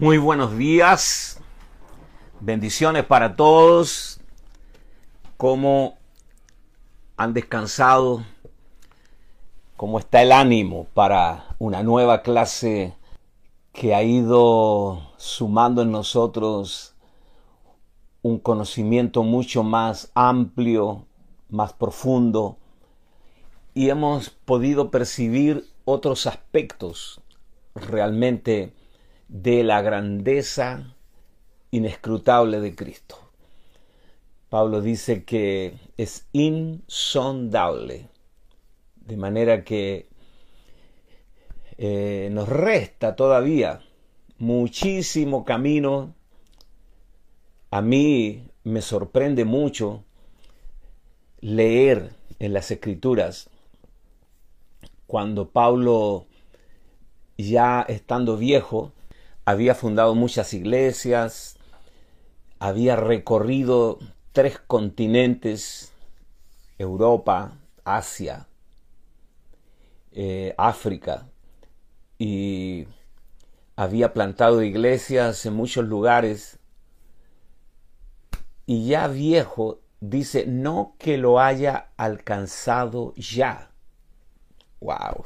Muy 0.00 0.16
buenos 0.16 0.56
días, 0.56 1.38
bendiciones 2.40 3.04
para 3.04 3.36
todos. 3.36 4.18
¿Cómo 5.36 5.98
han 7.18 7.34
descansado? 7.34 8.24
¿Cómo 9.76 9.98
está 9.98 10.22
el 10.22 10.32
ánimo 10.32 10.86
para 10.94 11.54
una 11.58 11.82
nueva 11.82 12.22
clase 12.22 12.96
que 13.74 13.94
ha 13.94 14.02
ido 14.02 15.12
sumando 15.18 15.82
en 15.82 15.92
nosotros 15.92 16.94
un 18.22 18.38
conocimiento 18.38 19.22
mucho 19.22 19.62
más 19.62 20.10
amplio, 20.14 21.04
más 21.50 21.74
profundo, 21.74 22.56
y 23.74 23.90
hemos 23.90 24.30
podido 24.30 24.90
percibir 24.90 25.68
otros 25.84 26.26
aspectos 26.26 27.20
realmente 27.74 28.72
de 29.30 29.62
la 29.62 29.80
grandeza 29.80 30.92
inescrutable 31.70 32.60
de 32.60 32.74
Cristo. 32.74 33.16
Pablo 34.48 34.80
dice 34.82 35.22
que 35.24 35.78
es 35.96 36.26
insondable, 36.32 38.08
de 38.96 39.16
manera 39.16 39.62
que 39.62 40.08
eh, 41.78 42.28
nos 42.32 42.48
resta 42.48 43.14
todavía 43.14 43.82
muchísimo 44.38 45.44
camino. 45.44 46.12
A 47.70 47.82
mí 47.82 48.48
me 48.64 48.82
sorprende 48.82 49.44
mucho 49.44 50.02
leer 51.40 52.10
en 52.40 52.52
las 52.52 52.72
escrituras 52.72 53.48
cuando 55.06 55.50
Pablo, 55.50 56.26
ya 57.38 57.82
estando 57.82 58.36
viejo, 58.36 58.92
había 59.44 59.74
fundado 59.74 60.14
muchas 60.14 60.54
iglesias, 60.54 61.56
había 62.58 62.96
recorrido 62.96 63.98
tres 64.32 64.58
continentes, 64.58 65.92
Europa, 66.78 67.58
Asia, 67.84 68.46
eh, 70.12 70.54
África, 70.58 71.28
y 72.18 72.86
había 73.76 74.12
plantado 74.12 74.62
iglesias 74.62 75.44
en 75.46 75.54
muchos 75.54 75.86
lugares, 75.86 76.58
y 78.66 78.86
ya 78.86 79.08
viejo 79.08 79.80
dice, 80.00 80.46
no 80.46 80.94
que 80.98 81.18
lo 81.18 81.40
haya 81.40 81.90
alcanzado 81.96 83.14
ya. 83.16 83.72
Wow 84.80 85.24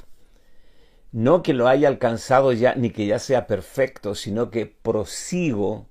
no 1.14 1.44
que 1.44 1.54
lo 1.54 1.68
haya 1.68 1.86
alcanzado 1.86 2.52
ya, 2.52 2.74
ni 2.74 2.90
que 2.90 3.06
ya 3.06 3.20
sea 3.20 3.46
perfecto, 3.46 4.16
sino 4.16 4.50
que 4.50 4.66
prosigo 4.66 5.86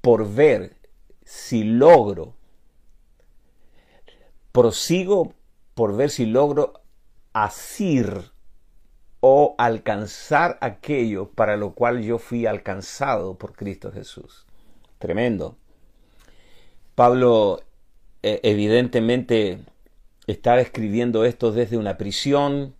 por 0.00 0.32
ver 0.32 0.78
si 1.26 1.62
logro, 1.62 2.34
prosigo 4.50 5.34
por 5.74 5.94
ver 5.94 6.08
si 6.08 6.24
logro 6.24 6.80
asir 7.34 8.32
o 9.20 9.54
alcanzar 9.58 10.56
aquello 10.62 11.28
para 11.28 11.58
lo 11.58 11.74
cual 11.74 12.00
yo 12.00 12.16
fui 12.16 12.46
alcanzado 12.46 13.36
por 13.36 13.54
Cristo 13.54 13.92
Jesús. 13.92 14.46
Tremendo. 14.98 15.58
Pablo 16.94 17.60
eh, 18.22 18.40
evidentemente 18.42 19.58
estaba 20.26 20.62
escribiendo 20.62 21.26
esto 21.26 21.52
desde 21.52 21.76
una 21.76 21.98
prisión, 21.98 22.74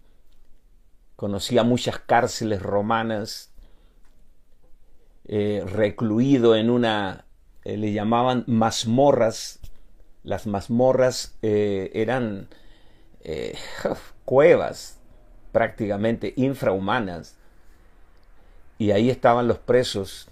conocía 1.24 1.62
muchas 1.62 1.98
cárceles 2.00 2.60
romanas, 2.60 3.50
eh, 5.24 5.64
recluido 5.66 6.54
en 6.54 6.68
una, 6.68 7.24
eh, 7.64 7.78
le 7.78 7.94
llamaban 7.94 8.44
mazmorras, 8.46 9.58
las 10.22 10.46
mazmorras 10.46 11.34
eh, 11.40 11.90
eran 11.94 12.48
cuevas 14.26 15.00
prácticamente 15.50 16.34
infrahumanas, 16.36 17.38
y 18.76 18.90
ahí 18.90 19.08
estaban 19.08 19.48
los 19.48 19.56
presos, 19.56 20.28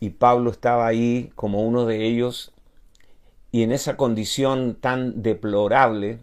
y 0.00 0.10
Pablo 0.10 0.50
estaba 0.50 0.88
ahí 0.88 1.30
como 1.36 1.62
uno 1.62 1.86
de 1.86 2.04
ellos, 2.04 2.52
y 3.52 3.62
en 3.62 3.70
esa 3.70 3.96
condición 3.96 4.74
tan 4.74 5.22
deplorable, 5.22 6.18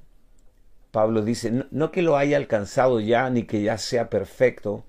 Pablo 0.93 1.23
dice, 1.23 1.65
no, 1.71 1.91
que 1.91 2.03
lo 2.03 2.17
haya 2.17 2.37
alcanzado 2.37 2.99
ya 2.99 3.27
ni 3.31 3.45
que 3.45 3.63
ya 3.63 3.79
sea 3.79 4.11
perfecto, 4.11 4.83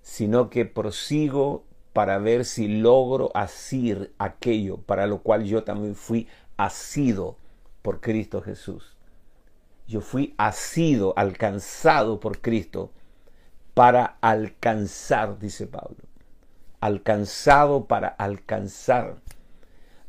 sino 0.00 0.50
que 0.50 0.66
prosigo 0.66 1.64
para 1.92 2.18
ver 2.18 2.44
si 2.44 2.68
logro 2.68 3.32
asir 3.34 4.14
aquello 4.18 4.76
para 4.76 5.08
lo 5.08 5.22
cual 5.22 5.42
yo 5.42 5.64
también 5.64 5.96
fui 5.96 6.28
asido 6.56 7.38
por 7.82 8.00
Cristo 8.00 8.40
Jesús. 8.40 8.96
Yo 9.88 10.00
fui 10.00 10.32
asido, 10.38 11.12
alcanzado 11.16 12.20
por 12.20 12.40
Cristo 12.40 12.92
para 13.74 14.18
alcanzar, 14.20 15.40
dice 15.40 15.66
Pablo. 15.66 16.04
Alcanzado 16.78 17.86
para 17.86 18.06
alcanzar 18.06 19.16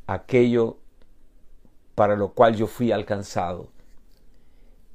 aquello 0.05 0.77
para 1.95 2.15
lo 2.15 2.33
cual 2.33 2.55
yo 2.55 2.67
fui 2.67 2.91
alcanzado 2.91 3.75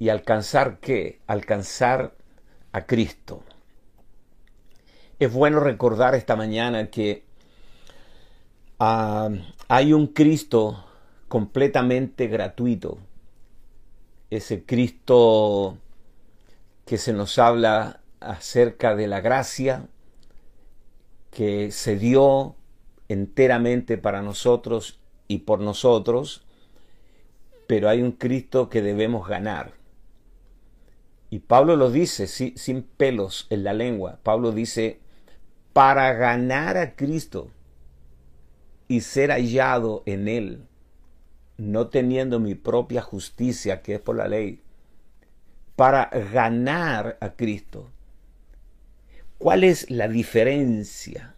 y 0.02 0.08
alcanzar 0.08 0.80
qué? 0.80 1.20
Alcanzar 1.28 2.16
a 2.72 2.86
Cristo. 2.86 3.44
Es 5.20 5.32
bueno 5.32 5.60
recordar 5.60 6.16
esta 6.16 6.34
mañana 6.34 6.90
que 6.90 7.22
ah, 8.80 9.30
hay 9.68 9.92
un 9.92 10.08
Cristo 10.08 10.84
completamente 11.28 12.26
gratuito. 12.26 12.98
Ese 14.28 14.64
Cristo 14.64 15.78
que 16.84 16.98
se 16.98 17.12
nos 17.12 17.38
habla 17.38 18.00
acerca 18.18 18.96
de 18.96 19.06
la 19.06 19.20
gracia 19.20 19.86
que 21.30 21.70
se 21.70 21.96
dio 21.96 22.56
enteramente 23.06 23.98
para 23.98 24.20
nosotros 24.20 24.98
y 25.28 25.38
por 25.38 25.60
nosotros, 25.60 26.44
pero 27.68 27.88
hay 27.88 28.02
un 28.02 28.10
Cristo 28.10 28.68
que 28.68 28.82
debemos 28.82 29.28
ganar. 29.28 29.80
Y 31.32 31.38
Pablo 31.38 31.76
lo 31.76 31.90
dice 31.90 32.26
sin 32.26 32.82
pelos 32.82 33.46
en 33.48 33.64
la 33.64 33.72
lengua. 33.72 34.20
Pablo 34.22 34.52
dice, 34.52 35.00
para 35.72 36.12
ganar 36.12 36.76
a 36.76 36.94
Cristo 36.94 37.50
y 38.86 39.00
ser 39.00 39.30
hallado 39.30 40.02
en 40.04 40.28
Él, 40.28 40.66
no 41.56 41.88
teniendo 41.88 42.38
mi 42.38 42.54
propia 42.54 43.00
justicia, 43.00 43.80
que 43.80 43.94
es 43.94 44.00
por 44.02 44.16
la 44.16 44.28
ley, 44.28 44.60
para 45.74 46.10
ganar 46.34 47.16
a 47.22 47.30
Cristo. 47.30 47.90
¿Cuál 49.38 49.64
es 49.64 49.90
la 49.90 50.08
diferencia 50.08 51.34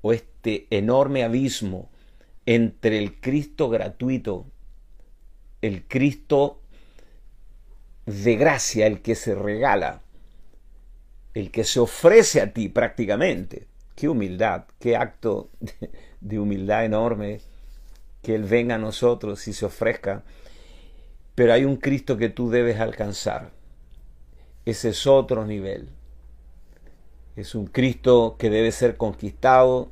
o 0.00 0.14
este 0.14 0.68
enorme 0.70 1.22
abismo 1.22 1.90
entre 2.46 2.96
el 2.96 3.20
Cristo 3.20 3.68
gratuito, 3.68 4.46
el 5.60 5.86
Cristo 5.86 6.62
de 8.08 8.36
gracia, 8.36 8.86
el 8.86 9.02
que 9.02 9.14
se 9.14 9.34
regala, 9.34 10.00
el 11.34 11.50
que 11.50 11.64
se 11.64 11.78
ofrece 11.78 12.40
a 12.40 12.52
ti 12.52 12.68
prácticamente. 12.68 13.66
Qué 13.94 14.08
humildad, 14.08 14.64
qué 14.78 14.96
acto 14.96 15.50
de 16.20 16.38
humildad 16.38 16.84
enorme 16.84 17.40
que 18.22 18.34
Él 18.34 18.44
venga 18.44 18.76
a 18.76 18.78
nosotros 18.78 19.46
y 19.46 19.52
se 19.52 19.66
ofrezca. 19.66 20.24
Pero 21.34 21.52
hay 21.52 21.64
un 21.64 21.76
Cristo 21.76 22.16
que 22.16 22.30
tú 22.30 22.50
debes 22.50 22.80
alcanzar. 22.80 23.50
Ese 24.64 24.90
es 24.90 25.06
otro 25.06 25.44
nivel. 25.44 25.90
Es 27.36 27.54
un 27.54 27.66
Cristo 27.66 28.36
que 28.38 28.48
debe 28.48 28.72
ser 28.72 28.96
conquistado 28.96 29.90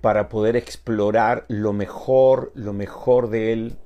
para 0.00 0.28
poder 0.28 0.56
explorar 0.56 1.46
lo 1.48 1.72
mejor, 1.72 2.52
lo 2.54 2.72
mejor 2.72 3.28
de 3.28 3.52
Él 3.52 3.76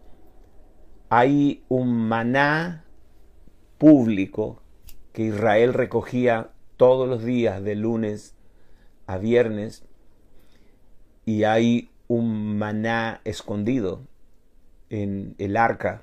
hay 1.08 1.62
un 1.68 2.08
maná 2.08 2.84
público 3.78 4.62
que 5.12 5.24
Israel 5.24 5.74
recogía 5.74 6.50
todos 6.76 7.08
los 7.08 7.24
días 7.24 7.62
de 7.62 7.74
lunes 7.74 8.34
a 9.06 9.18
viernes 9.18 9.84
y 11.24 11.44
hay 11.44 11.90
un 12.08 12.58
maná 12.58 13.20
escondido 13.24 14.02
en 14.90 15.34
el 15.38 15.56
arca. 15.56 16.02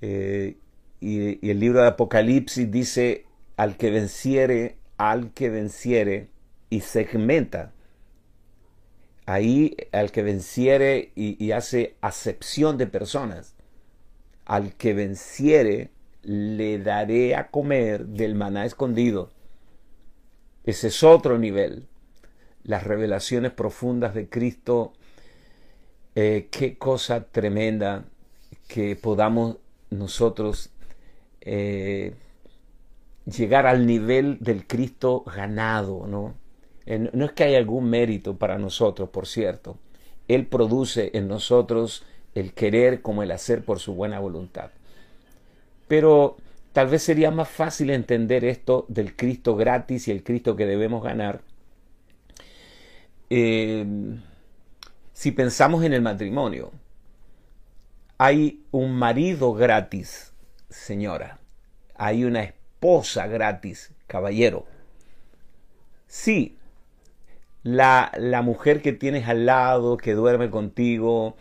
Eh, 0.00 0.56
y, 1.00 1.46
y, 1.46 1.50
el 1.50 1.60
libro 1.60 1.82
de 1.82 1.88
Apocalipsis 1.88 2.70
dice 2.70 3.26
al 3.56 3.76
que 3.76 3.90
venciere, 3.90 4.76
al 4.96 5.32
que 5.32 5.50
venciere, 5.50 6.28
y 6.70 6.80
segmenta 6.80 7.72
ahí 9.26 9.76
al 9.92 10.12
que 10.12 10.22
venciere 10.22 11.12
y, 11.14 11.52
hace 11.52 11.96
acepción 12.00 12.78
de 12.78 12.86
personas. 12.86 13.53
Al 14.44 14.74
que 14.74 14.94
venciere 14.94 15.90
le 16.22 16.78
daré 16.78 17.34
a 17.34 17.50
comer 17.50 18.06
del 18.06 18.34
maná 18.34 18.64
escondido. 18.64 19.30
Ese 20.64 20.88
es 20.88 21.02
otro 21.02 21.38
nivel. 21.38 21.86
las 22.62 22.82
revelaciones 22.84 23.52
profundas 23.52 24.14
de 24.14 24.30
Cristo, 24.30 24.94
eh, 26.14 26.48
qué 26.50 26.78
cosa 26.78 27.24
tremenda 27.24 28.06
que 28.68 28.96
podamos 28.96 29.58
nosotros 29.90 30.70
eh, 31.42 32.14
llegar 33.26 33.66
al 33.66 33.86
nivel 33.86 34.38
del 34.40 34.66
Cristo 34.66 35.24
ganado, 35.26 36.06
¿no? 36.06 36.34
no 36.86 37.24
es 37.24 37.32
que 37.32 37.44
haya 37.44 37.58
algún 37.58 37.90
mérito 37.90 38.36
para 38.36 38.58
nosotros, 38.58 39.10
por 39.10 39.26
cierto. 39.26 39.78
Él 40.28 40.46
produce 40.46 41.10
en 41.14 41.28
nosotros 41.28 42.04
el 42.34 42.52
querer 42.52 43.02
como 43.02 43.22
el 43.22 43.30
hacer 43.30 43.64
por 43.64 43.78
su 43.78 43.94
buena 43.94 44.18
voluntad. 44.20 44.70
Pero 45.88 46.36
tal 46.72 46.88
vez 46.88 47.02
sería 47.02 47.30
más 47.30 47.48
fácil 47.48 47.90
entender 47.90 48.44
esto 48.44 48.86
del 48.88 49.14
Cristo 49.16 49.56
gratis 49.56 50.08
y 50.08 50.10
el 50.10 50.22
Cristo 50.22 50.56
que 50.56 50.66
debemos 50.66 51.02
ganar 51.02 51.42
eh, 53.30 53.84
si 55.12 55.32
pensamos 55.32 55.84
en 55.84 55.92
el 55.92 56.02
matrimonio. 56.02 56.72
Hay 58.18 58.64
un 58.70 58.94
marido 58.96 59.54
gratis, 59.54 60.32
señora. 60.70 61.38
Hay 61.96 62.24
una 62.24 62.42
esposa 62.42 63.26
gratis, 63.26 63.92
caballero. 64.06 64.66
Sí, 66.06 66.58
la, 67.62 68.12
la 68.16 68.42
mujer 68.42 68.82
que 68.82 68.92
tienes 68.92 69.26
al 69.28 69.46
lado, 69.46 69.96
que 69.96 70.14
duerme 70.14 70.50
contigo, 70.50 71.36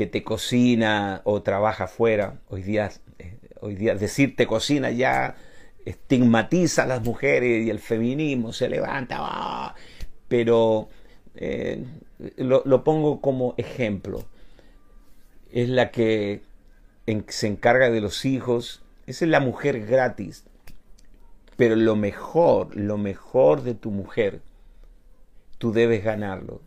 que 0.00 0.06
te 0.06 0.24
cocina 0.24 1.20
o 1.24 1.42
trabaja 1.42 1.84
afuera, 1.84 2.40
hoy 2.48 2.62
día, 2.62 2.90
eh, 3.18 3.36
hoy 3.60 3.74
decir 3.74 4.34
te 4.34 4.46
cocina 4.46 4.90
ya 4.90 5.36
estigmatiza 5.84 6.84
a 6.84 6.86
las 6.86 7.02
mujeres 7.02 7.66
y 7.66 7.68
el 7.68 7.80
feminismo 7.80 8.54
se 8.54 8.70
levanta, 8.70 9.16
¡ah! 9.20 9.74
pero 10.26 10.88
eh, 11.34 11.84
lo, 12.38 12.82
pongo 12.82 13.20
como 13.20 13.52
ejemplo. 13.58 14.24
Es 15.52 15.68
la 15.68 15.90
que 15.90 16.40
se 17.28 17.46
encarga 17.46 17.90
de 17.90 18.00
los 18.00 18.24
hijos, 18.24 18.82
esa 19.06 19.26
es 19.26 19.30
la 19.30 19.40
mujer 19.40 19.84
gratis, 19.84 20.46
pero 21.58 21.76
lo 21.76 21.94
mejor, 21.94 22.74
lo 22.74 22.96
mejor 22.96 23.64
de 23.64 23.74
tu 23.74 23.90
mujer, 23.90 24.40
tú 25.58 25.72
debes 25.72 26.02
ganarlo. 26.02 26.62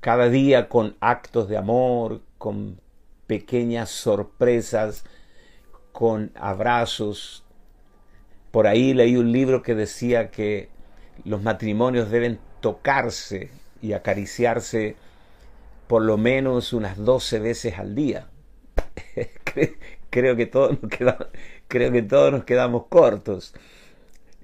Cada 0.00 0.30
día 0.30 0.70
con 0.70 0.96
actos 1.00 1.50
de 1.50 1.58
amor, 1.58 2.22
con 2.44 2.78
pequeñas 3.26 3.88
sorpresas, 3.88 5.06
con 5.92 6.30
abrazos. 6.34 7.42
Por 8.50 8.66
ahí 8.66 8.92
leí 8.92 9.16
un 9.16 9.32
libro 9.32 9.62
que 9.62 9.74
decía 9.74 10.30
que 10.30 10.68
los 11.24 11.42
matrimonios 11.42 12.10
deben 12.10 12.38
tocarse 12.60 13.48
y 13.80 13.94
acariciarse 13.94 14.94
por 15.86 16.02
lo 16.02 16.18
menos 16.18 16.74
unas 16.74 16.98
12 16.98 17.38
veces 17.38 17.78
al 17.78 17.94
día. 17.94 18.28
creo, 20.10 20.36
que 20.36 20.44
todos 20.44 20.82
nos 20.82 20.90
quedamos, 20.90 21.28
creo 21.66 21.92
que 21.92 22.02
todos 22.02 22.30
nos 22.30 22.44
quedamos 22.44 22.88
cortos 22.88 23.54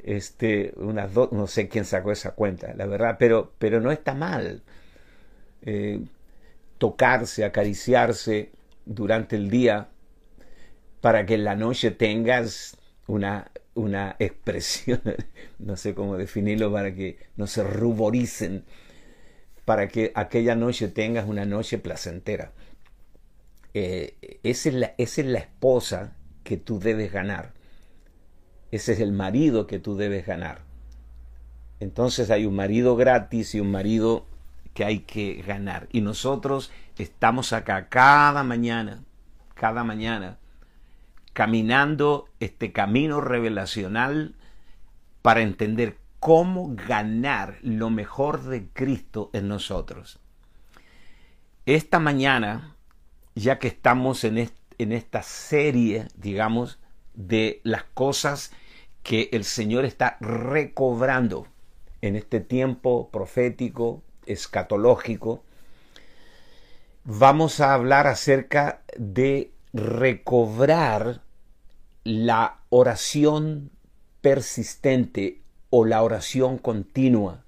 este, 0.02 0.72
unas 0.76 1.12
no 1.14 1.46
sé 1.46 1.68
quién 1.68 1.84
sacó 1.84 2.12
esa 2.12 2.30
cuenta, 2.30 2.72
la 2.72 2.86
verdad, 2.86 3.16
pero, 3.18 3.52
pero 3.58 3.78
no 3.82 3.92
está 3.92 4.14
mal. 4.14 4.62
Eh, 5.60 6.00
tocarse, 6.80 7.44
acariciarse 7.44 8.50
durante 8.84 9.36
el 9.36 9.50
día 9.50 9.90
para 11.00 11.24
que 11.26 11.34
en 11.34 11.44
la 11.44 11.54
noche 11.54 11.92
tengas 11.92 12.76
una, 13.06 13.52
una 13.74 14.16
expresión, 14.18 15.00
no 15.60 15.76
sé 15.76 15.94
cómo 15.94 16.16
definirlo, 16.16 16.72
para 16.72 16.92
que 16.92 17.18
no 17.36 17.46
se 17.46 17.62
ruboricen, 17.62 18.64
para 19.64 19.86
que 19.86 20.10
aquella 20.16 20.56
noche 20.56 20.88
tengas 20.88 21.28
una 21.28 21.44
noche 21.44 21.78
placentera. 21.78 22.50
Eh, 23.74 24.40
esa, 24.42 24.70
es 24.70 24.74
la, 24.74 24.94
esa 24.98 25.20
es 25.20 25.26
la 25.28 25.38
esposa 25.38 26.16
que 26.42 26.56
tú 26.56 26.80
debes 26.80 27.12
ganar 27.12 27.52
ese 28.70 28.92
es 28.92 29.00
el 29.00 29.12
marido 29.12 29.66
que 29.66 29.78
tú 29.78 29.96
debes 29.96 30.26
ganar. 30.26 30.62
Entonces 31.80 32.30
hay 32.30 32.46
un 32.46 32.54
marido 32.54 32.96
gratis 32.96 33.54
y 33.54 33.60
un 33.60 33.70
marido 33.70 34.26
que 34.74 34.84
hay 34.84 35.00
que 35.00 35.42
ganar. 35.46 35.88
Y 35.92 36.00
nosotros 36.00 36.70
estamos 36.98 37.52
acá 37.52 37.88
cada 37.88 38.42
mañana, 38.42 39.02
cada 39.54 39.84
mañana, 39.84 40.38
caminando 41.32 42.28
este 42.40 42.72
camino 42.72 43.20
revelacional 43.20 44.34
para 45.22 45.42
entender 45.42 45.98
cómo 46.18 46.74
ganar 46.74 47.58
lo 47.62 47.90
mejor 47.90 48.42
de 48.42 48.68
Cristo 48.68 49.30
en 49.32 49.48
nosotros. 49.48 50.20
Esta 51.66 51.98
mañana, 51.98 52.76
ya 53.34 53.58
que 53.58 53.68
estamos 53.68 54.24
en, 54.24 54.50
en 54.78 54.92
esta 54.92 55.22
serie, 55.22 56.08
digamos, 56.16 56.78
de 57.14 57.60
las 57.64 57.84
cosas 57.84 58.52
que 59.02 59.30
el 59.32 59.44
Señor 59.44 59.84
está 59.84 60.16
recobrando 60.20 61.46
en 62.02 62.16
este 62.16 62.40
tiempo 62.40 63.10
profético, 63.10 64.02
escatológico, 64.26 65.42
vamos 67.04 67.60
a 67.60 67.74
hablar 67.74 68.06
acerca 68.06 68.82
de 68.96 69.52
recobrar 69.72 71.22
la 72.04 72.58
oración 72.70 73.70
persistente 74.20 75.40
o 75.70 75.84
la 75.84 76.02
oración 76.02 76.58
continua. 76.58 77.44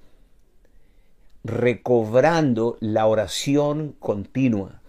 Recobrando 1.45 2.77
la 2.81 3.07
oración 3.07 3.97
continua. 3.99 4.81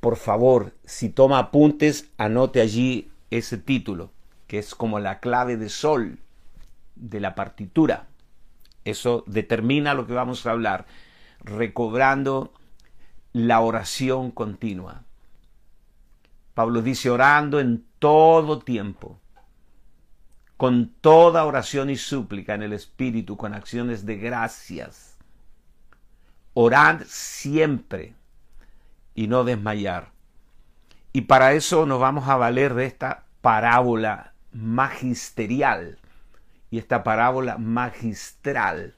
Por 0.00 0.16
favor, 0.16 0.72
si 0.84 1.08
toma 1.08 1.38
apuntes, 1.38 2.10
anote 2.18 2.60
allí 2.60 3.10
ese 3.30 3.56
título 3.56 4.10
que 4.46 4.58
es 4.58 4.74
como 4.74 5.00
la 5.00 5.20
clave 5.20 5.56
de 5.56 5.68
sol 5.68 6.18
de 6.94 7.20
la 7.20 7.34
partitura. 7.34 8.06
Eso 8.84 9.24
determina 9.26 9.94
lo 9.94 10.06
que 10.06 10.12
vamos 10.12 10.46
a 10.46 10.50
hablar, 10.50 10.86
recobrando 11.40 12.52
la 13.32 13.60
oración 13.60 14.30
continua. 14.30 15.02
Pablo 16.54 16.82
dice 16.82 17.10
orando 17.10 17.58
en 17.58 17.84
todo 17.98 18.60
tiempo, 18.60 19.18
con 20.56 20.94
toda 21.00 21.44
oración 21.44 21.90
y 21.90 21.96
súplica 21.96 22.54
en 22.54 22.62
el 22.62 22.72
Espíritu, 22.72 23.36
con 23.36 23.54
acciones 23.54 24.06
de 24.06 24.16
gracias. 24.16 25.16
Orad 26.52 27.02
siempre 27.06 28.14
y 29.14 29.26
no 29.26 29.42
desmayar. 29.42 30.12
Y 31.12 31.22
para 31.22 31.54
eso 31.54 31.86
nos 31.86 32.00
vamos 32.00 32.28
a 32.28 32.36
valer 32.36 32.74
de 32.74 32.86
esta 32.86 33.24
parábola 33.40 34.34
magisterial 34.52 35.98
y 36.74 36.78
esta 36.78 37.04
parábola 37.04 37.56
magistral 37.56 38.96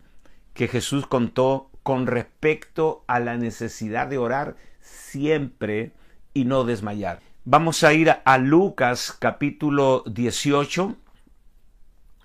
que 0.54 0.66
Jesús 0.66 1.06
contó 1.06 1.68
con 1.82 2.06
respecto 2.06 3.04
a 3.06 3.20
la 3.20 3.36
necesidad 3.36 4.06
de 4.06 4.16
orar 4.16 4.56
siempre 4.80 5.92
y 6.32 6.46
no 6.46 6.64
desmayar. 6.64 7.20
Vamos 7.44 7.84
a 7.84 7.92
ir 7.92 8.16
a 8.24 8.38
Lucas 8.38 9.14
capítulo 9.18 10.04
18, 10.06 10.96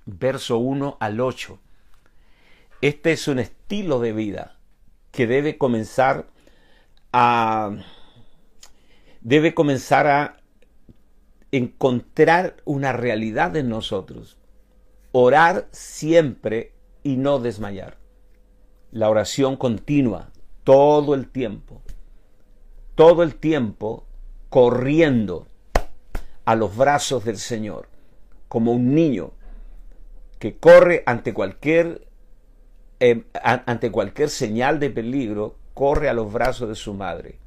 verso 0.06 0.58
1 0.58 0.96
al 1.02 1.20
8. 1.20 1.60
Este 2.80 3.12
es 3.12 3.28
un 3.28 3.40
estilo 3.40 4.00
de 4.00 4.14
vida 4.14 4.56
que 5.12 5.28
debe 5.28 5.58
comenzar 5.58 6.28
a 7.12 7.72
debe 9.20 9.54
comenzar 9.54 10.08
a 10.08 10.38
encontrar 11.52 12.56
una 12.64 12.94
realidad 12.94 13.54
en 13.58 13.68
nosotros. 13.68 14.38
Orar 15.12 15.68
siempre 15.72 16.74
y 17.04 17.18
no 17.18 17.40
desmayar. 17.40 17.98
La 18.92 19.10
oración 19.10 19.58
continua, 19.58 20.32
todo 20.64 21.14
el 21.16 21.30
tiempo. 21.30 21.82
Todo 22.96 23.24
el 23.24 23.36
tiempo 23.36 24.06
corriendo 24.50 25.48
a 26.46 26.56
los 26.56 26.76
brazos 26.76 27.24
del 27.24 27.38
Señor, 27.38 27.88
como 28.48 28.74
un 28.74 28.94
niño 28.94 29.32
que 30.40 30.58
corre 30.58 31.04
ante 31.06 31.34
cualquier, 31.34 32.08
eh, 33.00 33.24
ante 33.44 33.92
cualquier 33.92 34.30
señal 34.30 34.80
de 34.80 34.90
peligro, 34.90 35.56
corre 35.74 36.10
a 36.10 36.14
los 36.14 36.32
brazos 36.32 36.68
de 36.68 36.76
su 36.76 36.94
madre, 36.94 37.40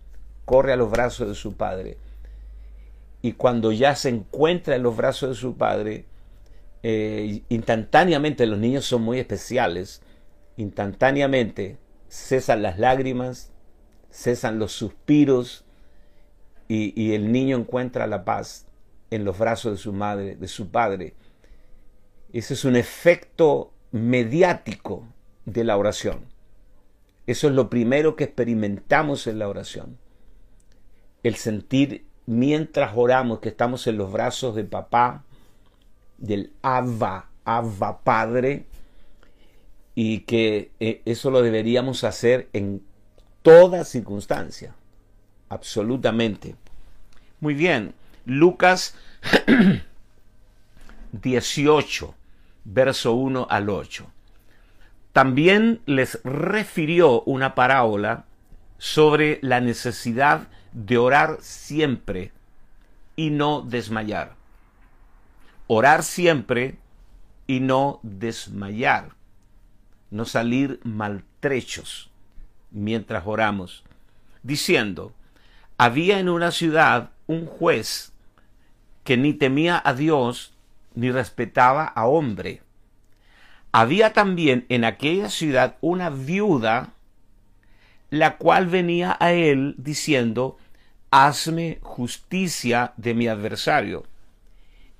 corre 0.44 0.72
a 0.72 0.76
los 0.76 0.90
brazos 0.90 1.28
de 1.28 1.34
su 1.34 1.56
padre 1.56 1.98
y 3.24 3.32
cuando 3.32 3.72
ya 3.72 3.96
se 3.96 4.10
encuentra 4.10 4.76
en 4.76 4.82
los 4.82 4.94
brazos 4.94 5.30
de 5.30 5.34
su 5.34 5.56
padre, 5.56 6.04
eh, 6.86 7.42
instantáneamente 7.48 8.44
los 8.44 8.58
niños 8.58 8.84
son 8.84 9.00
muy 9.00 9.18
especiales, 9.18 10.02
instantáneamente 10.58 11.78
cesan 12.10 12.60
las 12.60 12.78
lágrimas, 12.78 13.50
cesan 14.10 14.58
los 14.58 14.72
suspiros 14.72 15.64
y, 16.68 16.92
y, 16.94 17.14
el 17.14 17.32
niño 17.32 17.56
encuentra 17.56 18.06
la 18.06 18.26
paz 18.26 18.66
en 19.10 19.24
los 19.24 19.38
brazos 19.38 19.72
de 19.72 19.78
su 19.78 19.94
madre, 19.94 20.36
de 20.36 20.46
su 20.46 20.70
padre. 20.70 21.14
Ese 22.34 22.52
es 22.52 22.66
un 22.66 22.76
efecto 22.76 23.72
mediático 23.90 25.08
de 25.46 25.64
la 25.64 25.78
oración. 25.78 26.26
Eso 27.26 27.48
es 27.48 27.54
lo 27.54 27.70
primero 27.70 28.14
que 28.14 28.24
experimentamos 28.24 29.26
en 29.26 29.38
la 29.38 29.48
oración. 29.48 29.96
El 31.22 31.36
sentir 31.36 32.04
mientras 32.26 32.92
oramos 32.94 33.38
que 33.38 33.48
estamos 33.48 33.86
en 33.86 33.96
los 33.96 34.12
brazos 34.12 34.54
de 34.54 34.64
papá, 34.64 35.24
del 36.26 36.52
Abba, 36.62 37.28
Abba 37.44 37.98
Padre, 37.98 38.66
y 39.94 40.20
que 40.20 40.72
eh, 40.80 41.02
eso 41.04 41.30
lo 41.30 41.42
deberíamos 41.42 42.04
hacer 42.04 42.48
en 42.52 42.82
toda 43.42 43.84
circunstancia, 43.84 44.74
absolutamente. 45.48 46.56
Muy 47.40 47.54
bien, 47.54 47.94
Lucas 48.24 48.96
18, 51.12 52.14
verso 52.64 53.12
1 53.12 53.46
al 53.48 53.70
8. 53.70 54.06
También 55.12 55.80
les 55.86 56.20
refirió 56.24 57.22
una 57.22 57.54
parábola 57.54 58.24
sobre 58.78 59.38
la 59.42 59.60
necesidad 59.60 60.48
de 60.72 60.98
orar 60.98 61.38
siempre 61.40 62.32
y 63.14 63.30
no 63.30 63.62
desmayar. 63.62 64.34
Orar 65.66 66.02
siempre 66.02 66.76
y 67.46 67.60
no 67.60 68.00
desmayar. 68.02 69.10
No 70.10 70.24
salir 70.24 70.80
maltrechos 70.84 72.10
mientras 72.70 73.24
oramos. 73.26 73.84
Diciendo, 74.42 75.12
había 75.78 76.18
en 76.18 76.28
una 76.28 76.50
ciudad 76.50 77.10
un 77.26 77.46
juez 77.46 78.12
que 79.02 79.16
ni 79.16 79.32
temía 79.32 79.80
a 79.84 79.94
Dios 79.94 80.52
ni 80.94 81.10
respetaba 81.10 81.84
a 81.84 82.06
hombre 82.06 82.64
había 83.76 84.12
también 84.12 84.66
en 84.68 84.84
aquella 84.84 85.28
ciudad 85.28 85.74
una 85.80 86.08
viuda, 86.08 86.90
la 88.08 88.36
cual 88.36 88.68
venía 88.68 89.16
a 89.18 89.32
él 89.32 89.74
diciendo, 89.78 90.58
hazme 91.10 91.80
justicia 91.82 92.92
de 92.96 93.14
mi 93.14 93.26
adversario. 93.26 94.04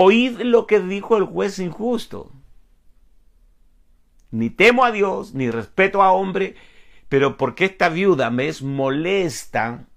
oíd 0.00 0.38
lo 0.42 0.68
que 0.68 0.78
dijo 0.78 1.16
el 1.16 1.24
juez 1.24 1.58
injusto. 1.58 2.30
Ni 4.30 4.48
temo 4.48 4.84
a 4.84 4.92
Dios, 4.92 5.34
ni 5.34 5.50
respeto 5.50 6.04
a 6.04 6.12
hombre, 6.12 6.54
pero 7.08 7.36
porque 7.36 7.64
esta 7.64 7.88
viuda 7.88 8.30
me 8.30 8.46
es 8.46 8.62
molesta, 8.62 9.88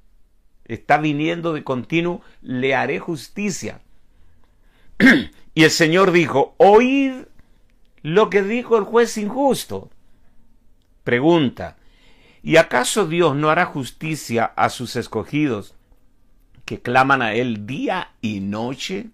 está 0.66 0.98
viniendo 0.98 1.54
de 1.54 1.64
continuo, 1.64 2.22
le 2.42 2.74
haré 2.74 2.98
justicia. 2.98 3.82
y 5.54 5.64
el 5.64 5.70
Señor 5.70 6.12
dijo, 6.12 6.56
oíd 6.58 7.26
lo 8.02 8.32
que 8.32 8.42
dijo 8.42 8.78
el 8.78 8.86
juez 8.86 9.20
injusto. 9.20 9.92
Pregunta, 11.04 11.78
¿y 12.42 12.56
acaso 12.56 13.06
Dios 13.06 13.36
no 13.36 13.52
hará 13.52 13.68
justicia 13.68 14.46
a 14.46 14.70
sus 14.70 14.96
escogidos 14.96 15.76
que 16.66 16.82
claman 16.82 17.22
a 17.22 17.36
Él 17.36 17.68
día 17.68 18.14
y 18.20 18.40
noche? 18.40 19.12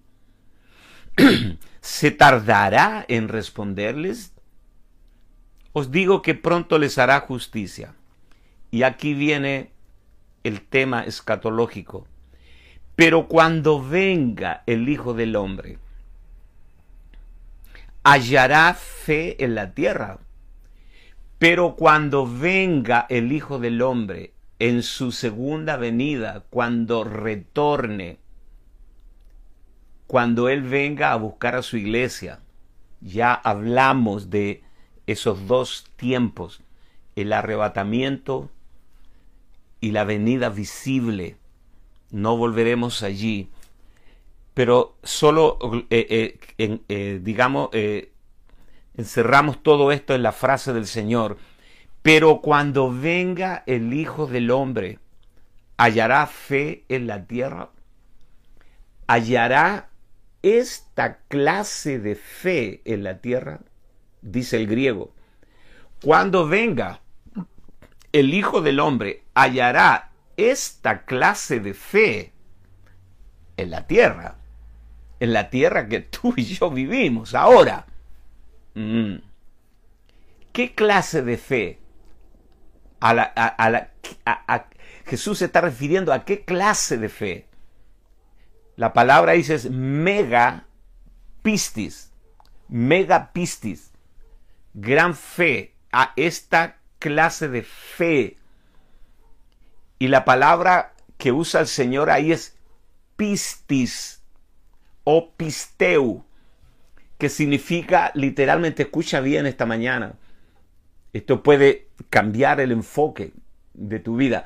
¿Se 1.81 2.11
tardará 2.11 3.05
en 3.07 3.27
responderles? 3.27 4.33
Os 5.73 5.91
digo 5.91 6.21
que 6.21 6.35
pronto 6.35 6.77
les 6.79 6.97
hará 6.97 7.19
justicia. 7.21 7.95
Y 8.71 8.83
aquí 8.83 9.13
viene 9.13 9.71
el 10.43 10.61
tema 10.61 11.03
escatológico. 11.03 12.07
Pero 12.95 13.27
cuando 13.27 13.81
venga 13.83 14.63
el 14.65 14.89
Hijo 14.89 15.13
del 15.13 15.35
Hombre, 15.35 15.77
hallará 18.03 18.73
fe 18.73 19.43
en 19.43 19.55
la 19.55 19.73
tierra. 19.73 20.19
Pero 21.37 21.75
cuando 21.75 22.25
venga 22.25 23.05
el 23.09 23.31
Hijo 23.31 23.59
del 23.59 23.81
Hombre 23.81 24.33
en 24.59 24.81
su 24.81 25.11
segunda 25.11 25.77
venida, 25.77 26.43
cuando 26.49 27.03
retorne, 27.03 28.17
cuando 30.07 30.49
Él 30.49 30.63
venga 30.63 31.11
a 31.11 31.17
buscar 31.17 31.55
a 31.55 31.61
su 31.61 31.77
iglesia, 31.77 32.39
ya 33.01 33.33
hablamos 33.33 34.29
de 34.29 34.63
esos 35.05 35.47
dos 35.47 35.85
tiempos, 35.95 36.61
el 37.15 37.33
arrebatamiento 37.33 38.49
y 39.79 39.91
la 39.91 40.03
venida 40.03 40.49
visible. 40.49 41.37
No 42.09 42.37
volveremos 42.37 43.03
allí 43.03 43.51
pero 44.57 44.97
solo, 45.03 45.59
eh, 45.91 46.39
eh, 46.57 46.79
eh, 46.89 47.19
digamos, 47.21 47.69
encerramos 48.95 49.61
todo 49.61 49.91
esto 49.91 50.15
en 50.15 50.23
la 50.23 50.31
frase 50.31 50.73
del 50.73 50.87
Señor. 50.87 51.37
Pero 52.01 52.41
cuando 52.41 52.91
venga 52.91 53.61
el 53.67 53.93
Hijo 53.93 54.25
del 54.25 54.49
Hombre, 54.49 54.97
hallará 55.77 56.25
fe 56.25 56.85
en 56.89 57.05
la 57.05 57.27
tierra, 57.27 57.69
hallará 59.05 59.89
esta 60.41 61.19
clase 61.27 61.99
de 61.99 62.15
fe 62.15 62.81
en 62.85 63.03
la 63.03 63.19
tierra, 63.19 63.59
dice 64.21 64.57
el 64.57 64.67
griego. 64.67 65.13
Cuando 66.03 66.47
venga 66.47 67.01
el 68.11 68.33
Hijo 68.33 68.61
del 68.61 68.79
Hombre, 68.79 69.23
hallará 69.33 70.11
esta 70.37 71.05
clase 71.05 71.59
de 71.59 71.73
fe 71.73 72.33
en 73.57 73.71
la 73.71 73.87
tierra 73.87 74.37
en 75.19 75.33
la 75.33 75.49
tierra 75.49 75.87
que 75.87 76.01
tú 76.01 76.33
y 76.35 76.43
yo 76.43 76.69
vivimos 76.69 77.33
ahora. 77.35 77.85
Mm. 78.75 79.15
¿Qué 80.51 80.73
clase 80.73 81.21
de 81.21 81.37
fe? 81.37 81.79
Jesús 85.05 85.37
se 85.39 85.45
está 85.45 85.61
refiriendo 85.61 86.11
a 86.11 86.25
qué 86.25 86.43
clase 86.43 86.97
de 86.97 87.09
fe. 87.09 87.46
La 88.77 88.93
palabra 88.93 89.33
dice 89.33 89.55
es 89.55 89.69
mega 89.71 90.67
pistis, 91.41 92.11
mega 92.69 93.33
pistis, 93.33 93.91
gran 94.75 95.15
fe, 95.15 95.73
a 95.91 96.13
esta 96.15 96.77
clase 96.99 97.49
de 97.49 97.63
fe. 97.63 98.37
Y 99.97 100.09
la 100.09 100.25
palabra 100.25 100.93
que 101.17 101.31
usa 101.31 101.61
el 101.61 101.67
Señor 101.67 102.11
ahí 102.11 102.31
es 102.31 102.55
pistis, 103.15 104.21
o 105.03 105.31
pisteu, 105.31 106.23
que 107.17 107.29
significa 107.29 108.11
literalmente, 108.13 108.83
escucha 108.83 109.21
bien 109.21 109.47
esta 109.47 109.65
mañana, 109.65 110.19
esto 111.13 111.41
puede 111.41 111.87
cambiar 112.11 112.59
el 112.59 112.71
enfoque 112.71 113.33
de 113.73 113.99
tu 113.99 114.17
vida. 114.17 114.45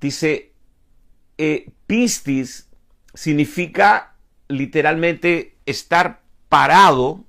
Dice, 0.00 0.52
eh, 1.36 1.72
pistis 1.88 2.68
significa 3.14 4.14
literalmente 4.48 5.58
estar 5.66 6.22
parado, 6.48 7.24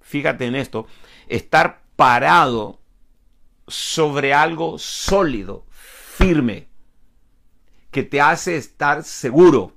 fíjate 0.00 0.46
en 0.46 0.54
esto, 0.54 0.86
estar 1.28 1.82
parado 1.96 2.80
sobre 3.66 4.34
algo 4.34 4.78
sólido, 4.78 5.66
firme, 5.70 6.68
que 7.90 8.02
te 8.02 8.20
hace 8.20 8.56
estar 8.56 9.04
seguro. 9.04 9.76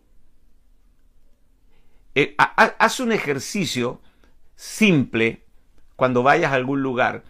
Eh, 2.16 2.34
haz 2.38 3.00
un 3.00 3.12
ejercicio 3.12 4.02
simple 4.56 5.46
cuando 5.96 6.24
vayas 6.24 6.52
a 6.52 6.56
algún 6.56 6.82
lugar. 6.82 7.24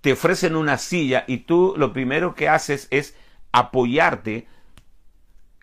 Te 0.00 0.12
ofrecen 0.12 0.56
una 0.56 0.78
silla 0.78 1.24
y 1.28 1.38
tú 1.38 1.74
lo 1.76 1.92
primero 1.92 2.34
que 2.34 2.48
haces 2.48 2.88
es 2.90 3.14
apoyarte 3.52 4.48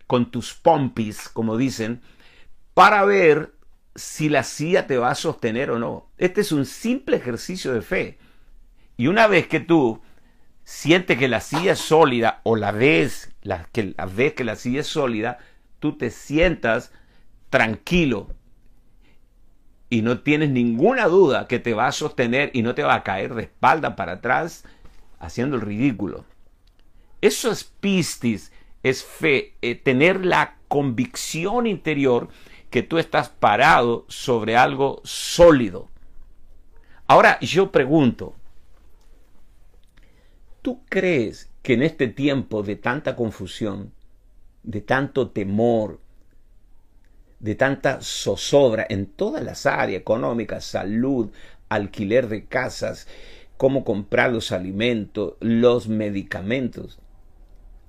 con 0.10 0.32
tus 0.32 0.56
pompis, 0.56 1.30
como 1.30 1.56
dicen, 1.56 2.02
para 2.74 3.06
ver 3.06 3.54
si 3.94 4.28
la 4.28 4.42
silla 4.42 4.88
te 4.88 4.98
va 4.98 5.12
a 5.12 5.16
sostener 5.16 5.70
o 5.70 5.78
no. 5.78 6.10
Este 6.18 6.42
es 6.42 6.52
un 6.52 6.66
simple 6.66 7.18
ejercicio 7.18 7.74
de 7.74 7.84
fe. 7.84 8.18
Y 8.98 9.06
una 9.06 9.28
vez 9.28 9.48
que 9.48 9.60
tú 9.60 10.02
sientes 10.64 11.20
que 11.20 11.28
la 11.28 11.42
silla 11.42 11.74
es 11.74 11.80
sólida 11.80 12.42
o 12.42 12.56
la 12.56 12.72
ves, 12.72 13.32
la, 13.44 13.66
que, 13.72 13.94
la 13.96 14.08
ves 14.08 14.34
que 14.34 14.44
la 14.44 14.56
silla 14.56 14.80
es 14.80 14.88
sólida, 14.88 15.38
tú 15.78 15.96
te 15.96 16.10
sientas 16.10 16.92
tranquilo 17.52 18.34
y 19.92 20.02
no 20.02 20.22
tienes 20.22 20.50
ninguna 20.50 21.06
duda 21.06 21.48
que 21.48 21.60
te 21.60 21.76
va 21.76 21.86
a 21.86 21.92
sostener 21.92 22.50
y 22.56 22.64
no 22.64 22.74
te 22.74 22.82
va 22.82 22.96
a 22.96 23.04
caer 23.04 23.36
de 23.36 23.44
espalda 23.44 23.96
para 23.96 24.14
atrás 24.14 24.64
haciendo 25.20 25.56
el 25.56 25.62
ridículo. 25.62 26.26
Eso 27.22 27.52
es 27.52 27.64
pistis, 27.64 28.52
es 28.84 29.04
fe, 29.04 29.54
eh, 29.62 29.76
tener 29.76 30.26
la 30.26 30.58
convicción 30.68 31.68
interior 31.68 32.30
que 32.70 32.84
tú 32.84 32.98
estás 32.98 33.30
parado 33.30 34.06
sobre 34.08 34.56
algo 34.56 35.02
sólido. 35.04 35.90
Ahora 37.08 37.40
yo 37.40 37.72
pregunto, 37.72 38.36
¿tú 40.62 40.82
crees 40.88 41.50
que 41.64 41.74
en 41.74 41.84
este 41.84 42.08
tiempo 42.08 42.64
de 42.64 42.76
tanta 42.76 43.16
confusión, 43.16 43.92
de 44.64 44.82
tanto 44.82 45.30
temor, 45.30 46.00
de 47.40 47.56
tanta 47.56 48.02
zozobra 48.02 48.86
en 48.90 49.08
todas 49.08 49.44
las 49.44 49.66
áreas 49.66 50.02
económicas, 50.02 50.66
salud, 50.66 51.32
alquiler 51.70 52.28
de 52.28 52.46
casas, 52.46 53.08
cómo 53.58 53.84
comprar 53.84 54.32
los 54.32 54.52
alimentos, 54.52 55.34
los 55.40 55.88
medicamentos. 55.88 57.00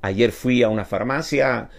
Ayer 0.02 0.33
fui 0.33 0.62
a 0.62 0.69
una 0.69 0.85
farmacia 0.85 1.71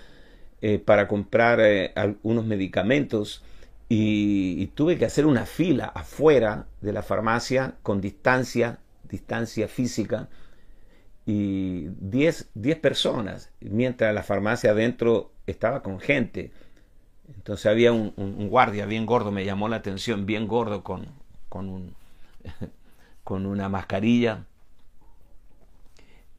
eh, 0.62 0.80
para 0.80 1.08
comprar 1.08 1.60
eh, 1.60 1.92
algunos 1.96 2.46
medicamentos 2.46 3.44
y, 3.90 4.68
tuve 4.68 4.98
que 4.98 5.06
hacer 5.06 5.26
una 5.26 5.46
fila 5.46 5.86
afuera 5.86 6.68
de 6.80 6.94
la 6.94 7.04
farmacia 7.04 7.76
con 7.84 8.00
distancia, 8.00 8.80
distancia 9.10 9.68
física, 9.68 10.30
y 11.26 11.88
10 12.00 12.48
personas, 12.82 13.52
mientras 13.60 14.14
la 14.14 14.24
farmacia 14.24 14.72
adentro 14.72 15.32
estaba 15.46 15.84
con 15.84 16.00
gente. 16.00 16.52
Entonces 17.36 17.66
había 17.66 17.92
un, 17.92 18.48
guardia 18.50 18.86
bien 18.86 19.06
gordo, 19.06 19.32
me 19.32 19.46
llamó 19.46 19.68
la 19.68 19.78
atención, 19.78 20.26
bien 20.26 20.48
gordo 20.48 20.84
con, 20.84 21.08
con, 21.50 21.68
un, 21.68 21.96
con 23.24 23.46
una 23.46 23.68
mascarilla. 23.68 24.46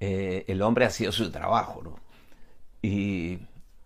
Eh, 0.05 0.47
el 0.49 0.63
hombre 0.63 0.85
hacía 0.85 1.13
su 1.13 1.31
trabajo, 1.31 1.81
¿no? 1.85 1.95
Y, 2.83 3.39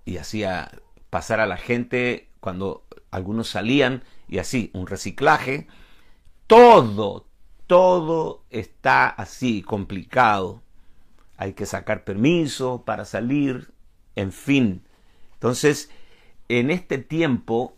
y 0.06 0.16
hacía 0.16 0.70
pasar 1.10 1.40
a 1.40 1.46
la 1.46 1.58
gente 1.58 2.30
cuando 2.40 2.86
algunos 3.10 3.50
salían 3.50 4.02
y 4.26 4.38
así, 4.38 4.70
un 4.72 4.86
reciclaje. 4.86 5.66
Todo, 6.46 7.26
todo 7.66 8.44
está 8.48 9.08
así, 9.08 9.60
complicado. 9.60 10.62
Hay 11.36 11.52
que 11.52 11.66
sacar 11.66 12.02
permiso 12.04 12.82
para 12.86 13.04
salir, 13.04 13.74
en 14.14 14.32
fin. 14.32 14.86
Entonces, 15.34 15.90
en 16.48 16.70
este 16.70 16.96
tiempo, 16.96 17.76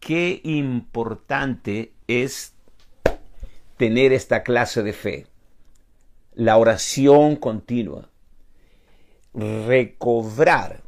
qué 0.00 0.40
importante 0.42 1.92
es 2.08 2.52
tener 3.76 4.12
esta 4.12 4.42
clase 4.42 4.82
de 4.82 4.92
fe. 4.92 5.26
La 6.34 6.56
oración 6.56 7.36
continua. 7.36 8.08
Recobrar. 9.34 10.82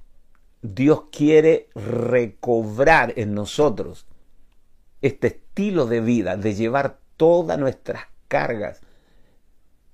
Dios 0.62 1.05
quiere 1.12 1.69
recobrar 1.75 3.12
en 3.17 3.35
nosotros 3.35 4.07
este 5.00 5.29
estilo 5.29 5.87
de 5.87 6.00
vida, 6.00 6.37
de 6.37 6.55
llevar 6.55 6.99
todas 7.17 7.59
nuestras 7.59 8.05
cargas. 8.26 8.81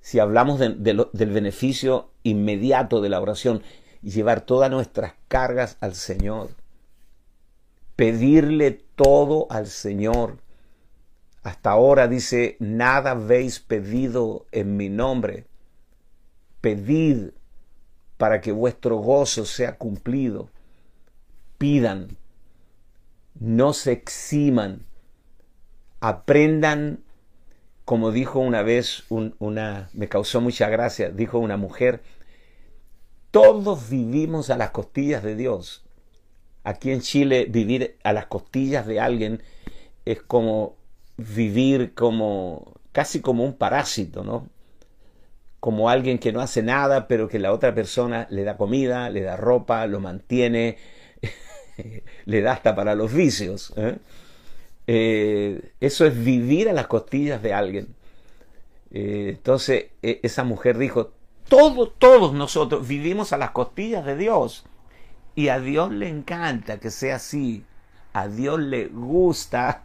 Si 0.01 0.19
hablamos 0.19 0.59
del 0.59 1.07
beneficio 1.13 2.11
inmediato 2.23 3.01
de 3.01 3.11
la 3.11 3.21
oración, 3.21 3.63
llevar 4.03 4.41
todas 4.41 4.71
nuestras 4.71 5.13
cargas 5.29 5.77
al 5.81 5.95
Señor 5.95 6.51
pedirle 7.97 8.73
todo 8.97 9.47
al 9.51 9.67
Señor. 9.69 10.39
Hasta 11.43 11.71
ahora 11.71 12.07
dice, 12.07 12.57
nada 12.61 13.13
habéis 13.13 13.59
pedido 13.59 14.47
en 14.53 14.77
mi 14.77 14.89
nombre. 14.89 15.47
Pedid 16.61 17.31
para 18.17 18.41
que 18.41 18.53
vuestro 18.53 18.99
gozo 18.99 19.45
sea 19.45 19.77
cumplido. 19.77 20.49
Pidan, 21.59 22.17
no 23.39 23.73
se 23.73 23.93
eximan, 23.93 24.85
aprendan, 26.01 27.03
como 27.85 28.13
dijo 28.13 28.39
una 28.39 28.63
vez 28.63 29.05
una, 29.09 29.91
me 29.93 30.09
causó 30.09 30.41
mucha 30.41 30.69
gracia, 30.69 31.11
dijo 31.11 31.39
una 31.39 31.57
mujer, 31.57 32.03
todos 33.33 33.89
vivimos 33.89 34.51
a 34.51 34.57
las 34.57 34.71
costillas 34.71 35.23
de 35.23 35.35
Dios. 35.35 35.85
Aquí 36.65 36.93
en 36.93 37.01
Chile 37.01 37.47
vivir 37.49 37.99
a 38.05 38.13
las 38.13 38.27
costillas 38.27 38.87
de 38.87 39.01
alguien 39.01 39.43
es 40.05 40.23
como 40.23 40.77
vivir 41.17 41.95
como 41.95 42.75
casi 42.93 43.21
como 43.21 43.45
un 43.45 43.55
parásito, 43.55 44.23
¿no? 44.23 44.49
Como 45.61 45.89
alguien 45.89 46.19
que 46.19 46.33
no 46.33 46.41
hace 46.41 46.63
nada, 46.63 47.09
pero 47.09 47.29
que 47.29 47.39
la 47.39 47.53
otra 47.53 47.75
persona 47.75 48.27
le 48.31 48.45
da 48.45 48.57
comida, 48.57 49.11
le 49.11 49.23
da 49.23 49.37
ropa, 49.37 49.87
lo 49.87 50.01
mantiene, 50.01 50.77
le 52.25 52.43
da 52.43 52.53
hasta 52.53 52.75
para 52.75 52.95
los 52.95 53.13
vicios. 53.13 53.73
¿eh? 53.77 53.99
Eh, 54.87 55.73
eso 55.81 56.05
es 56.05 56.23
vivir 56.23 56.69
a 56.69 56.73
las 56.73 56.87
costillas 56.89 57.43
de 57.43 57.55
alguien. 57.55 57.95
Eh, 58.91 59.31
entonces 59.37 59.87
e, 60.03 60.21
esa 60.23 60.45
mujer 60.45 60.77
dijo, 60.79 61.13
todos, 61.49 61.93
todos 61.99 62.35
nosotros 62.35 62.87
vivimos 62.87 63.33
a 63.33 63.39
las 63.39 63.53
costillas 63.53 64.05
de 64.05 64.17
Dios. 64.17 64.65
Y 65.35 65.49
a 65.49 65.61
Dios 65.61 65.93
le 65.93 66.09
encanta 66.09 66.79
que 66.79 66.91
sea 66.91 67.17
así. 67.17 67.65
A 68.13 68.29
Dios 68.29 68.61
le 68.61 68.89
gusta 68.89 69.85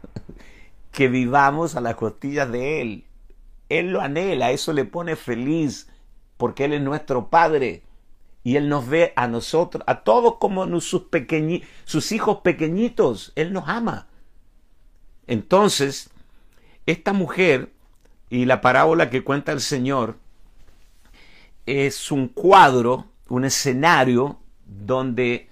que 0.97 1.09
vivamos 1.09 1.75
a 1.75 1.81
las 1.81 1.93
costillas 1.93 2.51
de 2.51 2.81
Él. 2.81 3.05
Él 3.69 3.91
lo 3.91 4.01
anhela, 4.01 4.49
eso 4.49 4.73
le 4.73 4.83
pone 4.83 5.15
feliz, 5.15 5.87
porque 6.37 6.65
Él 6.65 6.73
es 6.73 6.81
nuestro 6.81 7.29
Padre. 7.29 7.83
Y 8.43 8.55
Él 8.55 8.67
nos 8.67 8.89
ve 8.89 9.13
a 9.15 9.27
nosotros, 9.27 9.83
a 9.85 10.01
todos 10.01 10.37
como 10.39 10.65
sus, 10.81 11.05
sus 11.85 12.11
hijos 12.11 12.39
pequeñitos. 12.39 13.31
Él 13.35 13.53
nos 13.53 13.69
ama. 13.69 14.07
Entonces, 15.27 16.09
esta 16.87 17.13
mujer 17.13 17.71
y 18.31 18.45
la 18.45 18.59
parábola 18.61 19.11
que 19.11 19.23
cuenta 19.23 19.51
el 19.51 19.61
Señor 19.61 20.17
es 21.67 22.11
un 22.11 22.27
cuadro, 22.27 23.05
un 23.29 23.45
escenario 23.45 24.39
donde 24.65 25.47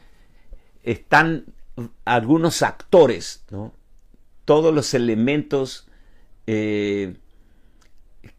están 0.82 1.46
algunos 2.04 2.64
actores, 2.64 3.46
todos 4.46 4.74
los 4.74 4.94
elementos 4.94 5.88
eh, 6.48 7.18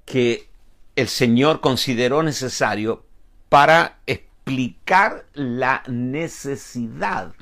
que 0.05 0.49
el 0.95 1.09
Señor 1.09 1.61
consideró 1.61 2.23
necesario 2.23 3.05
para 3.49 3.99
explicar 4.07 5.27
la 5.35 5.83
necesidad 5.89 7.35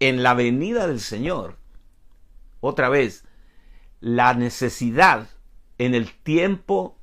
en 0.00 0.22
la 0.24 0.34
venida 0.34 0.88
del 0.88 1.00
Señor. 1.00 1.56
Otra 2.60 2.88
vez, 2.88 3.24
la 4.00 4.34
necesidad 4.34 5.28
en 5.78 5.94
el 5.94 6.12
tiempo 6.12 6.96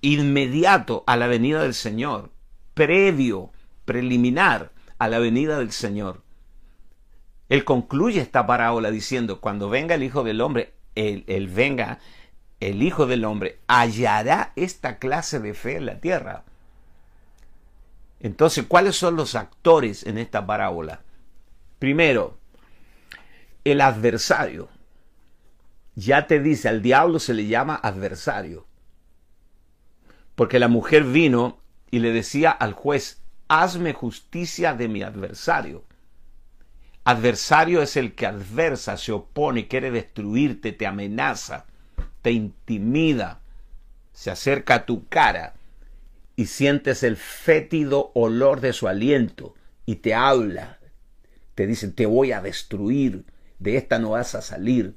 inmediato 0.00 1.04
a 1.06 1.16
la 1.16 1.28
venida 1.28 1.62
del 1.62 1.74
Señor, 1.74 2.32
previo 2.74 3.52
preliminar 3.84 4.72
a 4.98 5.08
la 5.08 5.20
venida 5.20 5.58
del 5.58 5.70
Señor. 5.70 6.23
Él 7.48 7.64
concluye 7.64 8.20
esta 8.20 8.46
parábola 8.46 8.90
diciendo, 8.90 9.40
cuando 9.40 9.68
venga 9.68 9.94
el 9.94 10.02
Hijo 10.02 10.24
del 10.24 10.40
Hombre, 10.40 10.74
él, 10.94 11.48
venga, 11.48 11.98
el 12.60 12.82
Hijo 12.82 13.06
del 13.06 13.24
Hombre 13.24 13.58
hallará 13.66 14.52
esta 14.56 14.98
clase 14.98 15.40
de 15.40 15.54
fe 15.54 15.76
en 15.76 15.86
la 15.86 16.00
tierra. 16.00 16.44
Entonces, 18.20 18.64
¿cuáles 18.66 18.96
son 18.96 19.16
los 19.16 19.34
actores 19.34 20.06
en 20.06 20.16
esta 20.16 20.46
parábola? 20.46 21.02
Primero, 21.78 22.38
el 23.64 23.80
adversario. 23.82 24.68
Ya 25.94 26.26
te 26.26 26.40
dice, 26.40 26.68
al 26.68 26.80
diablo 26.80 27.18
se 27.18 27.34
le 27.34 27.46
llama 27.46 27.74
adversario. 27.74 28.66
Porque 30.34 30.58
la 30.58 30.68
mujer 30.68 31.04
vino 31.04 31.58
y 31.90 31.98
le 31.98 32.12
decía 32.12 32.50
al 32.50 32.72
juez, 32.72 33.22
hazme 33.48 33.92
justicia 33.92 34.74
de 34.74 34.88
mi 34.88 35.02
adversario. 35.02 35.84
Adversario 37.04 37.82
es 37.82 37.96
el 37.96 38.14
que 38.14 38.26
adversa, 38.26 38.96
se 38.96 39.12
opone, 39.12 39.68
quiere 39.68 39.90
destruirte, 39.90 40.72
te 40.72 40.86
amenaza, 40.86 41.66
te 42.22 42.32
intimida, 42.32 43.40
se 44.12 44.30
acerca 44.30 44.74
a 44.74 44.86
tu 44.86 45.06
cara 45.08 45.54
y 46.36 46.46
sientes 46.46 47.02
el 47.02 47.16
fétido 47.16 48.10
olor 48.14 48.60
de 48.60 48.72
su 48.72 48.88
aliento 48.88 49.54
y 49.84 49.96
te 49.96 50.14
habla. 50.14 50.78
Te 51.54 51.66
dice, 51.66 51.88
te 51.88 52.06
voy 52.06 52.32
a 52.32 52.40
destruir, 52.40 53.24
de 53.58 53.76
esta 53.76 53.98
no 53.98 54.10
vas 54.10 54.34
a 54.34 54.42
salir. 54.42 54.96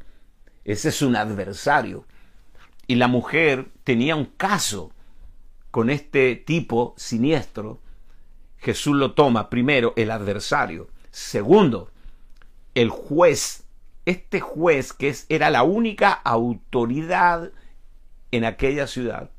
Ese 0.64 0.90
es 0.90 1.02
un 1.02 1.16
adversario. 1.16 2.06
Y 2.88 2.96
la 2.96 3.08
mujer 3.08 3.68
tenía 3.84 4.16
un 4.16 4.26
caso 4.26 4.92
con 5.72 5.90
este 5.90 6.36
tipo 6.36 6.96
siniestro 6.98 7.82
Jesús 8.58 8.96
lo 8.96 9.14
toma 9.14 9.50
primero 9.50 9.94
el 9.96 10.12
adversario. 10.12 10.90
Segundo, 11.12 11.92
el 12.82 12.90
juez. 12.90 13.64
Este 14.06 14.40
juez 14.40 14.94
que 14.94 15.10
es, 15.10 15.26
era 15.28 15.50
la 15.50 15.64
única 15.64 16.14
autoridad 16.14 17.52
en 18.32 18.46
aquella 18.46 18.88
ciudad 18.88 19.30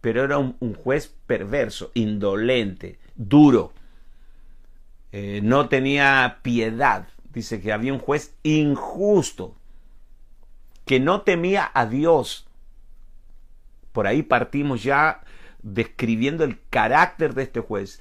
pero 0.00 0.24
era 0.24 0.38
un, 0.38 0.74
juez 0.74 1.14
perverso, 1.26 1.90
indolente, 1.94 2.98
duro. 3.16 3.72
Eh, 5.12 5.40
no 5.42 5.68
tenía 5.68 6.38
piedad. 6.42 7.08
Dice 7.32 7.60
que 7.60 7.72
había 7.72 7.92
un 7.92 7.98
juez 7.98 8.34
injusto, 8.42 9.54
que 10.84 11.00
no 11.00 11.22
temía 11.22 11.70
a 11.74 11.86
Dios. 11.86 12.46
Por 13.92 14.06
ahí 14.06 14.22
partimos 14.22 14.82
ya 14.82 15.22
describiendo 15.62 16.44
el 16.44 16.58
carácter 16.70 17.34
de 17.34 17.42
este 17.42 17.60
juez. 17.60 18.00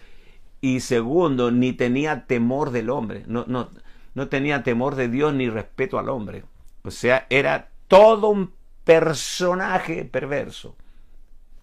Y 0.62 0.82
segundo, 0.82 1.52
ni 1.52 1.74
tenía 1.74 2.26
temor 2.26 2.72
del 2.72 2.90
hombre. 2.90 3.24
No, 3.28 3.46
no, 3.48 3.70
no 4.18 4.30
tenía 4.30 4.64
temor 4.64 4.96
de 4.96 5.10
Dios 5.10 5.36
ni 5.36 5.48
respeto 5.48 6.00
al 6.00 6.10
hombre. 6.10 6.44
O 6.82 6.90
sea, 6.90 7.28
era 7.30 7.70
todo 7.88 8.30
un 8.30 8.52
personaje 8.84 10.06
perverso. 10.06 10.76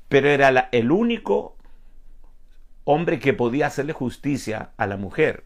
Pero 0.08 0.28
era 0.28 0.68
el 0.70 0.92
único 0.92 1.56
hombre 2.84 3.18
que 3.18 3.32
podía 3.32 3.66
hacerle 3.66 3.92
justicia 3.92 4.70
a 4.76 4.86
la 4.86 4.96
mujer. 4.96 5.42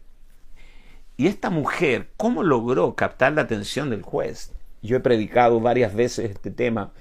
Y 1.17 1.25
esta 1.25 1.49
mujer, 1.49 2.11
¿cómo 2.15 2.43
logró 2.43 2.93
captar 2.93 3.33
la 3.33 3.41
atención 3.41 3.89
del 3.89 4.03
juez? 4.03 4.53
Yo 4.83 4.95
he 4.95 4.99
predicado 4.99 5.59
varias 5.59 5.95
veces 5.95 6.29
este 6.29 6.51
tema, 6.51 6.91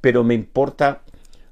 pero 0.00 0.24
me 0.24 0.34
importa 0.34 1.02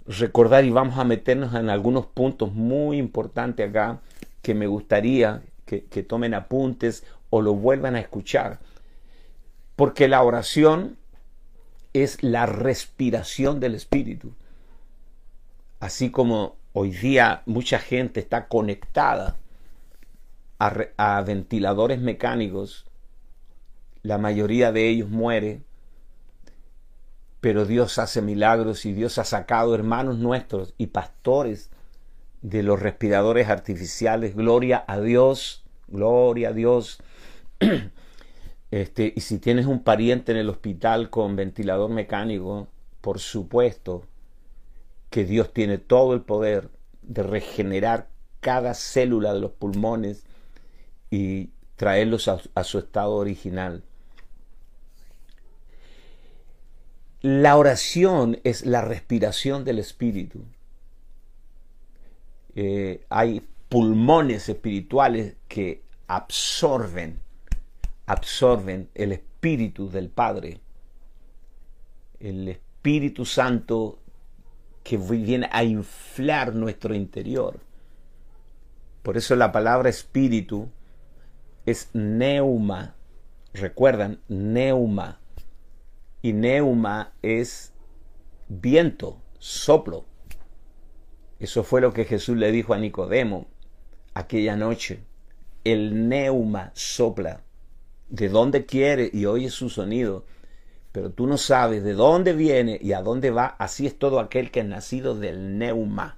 recordar 0.05 0.64
y 0.64 0.71
vamos 0.71 0.99
a 0.99 1.05
meternos 1.05 1.55
en 1.55 1.71
algunos 1.71 2.07
puntos 2.07 2.53
muy 2.53 2.99
importantes 2.99 3.71
acá 3.71 4.01
que 4.43 4.53
me 4.53 4.67
gustaría 4.67 5.43
que, 5.69 6.03
tomen 6.03 6.35
apuntes 6.35 7.05
o 7.31 7.43
lo 7.43 7.55
vuelvan 7.55 7.97
a 7.97 8.01
escuchar. 8.01 8.59
Porque 9.77 10.09
la 10.09 10.23
oración 10.23 10.97
es 11.93 12.23
la 12.23 12.47
respiración 12.47 13.61
del 13.61 13.75
Espíritu. 13.75 14.33
Así 15.81 16.11
como 16.11 16.57
hoy 16.73 16.91
día 16.91 17.43
mucha 17.47 17.79
gente 17.79 18.21
está 18.21 18.49
conectada 18.49 19.37
a, 20.59 21.23
ventiladores 21.23 22.01
mecánicos, 22.01 22.87
la 24.03 24.19
mayoría 24.19 24.73
de 24.73 24.88
ellos 24.88 25.09
muere, 25.09 25.62
pero 27.41 27.64
Dios 27.64 27.99
hace 27.99 28.23
milagros 28.23 28.85
y 28.85 28.93
Dios 28.93 29.19
ha 29.19 29.25
sacado 29.25 29.75
hermanos 29.75 30.19
nuestros 30.19 30.75
y 30.77 30.88
pastores 30.88 31.71
de 32.43 32.64
los 32.64 32.81
respiradores 32.81 33.49
artificiales. 33.49 34.35
Gloria 34.35 34.85
a 34.88 35.01
Dios, 35.01 35.64
gloria 35.87 36.49
a 36.49 36.53
Dios. 36.53 37.01
Este, 38.71 39.14
y 39.16 39.23
si 39.23 39.38
tienes 39.38 39.64
un 39.64 39.83
pariente 39.83 40.33
en 40.33 40.38
el 40.38 40.51
hospital 40.51 41.09
con 41.09 41.37
ventilador 41.37 41.90
mecánico, 41.90 42.68
por 43.01 43.18
supuesto 43.18 44.05
que 45.11 45.25
Dios 45.25 45.55
tiene 45.55 45.79
todo 45.79 46.12
el 46.12 46.21
poder 46.21 46.68
de 47.01 47.23
regenerar 47.23 48.09
cada 48.40 48.75
célula 48.75 49.33
de 49.33 49.40
los 49.40 49.53
pulmones 49.53 50.25
y 51.11 51.51
traerlos 51.77 52.29
a, 52.29 52.64
su 52.64 52.79
estado 52.79 53.14
original. 53.14 53.83
La 57.23 57.57
oración 57.57 58.38
es 58.44 58.66
la 58.66 58.83
respiración 58.83 59.64
del 59.64 59.79
espíritu. 59.79 60.44
Eh, 62.55 63.07
hay 63.09 63.42
pulmones 63.68 64.49
espirituales 64.49 65.37
que 65.49 65.83
absorben 66.07 67.21
absorben 68.09 68.88
el 68.94 69.12
Espíritu 69.12 69.90
del 69.90 70.09
Padre, 70.09 70.61
el 72.18 72.49
Espíritu 72.49 73.27
Santo 73.27 73.99
que 74.83 74.97
viene 74.97 75.47
a 75.53 75.62
inflar 75.62 76.55
nuestro 76.55 76.94
interior. 76.94 77.61
Por 79.03 79.18
eso 79.18 79.37
la 79.37 79.53
palabra 79.53 79.90
espíritu 79.90 80.71
es 81.66 81.90
neuma. 81.92 82.94
Recuerdan, 83.53 84.21
neuma. 84.27 85.21
Y 86.23 86.33
neuma 86.33 87.12
es 87.21 87.75
viento, 88.49 89.21
soplo. 89.38 90.07
Eso 91.38 91.62
fue 91.62 91.83
lo 91.83 91.92
que 91.92 92.07
Jesús 92.07 92.38
le 92.38 92.53
dijo 92.53 92.73
a 92.73 92.79
Nicodemo 92.79 93.47
aquella 94.14 94.57
noche. 94.57 95.01
El 95.62 96.09
neuma 96.09 96.71
sopla 96.75 97.42
de 98.09 98.29
dónde 98.29 98.66
quiere 98.66 99.11
y 99.12 99.27
oye 99.27 99.51
su 99.51 99.71
sonido, 99.71 100.25
pero 100.92 101.11
tú 101.11 101.27
no 101.27 101.37
sabes 101.37 101.85
de 101.85 101.92
dónde 101.92 102.33
viene 102.33 102.79
y 102.81 102.92
a 102.92 103.03
dónde 103.03 103.31
va, 103.31 103.47
así 103.59 103.87
es 103.87 103.99
todo 103.99 104.21
aquel 104.21 104.51
que 104.51 104.61
es 104.61 104.66
nacido 104.66 105.14
del 105.14 105.59
neuma. 105.59 106.16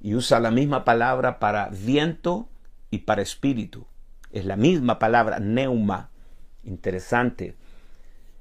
Y 0.00 0.14
usa 0.14 0.40
la 0.40 0.50
misma 0.50 0.84
palabra 0.84 1.38
para 1.38 1.68
viento 1.68 2.48
y 2.90 2.98
para 2.98 3.22
espíritu. 3.22 3.86
Es 4.32 4.44
la 4.44 4.56
misma 4.56 4.98
palabra, 4.98 5.38
neuma. 5.38 6.10
Interesante. 6.64 7.56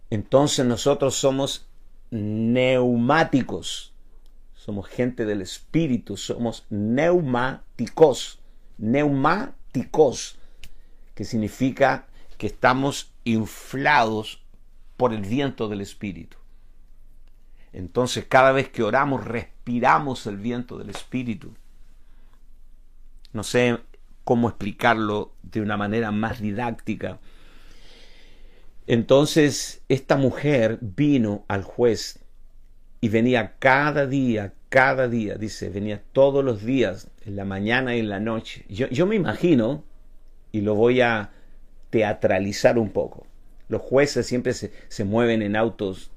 Entonces 0.10 0.66
nosotros 0.66 1.16
somos 1.16 1.68
neumáticos. 2.12 3.94
Somos 4.54 4.88
gente 4.88 5.26
del 5.26 5.42
espíritu, 5.42 6.18
somos 6.18 6.66
neumáticos. 6.70 8.40
Neumáticos, 8.78 10.38
que 11.16 11.26
significa 11.26 12.08
que 12.38 12.48
estamos 12.48 13.14
inflados 13.24 14.42
por 14.96 15.14
el 15.14 15.22
viento 15.22 15.68
del 15.68 15.82
Espíritu. 15.82 16.38
Entonces 17.74 18.26
cada 18.28 18.52
vez 18.52 18.70
que 18.70 18.84
oramos 18.84 19.26
respiramos 19.26 20.26
el 20.28 20.38
viento 20.38 20.78
del 20.78 20.90
Espíritu. 20.90 21.54
No 23.34 23.44
sé 23.44 23.80
cómo 24.24 24.50
explicarlo 24.50 25.34
de 25.44 25.62
una 25.62 25.78
manera 25.78 26.12
más 26.12 26.42
didáctica. 26.42 27.20
Entonces 28.88 29.84
esta 29.90 30.16
mujer 30.16 30.80
vino 30.82 31.46
al 31.48 31.64
juez 31.64 32.20
y 33.00 33.10
venía 33.10 33.58
cada 33.60 34.08
día, 34.08 34.54
cada 34.70 35.08
día, 35.08 35.36
dice, 35.36 35.70
venía 35.70 36.02
todos 36.14 36.44
los 36.44 36.64
días, 36.64 37.10
en 37.26 37.36
la 37.36 37.46
mañana 37.46 37.96
y 37.96 38.00
en 38.00 38.10
la 38.10 38.20
noche. 38.20 38.66
Yo, 38.70 38.88
yo 38.88 39.06
me 39.06 39.16
imagino, 39.16 39.84
y 40.52 40.62
lo 40.62 40.76
voy 40.76 41.02
a, 41.02 41.32
teatralizar 41.90 42.78
un 42.78 42.90
poco. 42.90 43.26
Los 43.70 43.82
jueces 43.82 44.26
siempre 44.26 44.54
se, 44.54 45.04
mueven 45.04 45.42
en 45.42 45.56
autos 45.56 46.12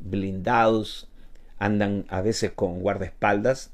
blindados, 0.00 1.08
andan 1.58 2.04
a 2.08 2.20
veces 2.20 2.52
con 2.52 2.80
guardaespaldas. 2.80 3.70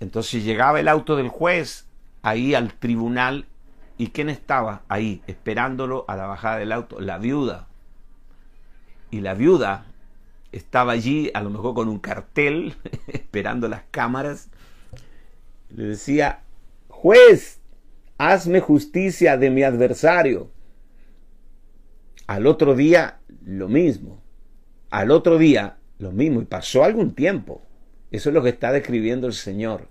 Entonces 0.00 0.44
llegaba 0.44 0.80
el 0.80 0.88
auto 0.88 1.16
del 1.16 1.28
juez 1.28 1.86
ahí 2.22 2.54
al 2.54 2.74
tribunal 2.74 3.46
y 3.96 4.08
¿quién 4.08 4.28
estaba 4.28 4.82
ahí 4.88 5.22
esperándolo 5.26 6.04
a 6.08 6.16
la 6.16 6.26
bajada 6.26 6.58
del 6.58 6.72
auto? 6.72 7.00
La 7.00 7.18
viuda. 7.18 7.66
Y 9.10 9.20
la 9.20 9.34
viuda 9.34 9.86
estaba 10.52 10.92
allí 10.92 11.30
a 11.34 11.42
lo 11.42 11.50
mejor 11.50 11.74
con 11.74 11.88
un 11.88 11.98
cartel 11.98 12.76
esperando 13.08 13.68
las 13.68 13.82
cámaras. 13.90 14.48
Le 15.70 15.84
decía, 15.84 16.42
juez, 16.88 17.60
hazme 18.18 18.60
justicia 18.60 19.36
de 19.36 19.50
mi 19.50 19.62
adversario. 19.62 20.50
Al 22.26 22.46
otro 22.46 22.74
día, 22.74 23.20
lo 23.44 23.68
mismo. 23.68 24.20
Al 24.90 25.10
otro 25.10 25.38
día, 25.38 25.78
lo 25.98 26.12
mismo. 26.12 26.42
Y 26.42 26.44
pasó 26.44 26.84
algún 26.84 27.14
tiempo. 27.14 27.62
Eso 28.10 28.28
es 28.30 28.34
lo 28.34 28.42
que 28.42 28.50
está 28.50 28.72
describiendo 28.72 29.26
el 29.26 29.32
Señor. 29.32 29.88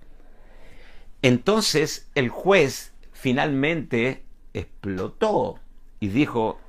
Entonces 1.22 2.10
el 2.14 2.30
juez 2.30 2.94
finalmente 3.12 4.24
explotó 4.54 5.60
y 6.00 6.10
dijo, 6.10 6.60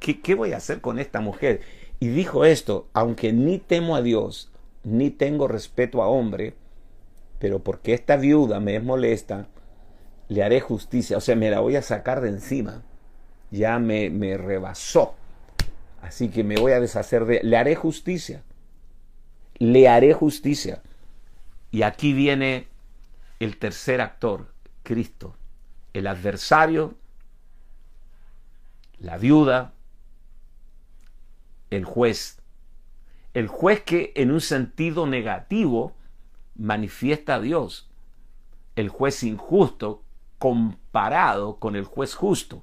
¿qué, 0.00 0.20
¿qué, 0.20 0.34
voy 0.34 0.52
a 0.52 0.56
hacer 0.56 0.80
con 0.80 0.98
esta 0.98 1.20
mujer? 1.20 1.60
Y 2.00 2.08
dijo 2.08 2.44
esto, 2.44 2.88
aunque 2.92 3.32
ni 3.32 3.58
temo 3.58 3.94
a 3.94 4.02
Dios, 4.02 4.50
ni 4.82 5.10
tengo 5.10 5.46
respeto 5.46 6.02
a 6.02 6.08
hombre, 6.08 6.54
pero 7.38 7.60
porque 7.62 7.94
esta 7.94 8.16
viuda 8.16 8.58
me 8.58 8.76
es 8.76 8.82
molesta, 8.82 9.46
le 10.34 10.42
haré 10.42 10.60
justicia, 10.60 11.16
o 11.16 11.20
sea, 11.20 11.36
me 11.36 11.48
la 11.48 11.60
voy 11.60 11.76
a 11.76 11.82
sacar 11.82 12.20
de 12.20 12.28
encima. 12.28 12.82
Ya 13.50 13.78
me, 13.78 14.10
me 14.10 14.36
rebasó. 14.36 15.14
Así 16.02 16.28
que 16.28 16.42
me 16.42 16.56
voy 16.56 16.72
a 16.72 16.80
deshacer 16.80 17.24
de... 17.24 17.40
Le 17.44 17.56
haré 17.56 17.76
justicia. 17.76 18.42
Le 19.58 19.88
haré 19.88 20.12
justicia. 20.12 20.82
Y 21.70 21.82
aquí 21.82 22.12
viene 22.12 22.66
el 23.38 23.58
tercer 23.58 24.00
actor, 24.00 24.52
Cristo. 24.82 25.36
El 25.92 26.08
adversario, 26.08 26.94
la 28.98 29.16
viuda, 29.18 29.72
el 31.70 31.84
juez. 31.84 32.40
El 33.34 33.46
juez 33.46 33.82
que 33.82 34.12
en 34.16 34.32
un 34.32 34.40
sentido 34.40 35.06
negativo 35.06 35.94
manifiesta 36.56 37.36
a 37.36 37.40
Dios. 37.40 37.88
El 38.74 38.88
juez 38.88 39.22
injusto 39.22 40.03
comparado 40.44 41.58
con 41.58 41.74
el 41.74 41.84
juez 41.84 42.14
justo. 42.14 42.62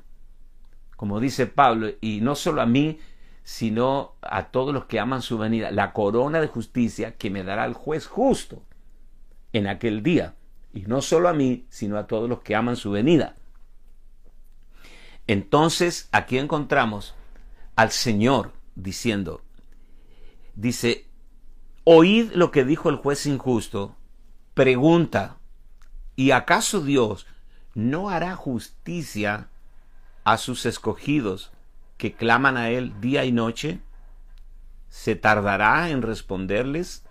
Como 0.95 1.19
dice 1.19 1.47
Pablo, 1.47 1.89
y 1.99 2.21
no 2.21 2.35
solo 2.35 2.61
a 2.61 2.67
mí, 2.67 2.99
sino 3.41 4.13
a 4.21 4.51
todos 4.51 4.71
los 4.71 4.85
que 4.85 4.99
aman 4.99 5.23
su 5.23 5.39
venida, 5.39 5.71
la 5.71 5.91
corona 5.91 6.39
de 6.41 6.45
justicia 6.45 7.17
que 7.17 7.31
me 7.31 7.43
dará 7.43 7.65
el 7.65 7.73
juez 7.73 8.05
justo 8.05 8.61
en 9.51 9.65
aquel 9.65 10.03
día, 10.03 10.35
y 10.75 10.81
no 10.81 11.01
solo 11.01 11.27
a 11.27 11.33
mí, 11.33 11.65
sino 11.69 11.97
a 11.97 12.05
todos 12.05 12.29
los 12.29 12.41
que 12.41 12.55
aman 12.55 12.75
su 12.75 12.91
venida. 12.91 13.35
Entonces 15.25 16.07
aquí 16.11 16.37
encontramos 16.37 17.15
al 17.75 17.89
Señor 17.89 18.51
diciendo, 18.75 19.41
dice, 20.53 21.07
oíd 21.83 22.31
lo 22.33 22.51
que 22.51 22.63
dijo 22.63 22.89
el 22.89 22.97
juez 22.97 23.25
injusto, 23.25 23.95
pregunta, 24.53 25.39
¿y 26.15 26.29
acaso 26.29 26.81
Dios 26.81 27.25
no 27.73 28.09
hará 28.09 28.35
justicia 28.35 29.47
a 30.23 30.37
sus 30.37 30.65
escogidos 30.65 31.51
que 31.97 32.13
claman 32.13 32.57
a 32.57 32.69
Él 32.69 32.99
día 32.99 33.25
y 33.25 33.31
noche? 33.31 33.79
¿Se 34.89 35.15
tardará 35.15 35.89
en 35.89 36.01
responderles? 36.01 37.03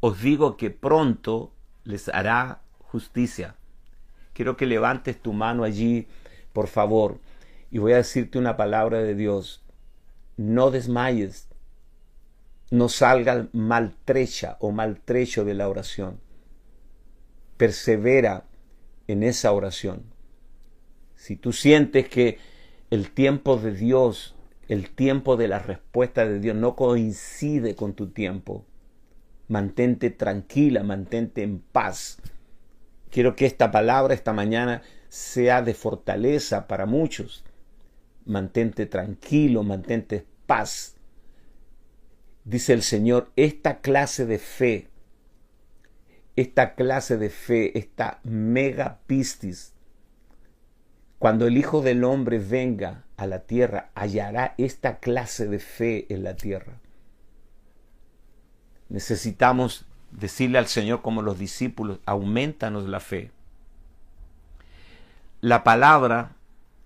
Os 0.00 0.20
digo 0.20 0.56
que 0.56 0.70
pronto 0.70 1.52
les 1.84 2.08
hará 2.08 2.60
justicia. 2.80 3.56
Quiero 4.32 4.56
que 4.56 4.66
levantes 4.66 5.20
tu 5.20 5.32
mano 5.32 5.64
allí, 5.64 6.08
por 6.52 6.66
favor, 6.68 7.20
y 7.70 7.78
voy 7.78 7.92
a 7.92 7.96
decirte 7.96 8.38
una 8.38 8.56
palabra 8.56 8.98
de 8.98 9.14
Dios. 9.14 9.62
No 10.36 10.70
desmayes, 10.70 11.48
no 12.70 12.88
salga 12.88 13.48
maltrecha 13.52 14.56
o 14.60 14.72
maltrecho 14.72 15.44
de 15.44 15.54
la 15.54 15.68
oración. 15.68 16.20
Persevera 17.56 18.44
en 19.08 19.22
esa 19.22 19.52
oración. 19.52 20.04
Si 21.14 21.36
tú 21.36 21.52
sientes 21.52 22.08
que 22.08 22.38
el 22.90 23.10
tiempo 23.10 23.56
de 23.56 23.72
Dios, 23.72 24.34
el 24.68 24.90
tiempo 24.90 25.36
de 25.36 25.48
la 25.48 25.58
respuesta 25.58 26.26
de 26.26 26.40
Dios 26.40 26.56
no 26.56 26.76
coincide 26.76 27.74
con 27.74 27.94
tu 27.94 28.10
tiempo, 28.10 28.64
mantente 29.48 30.10
tranquila, 30.10 30.82
mantente 30.82 31.42
en 31.42 31.60
paz. 31.60 32.18
Quiero 33.10 33.36
que 33.36 33.46
esta 33.46 33.70
palabra 33.70 34.14
esta 34.14 34.32
mañana 34.32 34.82
sea 35.08 35.62
de 35.62 35.74
fortaleza 35.74 36.66
para 36.66 36.86
muchos. 36.86 37.44
Mantente 38.24 38.86
tranquilo, 38.86 39.62
mantente 39.62 40.16
en 40.16 40.26
paz. 40.46 40.96
Dice 42.44 42.72
el 42.72 42.82
Señor, 42.82 43.30
esta 43.36 43.80
clase 43.80 44.26
de 44.26 44.38
fe 44.38 44.88
esta 46.36 46.74
clase 46.74 47.16
de 47.16 47.30
fe, 47.30 47.76
esta 47.78 48.20
mega 48.22 49.00
pistis, 49.06 49.72
cuando 51.18 51.46
el 51.46 51.56
Hijo 51.56 51.80
del 51.80 52.04
Hombre 52.04 52.38
venga 52.38 53.04
a 53.16 53.26
la 53.26 53.40
tierra, 53.40 53.90
hallará 53.94 54.54
esta 54.58 54.98
clase 54.98 55.48
de 55.48 55.58
fe 55.58 56.06
en 56.12 56.22
la 56.22 56.36
tierra. 56.36 56.78
Necesitamos 58.90 59.86
decirle 60.10 60.58
al 60.58 60.66
Señor 60.66 61.00
como 61.00 61.22
los 61.22 61.38
discípulos, 61.38 62.00
aumentanos 62.04 62.86
la 62.86 63.00
fe. 63.00 63.30
La 65.40 65.64
palabra 65.64 66.36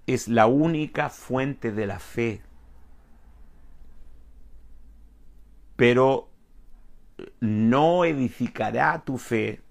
es 0.06 0.28
la 0.28 0.46
única 0.46 1.10
fuente 1.10 1.72
de 1.72 1.86
la 1.86 1.98
fe. 1.98 2.40
Pero 5.76 6.29
no 7.40 8.04
edificará 8.04 9.02
tu 9.04 9.18
fe 9.18 9.62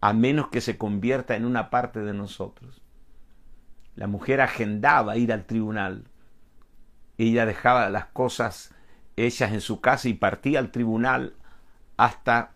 a 0.00 0.12
menos 0.12 0.48
que 0.48 0.60
se 0.60 0.76
convierta 0.76 1.36
en 1.36 1.44
una 1.44 1.70
parte 1.70 2.00
de 2.00 2.12
nosotros. 2.12 2.82
La 3.94 4.06
mujer 4.06 4.40
agendaba 4.40 5.16
ir 5.16 5.32
al 5.32 5.44
tribunal. 5.44 6.04
Ella 7.18 7.46
dejaba 7.46 7.88
las 7.90 8.06
cosas 8.06 8.74
hechas 9.16 9.52
en 9.52 9.60
su 9.60 9.80
casa 9.80 10.08
y 10.08 10.14
partía 10.14 10.58
al 10.58 10.70
tribunal 10.70 11.34
hasta, 11.96 12.52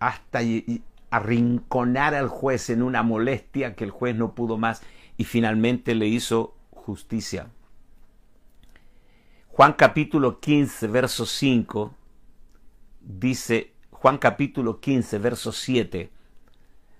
hasta 0.00 0.40
arrinconar 1.10 2.14
al 2.14 2.28
juez 2.28 2.68
en 2.70 2.82
una 2.82 3.02
molestia 3.02 3.74
que 3.74 3.84
el 3.84 3.90
juez 3.90 4.16
no 4.16 4.34
pudo 4.34 4.58
más 4.58 4.82
y 5.16 5.24
finalmente 5.24 5.94
le 5.94 6.08
hizo 6.08 6.56
justicia. 6.72 7.48
Juan 9.48 9.74
capítulo 9.74 10.40
15, 10.40 10.88
verso 10.88 11.24
5 11.24 11.94
dice 13.04 13.74
Juan 13.90 14.18
capítulo 14.18 14.80
15, 14.80 15.18
verso 15.18 15.52
7, 15.52 16.10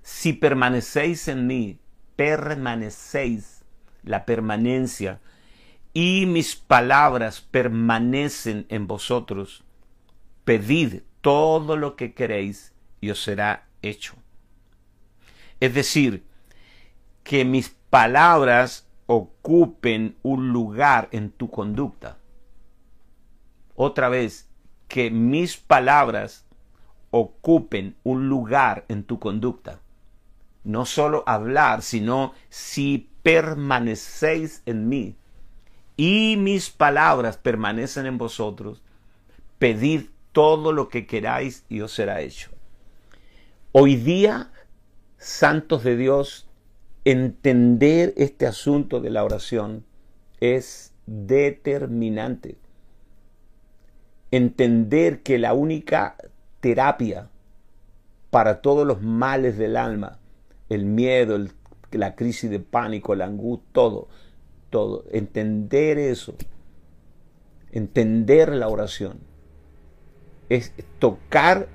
si 0.02 0.32
permanecéis 0.34 1.28
en 1.28 1.46
mí, 1.46 1.78
permanecéis 2.16 3.64
la 4.02 4.24
permanencia, 4.24 5.20
y 5.92 6.26
mis 6.26 6.56
palabras 6.56 7.40
permanecen 7.40 8.66
en 8.68 8.86
vosotros, 8.86 9.64
pedid 10.44 11.02
todo 11.20 11.76
lo 11.76 11.96
que 11.96 12.14
queréis 12.14 12.74
y 13.00 13.10
os 13.10 13.22
será 13.22 13.68
hecho. 13.80 14.14
Es 15.60 15.72
decir, 15.74 16.24
que 17.22 17.44
mis 17.44 17.70
palabras 17.90 18.88
ocupen 19.06 20.16
un 20.22 20.52
lugar 20.52 21.08
en 21.12 21.30
tu 21.30 21.50
conducta. 21.50 22.18
Otra 23.74 24.08
vez, 24.08 24.48
que 24.88 25.10
mis 25.10 25.56
palabras 25.56 26.44
ocupen 27.10 27.96
un 28.02 28.28
lugar 28.28 28.84
en 28.88 29.04
tu 29.04 29.18
conducta. 29.18 29.80
No 30.64 30.84
solo 30.84 31.22
hablar, 31.26 31.82
sino 31.82 32.32
si 32.48 33.10
permanecéis 33.22 34.62
en 34.66 34.88
mí 34.88 35.16
y 35.96 36.36
mis 36.38 36.70
palabras 36.70 37.36
permanecen 37.36 38.06
en 38.06 38.18
vosotros, 38.18 38.82
pedid 39.58 40.06
todo 40.32 40.72
lo 40.72 40.88
que 40.88 41.06
queráis 41.06 41.64
y 41.68 41.80
os 41.80 41.92
será 41.92 42.20
hecho. 42.20 42.50
Hoy 43.70 43.96
día, 43.96 44.50
santos 45.16 45.84
de 45.84 45.96
Dios, 45.96 46.48
entender 47.04 48.12
este 48.16 48.46
asunto 48.46 49.00
de 49.00 49.10
la 49.10 49.24
oración 49.24 49.84
es 50.40 50.92
determinante 51.06 52.58
entender 54.36 55.22
que 55.22 55.38
la 55.38 55.54
única 55.54 56.16
terapia 56.60 57.28
para 58.30 58.62
todos 58.62 58.84
los 58.84 59.00
males 59.00 59.56
del 59.58 59.76
alma, 59.76 60.18
el 60.68 60.84
miedo, 60.86 61.38
la 61.92 62.16
crisis 62.16 62.50
de 62.50 62.58
pánico, 62.58 63.14
la 63.14 63.26
angustia, 63.26 63.68
todo, 63.72 64.08
todo, 64.70 65.04
entender 65.12 65.98
eso, 65.98 66.34
entender 67.70 68.52
la 68.52 68.66
oración, 68.66 69.20
es 70.48 70.72
tocar 70.98 71.68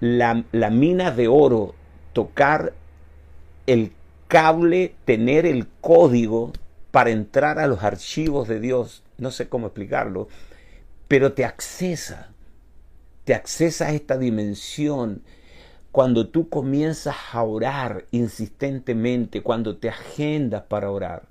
la, 0.00 0.44
la 0.50 0.70
mina 0.70 1.12
de 1.12 1.28
oro, 1.28 1.76
tocar 2.12 2.74
el 3.66 3.92
cable, 4.26 4.96
tener 5.04 5.46
el 5.46 5.68
código 5.80 6.52
para 6.90 7.10
entrar 7.10 7.60
a 7.60 7.68
los 7.68 7.84
archivos 7.84 8.48
de 8.48 8.58
Dios. 8.58 9.04
No 9.18 9.30
sé 9.30 9.48
cómo 9.48 9.68
explicarlo, 9.68 10.26
pero 11.14 11.32
te 11.32 11.44
accesa, 11.44 12.32
te 13.22 13.34
accesa 13.34 13.86
a 13.86 13.92
esta 13.92 14.18
dimensión 14.18 15.22
cuando 15.92 16.26
tú 16.26 16.48
comienzas 16.48 17.14
a 17.30 17.44
orar 17.44 18.04
insistentemente, 18.10 19.40
cuando 19.40 19.76
te 19.76 19.88
agendas 19.88 20.64
para 20.64 20.90
orar, 20.90 21.28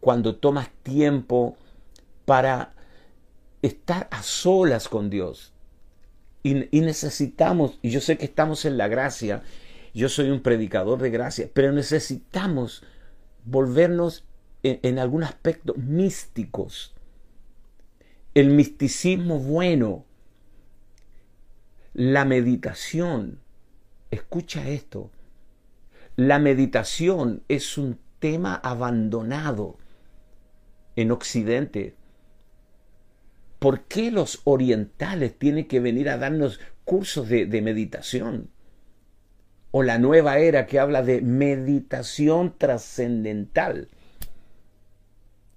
cuando 0.00 0.34
tomas 0.34 0.70
tiempo 0.82 1.56
para 2.24 2.72
estar 3.62 4.08
a 4.10 4.24
solas 4.24 4.88
con 4.88 5.08
Dios. 5.08 5.52
Y, 6.42 6.54
necesitamos, 6.80 7.78
y 7.82 7.90
yo 7.90 8.00
sé 8.00 8.18
que 8.18 8.24
estamos 8.24 8.64
en 8.64 8.76
la 8.76 8.88
gracia, 8.88 9.44
yo 9.94 10.08
soy 10.08 10.30
un 10.30 10.42
predicador 10.42 11.00
de 11.00 11.10
gracia, 11.10 11.48
pero 11.54 11.70
necesitamos 11.70 12.82
volvernos 13.44 14.24
en, 14.64 14.80
en 14.82 14.98
algún 14.98 15.22
aspecto 15.22 15.74
místicos 15.76 16.92
el 18.34 18.50
misticismo 18.50 19.38
bueno, 19.38 20.04
la 21.94 22.24
meditación. 22.24 23.40
Escucha 24.10 24.68
esto. 24.68 25.10
La 26.16 26.38
meditación 26.38 27.42
es 27.48 27.78
un 27.78 27.98
tema 28.18 28.54
abandonado 28.54 29.78
en 30.96 31.10
Occidente. 31.10 31.94
¿Por 33.58 33.82
qué 33.82 34.10
los 34.10 34.40
orientales 34.44 35.38
tienen 35.38 35.66
que 35.66 35.80
venir 35.80 36.08
a 36.08 36.18
darnos 36.18 36.60
cursos 36.84 37.28
de, 37.28 37.46
meditación? 37.62 38.50
O 39.70 39.82
la 39.82 39.98
nueva 39.98 40.38
era 40.38 40.66
que 40.66 40.78
habla 40.78 41.02
de 41.02 41.20
meditación 41.20 42.54
trascendental 42.56 43.88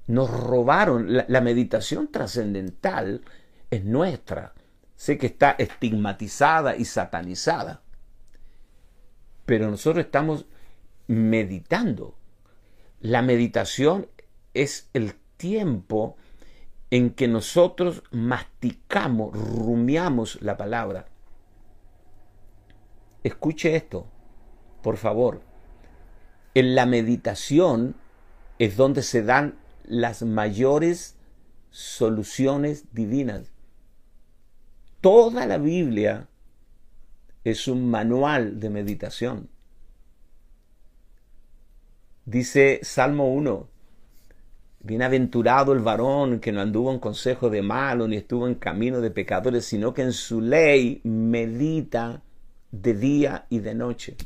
nos 0.08 0.30
robaron. 0.30 1.08
La, 1.28 1.42
meditación 1.42 2.12
trascendental 2.12 3.22
es 3.70 3.84
nuestra. 3.84 4.54
Sé 4.96 5.18
que 5.18 5.28
está 5.28 5.52
estigmatizada 5.52 6.76
y 6.76 6.86
satanizada. 6.86 7.82
Pero 9.46 9.70
nosotros 9.70 10.06
estamos 10.06 10.46
meditando. 11.08 12.16
La 13.00 13.22
meditación 13.22 14.08
es 14.54 14.90
el 14.94 15.16
tiempo 15.38 16.16
en 16.90 17.10
que 17.10 17.28
nosotros 17.28 18.04
masticamos, 18.12 19.34
rumiamos 19.34 20.42
la 20.42 20.58
palabra. 20.58 21.08
Escuche 23.24 23.76
esto, 23.76 24.08
por 24.82 24.98
favor. 24.98 25.42
En 26.54 26.76
la 26.76 26.86
meditación 26.86 27.96
es 28.60 28.78
donde 28.78 29.02
se 29.02 29.24
dan 29.24 29.58
las 29.86 30.24
mayores 30.24 31.18
soluciones 31.70 32.86
divinas. 32.94 33.52
Toda 35.02 35.46
la 35.46 35.58
Biblia 35.58 36.28
es 37.44 37.68
un 37.68 37.90
manual 37.90 38.60
de 38.60 38.70
meditación. 38.70 39.50
Dice 42.26 42.80
Salmo 42.84 43.34
1, 43.34 43.68
Bienaventurado 44.86 45.72
el 45.72 45.80
varón 45.80 46.42
que 46.42 46.52
no 46.52 46.60
anduvo 46.60 46.92
en 46.92 47.00
consejo 47.00 47.50
de 47.50 47.62
malo, 47.62 48.06
ni 48.06 48.18
estuvo 48.18 48.50
en 48.50 48.56
camino 48.56 49.00
de 49.00 49.12
pecadores, 49.12 49.64
sino 49.64 49.94
que 49.94 50.02
en 50.02 50.12
su 50.12 50.42
ley 50.42 51.00
medita 51.06 52.22
de 52.70 52.94
día 52.94 53.46
y 53.50 53.60
de 53.60 53.76
noche. 53.76 54.18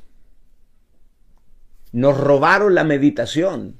Nos 1.92 2.20
robaron 2.20 2.74
la 2.74 2.84
meditación, 2.84 3.76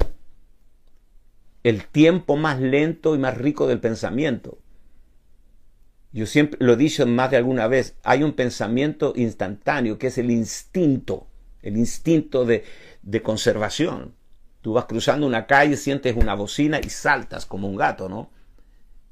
el 1.68 1.86
tiempo 1.86 2.38
más 2.38 2.62
lento 2.62 3.14
y 3.14 3.18
más 3.18 3.38
rico 3.38 3.68
del 3.68 3.82
pensamiento. 3.82 4.58
Yo 6.14 6.26
siempre 6.26 6.58
lo 6.66 6.74
he 6.74 6.78
dicho 6.78 7.06
más 7.06 7.30
de 7.30 7.36
alguna 7.36 7.68
vez, 7.68 7.98
hay 8.04 8.24
un 8.24 8.32
pensamiento 8.32 9.12
instantáneo 9.18 9.98
que 9.98 10.08
es 10.08 10.18
el 10.18 10.32
instinto, 10.32 11.28
el 11.62 11.76
instinto 11.76 12.46
de, 12.46 12.64
de 13.02 13.22
conservación. 13.22 14.16
Tú 14.62 14.74
vas 14.74 14.86
cruzando 14.86 15.28
una 15.28 15.46
calle, 15.46 15.76
sientes 15.76 16.16
una 16.16 16.36
bocina 16.36 16.80
y 16.82 16.90
saltas 16.90 17.46
como 17.46 17.68
un 17.68 17.76
gato, 17.76 18.08
¿no? 18.08 18.32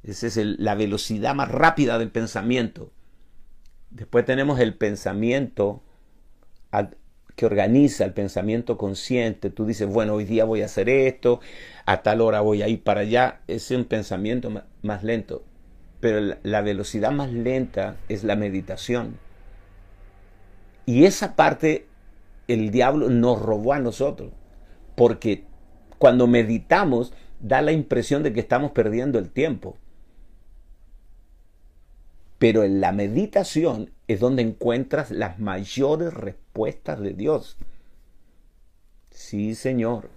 Esa 0.01 0.27
es 0.27 0.37
la 0.37 0.75
velocidad 0.75 1.35
más 1.35 1.51
rápida 1.51 1.99
del 1.99 2.09
pensamiento. 2.09 2.93
Después 3.89 4.23
tenemos 4.23 4.61
el 4.61 4.75
pensamiento 4.75 5.83
que 7.35 7.45
organiza 7.45 8.05
el 8.05 8.13
pensamiento 8.13 8.77
consciente. 8.77 9.49
Tú 9.49 9.65
dices, 9.65 9.87
bueno, 9.87 10.13
hoy 10.13 10.25
día 10.25 10.45
voy 10.45 10.61
a 10.61 10.65
hacer 10.65 10.89
esto, 10.89 11.39
a 11.85 12.01
tal 12.01 12.21
hora 12.21 12.41
voy 12.41 12.61
a 12.61 12.67
ir 12.67 12.83
para 12.83 13.01
allá. 13.01 13.41
Es 13.47 13.71
un 13.71 13.85
pensamiento 13.85 14.51
más 14.81 15.03
lento. 15.03 15.43
Pero 15.99 16.37
la 16.43 16.61
velocidad 16.61 17.11
más 17.11 17.31
lenta 17.31 17.97
es 18.09 18.23
la 18.23 18.35
meditación. 18.35 19.17
Y 20.85 21.05
esa 21.05 21.35
parte 21.35 21.87
el 22.47 22.71
diablo 22.71 23.09
nos 23.09 23.41
robó 23.41 23.73
a 23.73 23.79
nosotros 23.79 24.31
porque 24.95 25.43
cuando 25.97 26.27
meditamos 26.27 27.13
da 27.39 27.61
la 27.61 27.71
impresión 27.71 28.23
de 28.23 28.33
que 28.33 28.39
estamos 28.39 28.71
perdiendo 28.71 29.19
el 29.19 29.29
tiempo. 29.29 29.77
Pero 32.45 32.63
en 32.63 32.79
la 32.79 32.91
meditación 32.91 33.89
es 34.07 34.19
donde 34.19 34.43
encuentras 34.43 35.09
las 35.09 35.39
mayores 35.39 36.13
respuestas 36.13 36.99
de 36.99 37.13
Dios. 37.13 37.57
Sí, 39.09 39.55
Señor. 39.55 40.11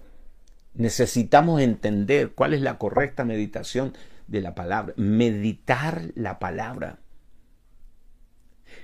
Necesitamos 0.75 1.63
entender 1.63 2.33
cuál 2.33 2.53
es 2.53 2.61
la 2.61 2.77
correcta 2.77 3.25
meditación 3.25 3.95
de 4.27 4.43
la 4.43 4.55
palabra. 4.55 4.93
Meditar 4.99 6.11
la 6.17 6.39
palabra. 6.39 6.99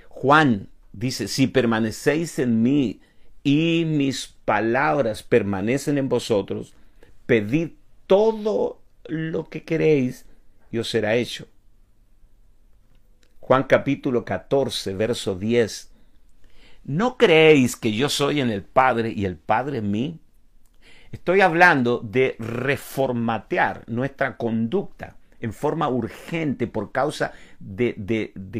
Juan 0.09 0.69
dice, 0.91 1.27
si 1.27 1.45
permanecéis 1.45 2.39
en 2.39 2.63
mí 2.63 2.99
y 3.43 3.83
mis 3.85 4.25
palabras 4.43 5.21
permanecen 5.21 5.99
en 5.99 6.09
vosotros, 6.09 6.73
pedid 7.27 7.73
todo 8.07 8.81
lo 9.05 9.51
que 9.51 9.63
queréis 9.63 10.25
y 10.71 10.79
os 10.79 10.89
será 10.89 11.13
hecho. 11.13 11.47
Juan 13.47 13.65
capítulo 13.65 14.25
14, 14.25 14.95
verso 14.95 15.35
10. 15.35 15.91
¿No 16.85 17.15
creéis 17.15 17.75
que 17.75 17.91
yo 17.91 18.09
soy 18.09 18.41
en 18.41 18.49
el 18.49 18.63
Padre 18.63 19.13
y 19.15 19.25
el 19.25 19.35
Padre 19.35 19.77
en 19.77 19.91
mí? 19.91 20.19
Estoy 21.11 21.41
hablando 21.41 21.99
de 22.03 22.37
reformatear 22.39 23.83
nuestra 23.85 24.37
conducta 24.37 25.17
en 25.41 25.53
forma 25.53 25.87
urgente 25.89 26.65
por 26.65 26.91
causa 26.91 27.33
de, 27.59 27.93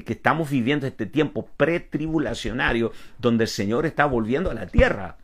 que 0.05 0.13
estamos 0.13 0.51
viviendo 0.51 0.85
este 0.85 1.07
tiempo 1.07 1.49
pretribulacionario 1.57 2.91
donde 3.17 3.45
el 3.45 3.49
Señor 3.49 3.87
está 3.87 4.05
volviendo 4.05 4.51
a 4.51 4.53
la 4.53 4.67
tierra. 4.67 5.17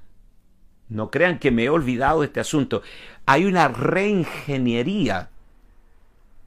No 0.90 1.12
crean 1.12 1.38
que 1.38 1.52
me 1.52 1.66
he 1.66 1.70
olvidado 1.70 2.22
de 2.22 2.26
este 2.26 2.40
asunto. 2.40 2.82
Hay 3.28 3.46
una 3.46 3.68
reingeniería, 3.68 5.30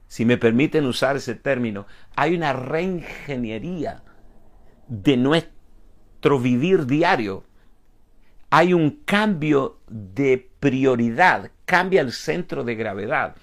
si 0.07 0.25
me 0.25 0.37
permiten 0.37 0.85
usar 0.85 1.17
ese 1.17 1.35
término, 1.35 1.87
hay 2.15 2.35
una 2.35 2.53
reingeniería 2.53 4.03
de 4.87 5.17
nuestro 5.17 6.39
vivir 6.39 6.85
diario. 6.85 7.43
Hay 8.49 8.73
un 8.73 9.01
cambio 9.05 9.79
de 9.87 10.49
prioridad, 10.59 11.51
cambia 11.65 12.01
el 12.01 12.11
centro 12.11 12.63
de 12.63 12.75
gravedad. 12.75 13.35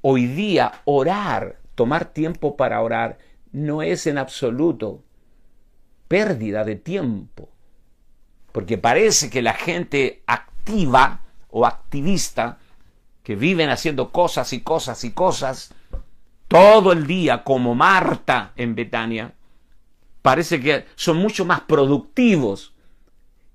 Hoy 0.00 0.26
día 0.26 0.72
orar, 0.84 1.58
tomar 1.74 2.06
tiempo 2.06 2.56
para 2.56 2.80
orar, 2.82 3.18
no 3.52 3.82
es 3.82 4.06
en 4.06 4.18
absoluto 4.18 5.02
pérdida 6.06 6.64
de 6.64 6.76
tiempo. 6.76 7.50
Porque 8.52 8.78
parece 8.78 9.30
que 9.30 9.42
la 9.42 9.54
gente 9.54 10.22
activa 10.26 11.22
o 11.50 11.66
activista, 11.66 12.58
que 13.22 13.36
viven 13.36 13.70
haciendo 13.70 14.10
cosas 14.10 14.52
y 14.52 14.60
cosas 14.60 15.04
y 15.04 15.12
cosas, 15.12 15.74
todo 16.48 16.92
el 16.92 17.06
día 17.06 17.44
como 17.44 17.74
Marta 17.74 18.52
en 18.56 18.74
Betania, 18.74 19.34
parece 20.22 20.60
que 20.60 20.86
son 20.96 21.18
mucho 21.18 21.44
más 21.44 21.60
productivos 21.60 22.74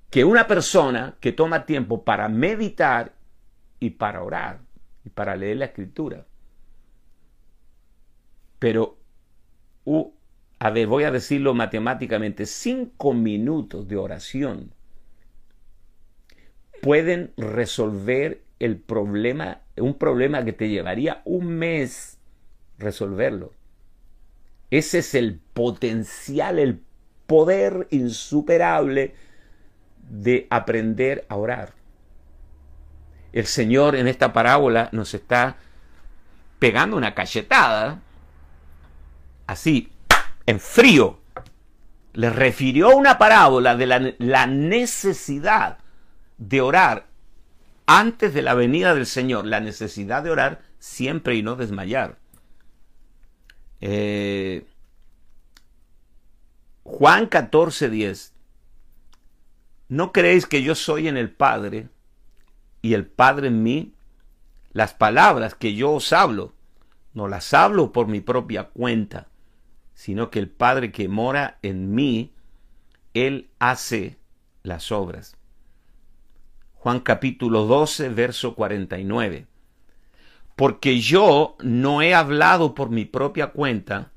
que 0.10 0.24
una 0.24 0.46
persona 0.48 1.16
que 1.20 1.32
toma 1.32 1.66
tiempo 1.66 2.04
para 2.04 2.30
meditar 2.30 3.14
y 3.80 3.90
para 3.92 4.22
orar 4.22 4.60
y 5.04 5.10
para 5.10 5.36
leer 5.36 5.58
la 5.58 5.66
escritura. 5.66 6.26
Pero, 8.60 8.98
a 10.60 10.70
ver, 10.70 10.88
voy 10.88 11.04
a 11.04 11.12
decirlo 11.12 11.54
matemáticamente, 11.54 12.46
cinco 12.46 13.14
minutos 13.14 13.88
de 13.88 13.98
oración 13.98 14.72
pueden 16.82 17.34
resolver 17.38 18.44
el 18.60 18.78
problema, 18.78 19.62
un 19.78 19.98
problema 19.98 20.46
que 20.46 20.54
te 20.54 20.70
llevaría 20.70 21.22
un 21.26 21.48
mes 21.48 22.20
resolverlo. 22.84 23.54
Ese 24.70 25.00
es 25.00 25.16
el 25.16 25.40
potencial, 25.54 26.60
el 26.60 26.82
poder 27.28 27.88
insuperable 27.92 29.16
de 30.10 30.48
aprender 30.50 31.26
a 31.30 31.36
orar. 31.36 31.74
El 33.32 33.46
Señor 33.46 33.96
en 33.96 34.08
esta 34.08 34.34
parábola 34.34 34.90
nos 34.92 35.14
está 35.14 35.58
pegando 36.60 36.98
una 36.98 37.16
cachetada 37.16 38.00
así, 39.48 39.92
en 40.46 40.60
frío, 40.60 41.20
le 42.14 42.30
refirió 42.30 42.96
una 42.96 43.18
parábola 43.18 43.76
de 43.76 43.86
la, 43.88 44.48
necesidad 44.48 45.80
de 46.38 46.62
orar 46.62 47.08
antes 47.86 48.34
de 48.34 48.42
la 48.42 48.54
venida 48.54 48.94
del 48.94 49.06
Señor, 49.06 49.46
la 49.46 49.60
necesidad 49.60 50.24
de 50.24 50.30
orar 50.30 50.62
siempre 50.80 51.36
y 51.36 51.44
no 51.44 51.56
desmayar. 51.56 52.18
Eh, 53.86 54.66
Juan 56.84 57.28
14, 57.28 57.90
10. 57.90 58.34
¿No 59.90 60.14
creéis 60.14 60.46
que 60.46 60.64
yo 60.64 60.74
soy 60.74 61.10
en 61.10 61.18
el 61.18 61.30
Padre 61.30 61.90
y 62.82 62.94
el 62.94 63.06
Padre 63.06 63.48
en 63.50 63.62
mí? 63.62 63.94
Las 64.72 64.94
palabras 64.94 65.54
que 65.54 65.76
yo 65.76 65.92
os 65.92 66.14
hablo, 66.14 66.54
no 67.14 67.28
las 67.28 67.54
hablo 67.54 67.92
por 67.92 68.08
mi 68.08 68.22
propia 68.22 68.70
cuenta, 68.70 69.28
sino 69.94 70.30
que 70.30 70.40
el 70.40 70.48
Padre 70.48 70.94
que 70.94 71.10
mora 71.10 71.60
en 71.62 71.94
mí, 71.94 72.32
Él 73.14 73.50
hace 73.60 74.18
las 74.64 74.94
obras. 74.94 75.36
Juan 76.76 77.02
capítulo 77.02 77.66
12, 77.66 78.08
verso 78.10 78.56
49. 78.56 79.46
Porque 80.56 81.00
yo 81.00 81.58
no 81.62 82.02
he 82.02 82.14
hablado 82.14 82.76
por 82.76 82.90
mi 82.90 83.06
propia 83.06 83.48
cuenta, 83.48 84.12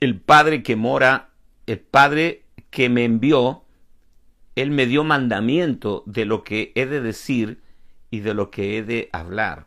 el 0.00 0.20
Padre 0.20 0.62
que 0.62 0.76
mora, 0.76 1.30
el 1.66 1.80
Padre 1.80 2.44
que 2.70 2.88
me 2.88 3.04
envió, 3.04 3.64
Él 4.54 4.70
me 4.70 4.86
dio 4.86 5.04
mandamiento 5.04 6.02
de 6.06 6.24
lo 6.24 6.44
que 6.44 6.72
he 6.74 6.86
de 6.86 7.00
decir 7.00 7.62
y 8.10 8.20
de 8.20 8.34
lo 8.34 8.50
que 8.50 8.78
he 8.78 8.82
de 8.82 9.08
hablar. 9.12 9.66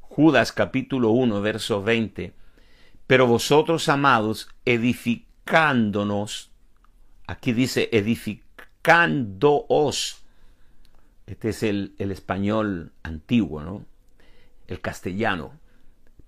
Judas 0.00 0.52
capítulo 0.52 1.10
1, 1.10 1.40
verso 1.40 1.82
20 1.82 2.34
pero 3.06 3.26
vosotros, 3.26 3.88
amados, 3.88 4.48
edificándonos, 4.64 6.50
aquí 7.26 7.52
dice 7.52 7.88
edificándoos, 7.92 10.22
este 11.26 11.50
es 11.50 11.62
el, 11.62 11.94
el 11.98 12.10
español 12.10 12.92
antiguo, 13.02 13.62
¿no? 13.62 13.84
El 14.66 14.80
castellano. 14.80 15.58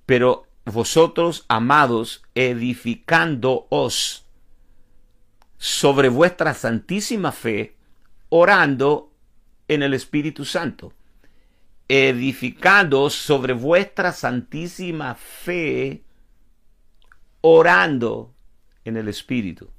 Pero 0.05 0.47
vosotros, 0.65 1.45
amados, 1.49 2.23
edificándoos 2.35 4.27
sobre 5.59 6.09
vuestra 6.09 6.55
santísima 6.55 7.33
fe, 7.33 7.77
orando 8.29 9.13
en 9.69 9.83
el 9.83 9.95
Espíritu 9.95 10.45
Santo. 10.45 10.93
Edificando 11.89 13.11
sobre 13.11 13.53
vuestra 13.53 14.13
santísima 14.13 15.15
fe, 15.15 16.03
orando 17.41 18.35
en 18.85 18.97
el 18.97 19.07
Espíritu. 19.09 19.71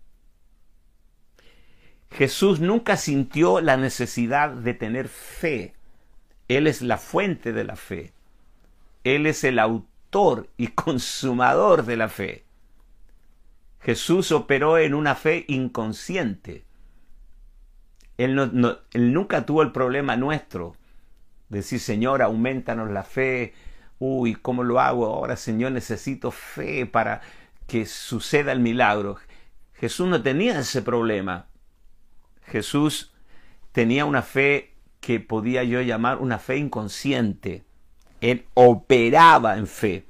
Jesús 2.11 2.61
nunca 2.61 2.95
sintió 2.95 3.59
la 3.59 3.75
necesidad 3.75 4.51
de 4.51 4.73
tener 4.73 5.09
fe. 5.09 5.75
Él 6.47 6.67
es 6.67 6.81
la 6.81 6.97
fuente 6.97 7.51
de 7.51 7.65
la 7.65 7.75
fe. 7.75 8.13
Él 9.15 9.25
es 9.25 9.43
el 9.43 9.59
autor 9.59 10.49
y 10.57 10.67
consumador 10.67 11.85
de 11.85 11.97
la 11.97 12.09
fe. 12.09 12.45
Jesús 13.79 14.31
operó 14.31 14.77
en 14.77 14.93
una 14.93 15.15
fe 15.15 15.45
inconsciente. 15.47 16.65
Él, 18.17 18.35
nunca 18.93 19.45
tuvo 19.45 19.61
el 19.61 19.71
problema 19.71 20.15
nuestro. 20.15 20.75
Decir, 21.49 21.79
Señor, 21.79 22.21
aumentanos 22.21 22.89
la 22.89 23.03
fe. 23.03 23.53
Uy, 23.99 24.35
¿cómo 24.35 24.63
lo 24.63 24.79
hago 24.79 25.05
ahora, 25.05 25.35
Señor? 25.35 25.71
Necesito 25.71 26.31
fe 26.31 26.85
para 26.85 27.21
que 27.67 27.85
suceda 27.85 28.51
el 28.51 28.59
milagro. 28.59 29.17
Jesús 29.73 30.07
no 30.07 30.21
tenía 30.21 30.59
ese 30.59 30.81
problema. 30.81 31.47
Jesús 32.43 33.13
tenía 33.71 34.05
una 34.05 34.23
fe 34.23 34.73
que 34.99 35.19
podía 35.19 35.63
yo 35.63 35.81
llamar 35.81 36.17
una 36.17 36.39
fe 36.39 36.57
inconsciente. 36.57 37.66
Él 38.22 38.45
operaba 38.53 39.57
en 39.57 39.68
fe. 39.68 40.05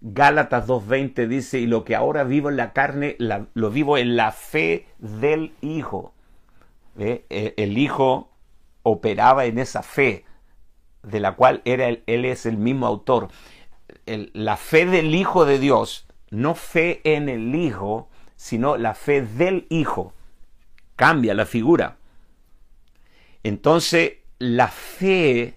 Gálatas 0.00 0.66
2.20 0.66 1.26
dice, 1.26 1.58
y 1.58 1.66
lo 1.66 1.84
que 1.84 1.96
ahora 1.96 2.24
vivo 2.24 2.50
en 2.50 2.56
la 2.56 2.72
carne, 2.72 3.16
lo 3.18 3.70
vivo 3.70 3.98
en 3.98 4.16
la 4.16 4.32
fe 4.32 4.86
del 4.98 5.52
Hijo. 5.60 6.12
¿Eh? 6.98 7.24
E, 7.28 7.54
el 7.56 7.78
Hijo 7.78 8.30
operaba 8.82 9.46
en 9.46 9.58
esa 9.58 9.82
fe, 9.82 10.24
de 11.02 11.20
la 11.20 11.32
cual 11.32 11.62
era 11.64 11.88
él 11.88 12.24
es 12.24 12.46
el 12.46 12.56
mismo 12.56 12.86
autor. 12.86 13.28
la 14.06 14.56
fe 14.56 14.86
del 14.86 15.14
Hijo 15.14 15.44
de 15.44 15.58
Dios, 15.58 16.06
no 16.30 16.54
fe 16.54 17.00
en 17.04 17.28
el 17.28 17.54
Hijo, 17.54 18.08
sino 18.36 18.76
la 18.76 18.94
fe 18.94 19.22
del 19.22 19.66
Hijo. 19.70 20.12
Cambia 20.94 21.34
la 21.34 21.46
figura. 21.46 21.96
Entonces, 23.42 24.14
la 24.38 24.68
fe, 24.68 25.56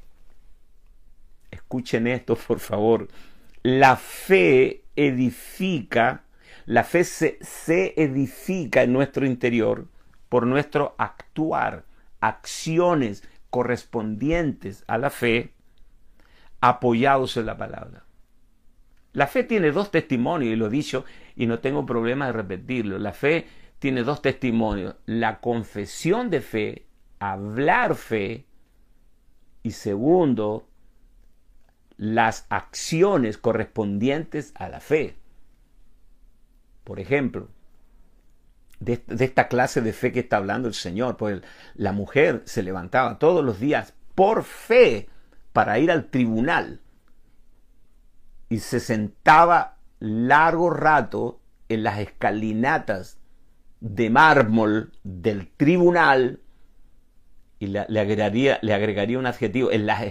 escuchen 1.69 2.07
esto 2.07 2.35
por 2.35 2.59
favor, 2.59 3.07
la 3.61 3.95
fe 3.95 4.85
edifica, 4.95 6.23
la 6.65 6.83
fe 6.83 7.03
se, 7.03 7.37
se 7.41 7.93
edifica 7.95 8.81
en 8.81 8.91
nuestro 8.91 9.23
interior 9.23 9.87
por 10.29 10.47
nuestro 10.47 10.95
actuar, 10.97 11.85
acciones 12.21 13.23
correspondientes 13.51 14.83
a 14.87 14.97
la 14.97 15.11
fe, 15.11 15.53
apoyados 16.59 17.37
en 17.37 17.45
la 17.45 17.57
palabra. 17.57 18.03
La 19.13 19.27
fe 19.27 19.43
tiene 19.43 19.71
dos 19.71 19.91
testimonios, 19.91 20.51
y 20.51 20.55
lo 20.55 20.67
he 20.67 20.71
dicho, 20.71 21.05
y 21.35 21.45
no 21.45 21.59
tengo 21.59 21.85
problema 21.85 22.25
de 22.25 22.31
repetirlo. 22.31 22.97
La 22.97 23.13
fe 23.13 23.45
tiene 23.77 24.01
dos 24.01 24.23
testimonios. 24.23 24.95
La 25.05 25.39
confesión 25.39 26.31
de 26.31 26.41
fe, 26.41 26.87
hablar 27.19 27.93
fe, 27.93 28.47
y 29.61 29.71
segundo, 29.71 30.68
las 31.99 32.45
acciones 32.47 33.37
correspondientes 33.37 34.53
a 34.55 34.69
la 34.69 34.79
fe. 34.79 35.17
Por 36.85 37.01
ejemplo, 37.01 37.49
de, 38.79 39.03
esta 39.19 39.49
clase 39.49 39.81
de 39.81 39.91
fe 39.91 40.13
que 40.13 40.21
está 40.21 40.37
hablando 40.37 40.69
el 40.69 40.73
Señor. 40.73 41.17
Pues 41.17 41.41
la 41.75 41.91
mujer 41.91 42.41
se 42.45 42.63
levantaba 42.63 43.19
todos 43.19 43.43
los 43.43 43.59
días 43.59 43.93
por 44.15 44.45
fe 44.45 45.09
para 45.51 45.77
ir 45.77 45.91
al 45.91 46.05
tribunal 46.05 46.79
y 48.47 48.59
se 48.59 48.79
sentaba 48.79 49.77
largo 49.99 50.69
rato 50.69 51.41
en 51.67 51.83
las 51.83 51.99
escalinatas 51.99 53.19
de 53.81 54.09
mármol 54.09 54.93
del 55.03 55.49
tribunal 55.49 56.39
y 57.59 57.67
le, 57.67 57.79
agregaría, 57.79 58.57
le 58.61 58.73
agregaría 58.73 59.19
un 59.19 59.25
adjetivo 59.25 59.69
en 59.69 59.85
las, 59.85 60.01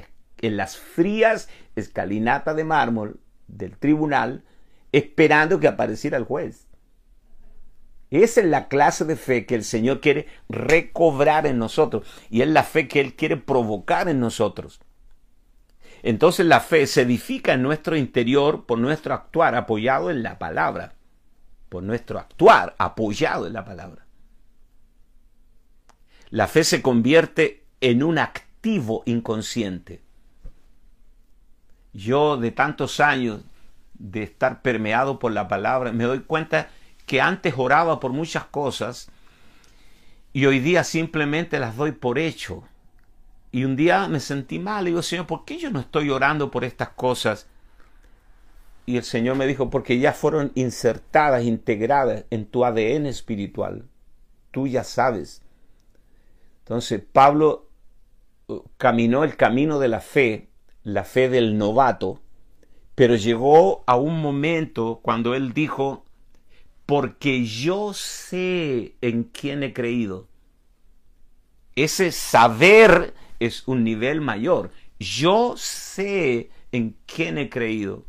en 0.42 0.56
las 0.56 0.76
frías 0.76 1.48
escalinatas 1.76 2.56
de 2.56 2.64
mármol 2.64 3.20
del 3.46 3.76
tribunal 3.76 4.44
esperando 4.92 5.60
que 5.60 5.68
apareciera 5.68 6.16
el 6.16 6.24
juez. 6.24 6.68
Esa 8.10 8.40
es 8.40 8.46
la 8.46 8.68
clase 8.68 9.04
de 9.04 9.16
fe 9.16 9.44
que 9.44 9.54
el 9.54 9.64
Señor 9.64 10.00
quiere 10.00 10.26
recobrar 10.48 11.46
en 11.46 11.58
nosotros 11.58 12.06
y 12.30 12.40
es 12.40 12.48
la 12.48 12.62
fe 12.62 12.88
que 12.88 13.00
Él 13.00 13.14
quiere 13.14 13.36
provocar 13.36 14.08
en 14.08 14.18
nosotros. 14.18 14.80
Entonces 16.02 16.46
la 16.46 16.60
fe 16.60 16.86
se 16.86 17.02
edifica 17.02 17.52
en 17.52 17.62
nuestro 17.62 17.96
interior 17.96 18.66
por 18.66 18.78
nuestro 18.78 19.14
actuar 19.14 19.54
apoyado 19.54 20.10
en 20.10 20.22
la 20.22 20.38
palabra, 20.38 20.94
por 21.68 21.82
nuestro 21.82 22.18
actuar 22.18 22.74
apoyado 22.78 23.46
en 23.46 23.52
la 23.52 23.64
palabra. 23.64 24.06
La 26.30 26.46
fe 26.46 26.64
se 26.64 26.82
convierte 26.82 27.66
en 27.80 28.02
un 28.02 28.18
activo 28.18 29.02
inconsciente. 29.06 30.02
Yo 31.98 32.36
de 32.36 32.52
tantos 32.52 33.00
años 33.00 33.40
de 33.94 34.22
estar 34.22 34.62
permeado 34.62 35.18
por 35.18 35.32
la 35.32 35.48
palabra, 35.48 35.90
me 35.90 36.04
doy 36.04 36.20
cuenta 36.20 36.70
que 37.06 37.20
antes 37.20 37.54
oraba 37.56 37.98
por 37.98 38.12
muchas 38.12 38.44
cosas 38.44 39.10
y 40.32 40.46
hoy 40.46 40.60
día 40.60 40.84
simplemente 40.84 41.58
las 41.58 41.76
doy 41.76 41.90
por 41.90 42.20
hecho. 42.20 42.62
Y 43.50 43.64
un 43.64 43.74
día 43.74 44.06
me 44.06 44.20
sentí 44.20 44.60
mal 44.60 44.84
y 44.84 44.90
digo, 44.90 45.02
Señor, 45.02 45.26
¿por 45.26 45.44
qué 45.44 45.58
yo 45.58 45.70
no 45.70 45.80
estoy 45.80 46.10
orando 46.10 46.52
por 46.52 46.64
estas 46.64 46.90
cosas? 46.90 47.48
Y 48.86 48.96
el 48.96 49.02
Señor 49.02 49.36
me 49.36 49.48
dijo, 49.48 49.68
porque 49.68 49.98
ya 49.98 50.12
fueron 50.12 50.52
insertadas, 50.54 51.42
integradas 51.42 52.24
en 52.30 52.46
tu 52.46 52.64
ADN 52.64 53.06
espiritual. 53.06 53.86
Tú 54.52 54.68
ya 54.68 54.84
sabes. 54.84 55.42
Entonces, 56.60 57.02
Pablo 57.12 57.66
uh, 58.46 58.62
caminó 58.76 59.24
el 59.24 59.36
camino 59.36 59.80
de 59.80 59.88
la 59.88 60.00
fe, 60.00 60.47
la 60.88 61.04
fe 61.04 61.28
del 61.28 61.58
novato, 61.58 62.20
pero 62.94 63.14
llegó 63.14 63.84
a 63.86 63.96
un 63.96 64.22
momento 64.22 65.00
cuando 65.02 65.34
él 65.34 65.52
dijo, 65.52 66.06
porque 66.86 67.44
yo 67.44 67.92
sé 67.92 68.96
en 69.02 69.24
quién 69.24 69.62
he 69.62 69.74
creído. 69.74 70.28
Ese 71.76 72.10
saber 72.10 73.14
es 73.38 73.68
un 73.68 73.84
nivel 73.84 74.22
mayor. 74.22 74.70
Yo 74.98 75.54
sé 75.58 76.50
en 76.72 76.96
quién 77.06 77.36
he 77.36 77.50
creído. 77.50 78.04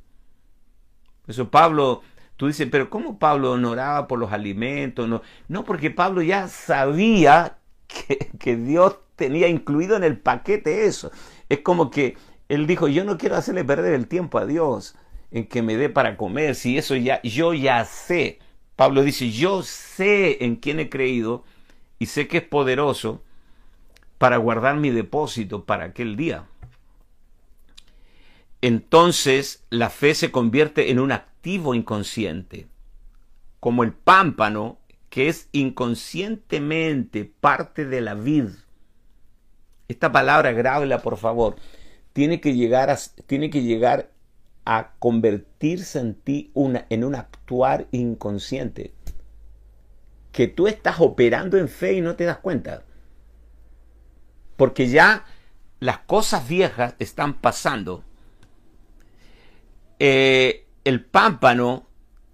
eso 1.27 1.51
Pablo, 1.51 2.01
tú 2.37 2.47
dices, 2.47 2.67
pero 2.71 2.89
¿cómo 2.89 3.19
Pablo 3.19 3.51
honoraba 3.51 4.07
por 4.07 4.17
los 4.17 4.31
alimentos? 4.31 5.07
No, 5.07 5.21
no 5.49 5.65
porque 5.65 5.91
Pablo 5.91 6.21
ya 6.21 6.47
sabía 6.47 7.57
que, 7.87 8.31
que 8.39 8.55
Dios 8.55 8.99
tenía 9.17 9.49
incluido 9.49 9.97
en 9.97 10.05
el 10.05 10.17
paquete 10.17 10.85
eso. 10.85 11.11
Es 11.49 11.59
como 11.59 11.91
que 11.91 12.15
él 12.49 12.65
dijo, 12.65 12.87
yo 12.87 13.05
no 13.05 13.17
quiero 13.17 13.35
hacerle 13.35 13.63
perder 13.63 13.93
el 13.93 14.07
tiempo 14.07 14.39
a 14.39 14.45
Dios 14.45 14.95
en 15.31 15.47
que 15.47 15.61
me 15.61 15.77
dé 15.77 15.89
para 15.89 16.17
comer, 16.17 16.55
si 16.55 16.77
eso 16.77 16.95
ya, 16.95 17.21
yo 17.21 17.53
ya 17.53 17.85
sé. 17.85 18.39
Pablo 18.75 19.03
dice, 19.03 19.29
yo 19.29 19.61
sé 19.61 20.43
en 20.43 20.55
quién 20.55 20.79
he 20.79 20.89
creído 20.89 21.43
y 21.99 22.07
sé 22.07 22.27
que 22.27 22.37
es 22.37 22.43
poderoso 22.43 23.23
para 24.17 24.37
guardar 24.37 24.77
mi 24.77 24.89
depósito 24.89 25.65
para 25.65 25.85
aquel 25.85 26.15
día. 26.15 26.45
Entonces 28.61 29.63
la 29.69 29.89
fe 29.89 30.15
se 30.15 30.31
convierte 30.31 30.89
en 30.89 30.99
un 30.99 31.11
activo 31.11 31.75
inconsciente, 31.75 32.67
como 33.59 33.83
el 33.83 33.93
pámpano 33.93 34.79
que 35.09 35.29
es 35.29 35.49
inconscientemente 35.51 37.25
parte 37.25 37.85
de 37.85 38.01
la 38.01 38.15
vid. 38.15 38.49
Esta 39.87 40.11
palabra, 40.11 40.51
grábela 40.51 41.01
por 41.01 41.17
favor, 41.17 41.55
tiene 42.13 42.41
que 42.41 42.55
llegar 42.55 42.89
a, 42.89 42.97
tiene 43.27 43.49
que 43.49 43.61
llegar 43.61 44.11
a 44.65 44.93
convertirse 44.99 45.99
en 45.99 46.15
ti 46.15 46.51
una, 46.53 46.85
en 46.89 47.03
un 47.03 47.15
actuar 47.15 47.87
inconsciente. 47.91 48.93
Que 50.31 50.47
tú 50.47 50.67
estás 50.67 50.99
operando 50.99 51.57
en 51.57 51.67
fe 51.67 51.93
y 51.93 52.01
no 52.01 52.15
te 52.15 52.25
das 52.25 52.37
cuenta. 52.37 52.83
Porque 54.55 54.87
ya 54.87 55.25
las 55.79 55.99
cosas 55.99 56.47
viejas 56.47 56.95
están 56.99 57.39
pasando. 57.39 58.03
Eh, 59.97 60.67
el 60.83 61.03
pámpano 61.03 61.87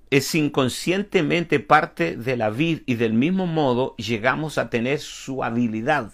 es 0.10 0.36
inconscientemente 0.36 1.60
parte 1.60 2.16
de 2.16 2.38
la 2.38 2.50
vid 2.50 2.82
y 2.86 2.96
del 2.96 3.14
mismo 3.14 3.48
modo 3.48 3.96
llegamos 3.98 4.58
a 4.58 4.70
tener 4.70 5.00
su 5.00 5.44
habilidad, 5.44 6.14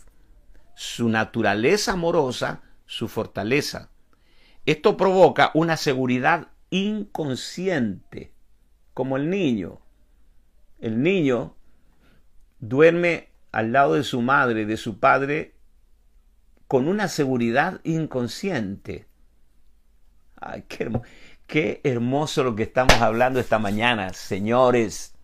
su 0.76 1.10
naturaleza 1.10 1.94
amorosa, 1.94 2.62
su 2.92 3.08
fortaleza. 3.08 3.90
Esto 4.66 4.98
provoca 4.98 5.52
una 5.54 5.78
seguridad 5.78 6.50
inconsciente, 6.72 8.34
como 8.94 9.16
el 9.16 9.30
niño. 9.30 9.80
El 10.82 11.02
niño 11.02 11.56
duerme 12.60 13.30
al 13.54 13.72
lado 13.72 13.94
de 13.94 14.04
su 14.04 14.22
madre, 14.22 14.66
de 14.66 14.76
su 14.76 15.00
padre, 15.00 15.56
con 16.68 16.90
una 16.90 17.08
seguridad 17.08 17.80
inconsciente. 17.86 19.06
Ay, 20.36 20.66
qué, 20.68 20.92
qué 21.48 21.80
hermoso 21.86 22.44
lo 22.44 22.58
que 22.58 22.64
estamos 22.64 22.96
hablando 22.96 23.40
esta 23.40 23.58
mañana, 23.58 24.12
señores. 24.12 25.16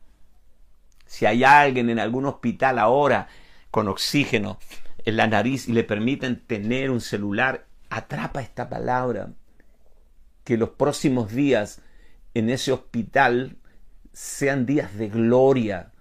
Si 1.05 1.25
hay 1.25 1.43
alguien 1.43 1.89
en 1.89 1.99
algún 1.99 2.27
hospital 2.27 2.79
ahora 2.79 3.27
con 3.71 3.89
oxígeno 3.89 4.57
en 5.07 5.15
la 5.15 5.25
nariz 5.27 5.69
y 5.69 5.71
le 5.71 5.85
permiten 5.85 6.37
tener 6.45 6.91
un 6.91 6.99
celular, 6.99 7.65
atrapa 7.89 8.41
esta 8.41 8.67
palabra. 8.67 9.31
Que 10.43 10.57
los 10.57 10.71
próximos 10.71 11.31
días 11.31 11.81
en 12.33 12.49
ese 12.49 12.73
hospital 12.73 13.55
sean 14.11 14.65
días 14.65 14.97
de 14.97 15.07
gloria, 15.07 15.93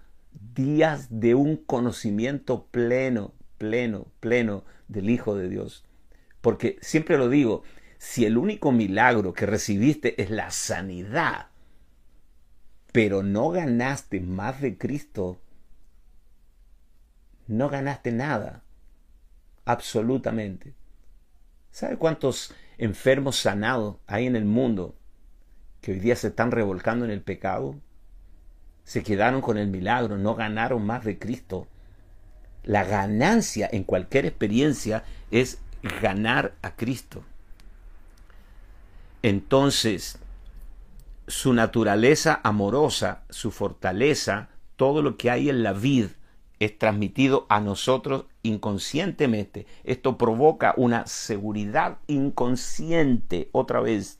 días 0.53 1.07
de 1.09 1.35
un 1.35 1.55
conocimiento 1.55 2.65
pleno, 2.65 3.33
pleno, 3.57 4.07
pleno 4.19 4.65
del 4.89 5.09
Hijo 5.09 5.37
de 5.37 5.47
Dios. 5.47 5.85
Porque 6.41 6.77
siempre 6.81 7.17
lo 7.17 7.29
digo, 7.29 7.63
si 7.97 8.25
el 8.25 8.37
único 8.37 8.73
milagro 8.73 9.31
que 9.31 9.45
recibiste 9.45 10.21
es 10.21 10.31
la 10.31 10.51
sanidad, 10.51 11.47
pero 12.91 13.23
no 13.23 13.51
ganaste 13.51 14.19
más 14.19 14.59
de 14.59 14.77
Cristo, 14.77 15.39
no 17.47 17.69
ganaste 17.69 18.11
nada, 18.11 18.63
absolutamente. 19.67 20.73
¿Sabe 21.71 21.97
cuántos 21.97 22.53
enfermos 22.77 23.35
sanados 23.35 23.97
hay 24.07 24.25
en 24.25 24.35
el 24.35 24.45
mundo 24.45 24.95
que 25.81 25.91
hoy 25.91 25.99
día 25.99 26.15
se 26.15 26.29
están 26.29 26.51
revolcando 26.51 27.05
en 27.05 27.11
el 27.11 27.21
pecado? 27.21 27.75
Se 28.83 29.03
quedaron 29.03 29.41
con 29.41 29.57
el 29.57 29.67
milagro, 29.67 30.17
no 30.17 30.35
ganaron 30.35 30.85
más 30.85 31.03
de 31.03 31.19
Cristo. 31.19 31.67
La 32.63 32.83
ganancia 32.83 33.69
en 33.71 33.83
cualquier 33.83 34.25
experiencia 34.25 35.03
es 35.29 35.59
ganar 36.01 36.55
a 36.61 36.75
Cristo. 36.75 37.23
Entonces, 39.21 40.19
su 41.27 41.53
naturaleza 41.53 42.39
amorosa, 42.43 43.23
su 43.29 43.51
fortaleza, 43.51 44.49
todo 44.77 45.01
lo 45.01 45.17
que 45.17 45.29
hay 45.29 45.49
en 45.49 45.63
la 45.63 45.73
vid 45.73 46.07
es 46.59 46.77
transmitido 46.77 47.45
a 47.49 47.59
nosotros 47.59 48.25
inconscientemente. 48.43 49.67
Esto 49.83 50.17
provoca 50.17 50.73
una 50.77 51.05
seguridad 51.05 51.97
inconsciente. 52.07 53.49
Otra 53.51 53.79
vez, 53.79 54.19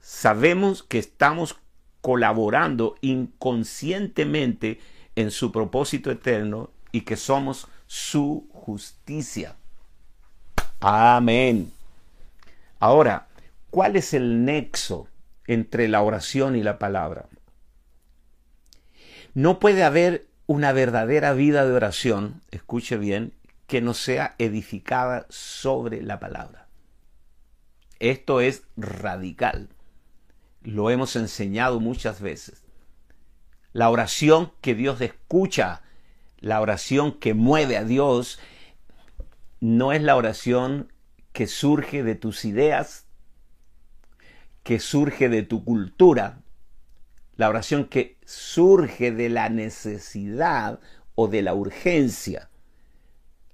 sabemos 0.00 0.82
que 0.82 0.98
estamos 0.98 1.58
colaborando 2.00 2.96
inconscientemente 3.00 4.80
en 5.16 5.30
su 5.30 5.52
propósito 5.52 6.10
eterno 6.10 6.70
y 6.92 7.02
que 7.02 7.16
somos 7.16 7.68
su 7.86 8.48
justicia. 8.52 9.56
Amén. 10.80 11.72
Ahora, 12.78 13.28
¿cuál 13.70 13.96
es 13.96 14.14
el 14.14 14.44
nexo 14.44 15.08
entre 15.46 15.88
la 15.88 16.02
oración 16.02 16.54
y 16.54 16.62
la 16.62 16.78
palabra? 16.78 17.26
No 19.34 19.58
puede 19.58 19.82
haber 19.82 20.27
una 20.48 20.72
verdadera 20.72 21.34
vida 21.34 21.64
de 21.64 21.72
oración, 21.72 22.40
escuche 22.50 22.96
bien, 22.96 23.34
que 23.66 23.80
no 23.80 23.94
sea 23.94 24.34
edificada 24.38 25.26
sobre 25.28 26.02
la 26.02 26.18
palabra. 26.18 26.66
Esto 28.00 28.40
es 28.40 28.64
radical. 28.76 29.68
Lo 30.62 30.90
hemos 30.90 31.14
enseñado 31.16 31.80
muchas 31.80 32.20
veces. 32.20 32.64
La 33.72 33.90
oración 33.90 34.52
que 34.62 34.74
Dios 34.74 35.00
escucha 35.02 35.82
la 36.40 36.60
oración 36.60 37.12
que 37.12 37.34
mueve 37.34 37.76
a 37.76 37.84
Dios 37.84 38.38
no 39.60 39.92
es 39.92 40.02
la 40.02 40.16
oración 40.16 40.92
que 41.32 41.46
surge 41.46 42.02
de 42.02 42.14
tus 42.14 42.44
ideas, 42.44 43.06
que 44.62 44.78
surge 44.78 45.28
de 45.28 45.42
tu 45.42 45.64
cultura, 45.64 46.40
la 47.38 47.48
oración 47.48 47.86
que 47.86 48.18
surge 48.26 49.12
de 49.12 49.30
la 49.30 49.48
necesidad 49.48 50.80
o 51.14 51.28
de 51.28 51.40
la 51.40 51.54
urgencia. 51.54 52.50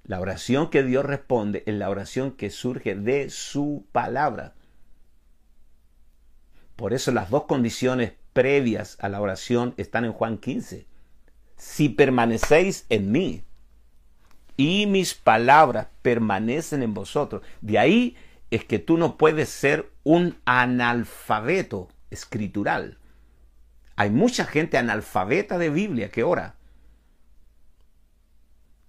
La 0.04 0.20
oración 0.20 0.70
que 0.70 0.82
Dios 0.82 1.04
responde 1.04 1.62
es 1.66 1.74
la 1.74 1.90
oración 1.90 2.32
que 2.32 2.50
surge 2.50 2.96
de 2.96 3.28
su 3.28 3.86
palabra. 3.92 4.54
Por 6.76 6.94
eso 6.94 7.12
las 7.12 7.28
dos 7.28 7.44
condiciones 7.44 8.14
previas 8.32 8.96
a 9.00 9.08
la 9.08 9.20
oración 9.20 9.74
están 9.76 10.04
en 10.06 10.12
Juan 10.12 10.38
15 10.38 10.86
si 11.56 11.88
permanecéis 11.90 12.86
en 12.88 13.12
mí 13.12 13.44
y 14.56 14.86
mis 14.86 15.14
palabras 15.14 15.88
permanecen 16.00 16.82
en 16.82 16.94
vosotros. 16.94 17.42
De 17.60 17.78
ahí 17.78 18.16
es 18.50 18.64
que 18.64 18.78
tú 18.78 18.96
no 18.96 19.18
puedes 19.18 19.50
ser 19.50 19.90
un 20.04 20.38
analfabeto 20.46 21.88
escritural. 22.10 22.98
Hay 23.96 24.10
mucha 24.10 24.44
gente 24.44 24.76
analfabeta 24.76 25.58
de 25.58 25.70
Biblia 25.70 26.10
que 26.10 26.24
ora. 26.24 26.56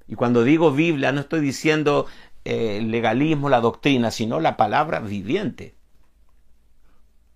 Y 0.08 0.16
cuando 0.16 0.44
digo 0.44 0.72
Biblia 0.72 1.12
no 1.12 1.22
estoy 1.22 1.42
diciendo 1.42 2.06
eh, 2.44 2.82
legalismo, 2.82 3.50
la 3.50 3.60
doctrina, 3.62 4.12
sino 4.12 4.40
la 4.40 4.58
palabra 4.58 5.00
viviente. 5.00 5.76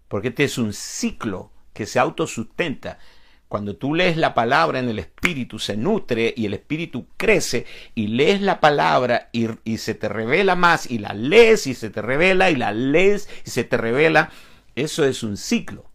Porque 0.08 0.30
este 0.30 0.44
es 0.44 0.58
un 0.58 0.74
ciclo 0.74 1.52
que 1.74 1.86
se 1.86 2.00
autosustenta. 2.00 3.00
Cuando 3.48 3.76
tú 3.76 3.96
lees 3.96 4.18
la 4.18 4.36
palabra 4.36 4.80
en 4.80 4.90
el 4.90 5.00
espíritu, 5.00 5.58
se 5.58 5.76
nutre 5.78 6.34
y 6.38 6.46
el 6.46 6.54
espíritu 6.54 7.08
crece 7.18 7.66
y 7.96 8.08
lees 8.08 8.42
la 8.42 8.60
palabra 8.60 9.30
y, 9.32 9.78
se 9.78 9.96
te 9.96 10.08
revela 10.08 10.56
más 10.56 10.90
y 10.90 11.00
la 11.00 11.14
lees 11.14 11.66
y 11.66 11.74
se 11.74 11.90
te 11.90 12.04
revela 12.04 12.52
y 12.52 12.56
la 12.56 12.72
lees 12.72 13.28
y 13.46 13.50
se 13.50 13.64
te 13.64 13.78
revela. 13.78 14.30
Eso 14.76 15.04
es 15.04 15.24
un 15.24 15.38
ciclo 15.38 15.86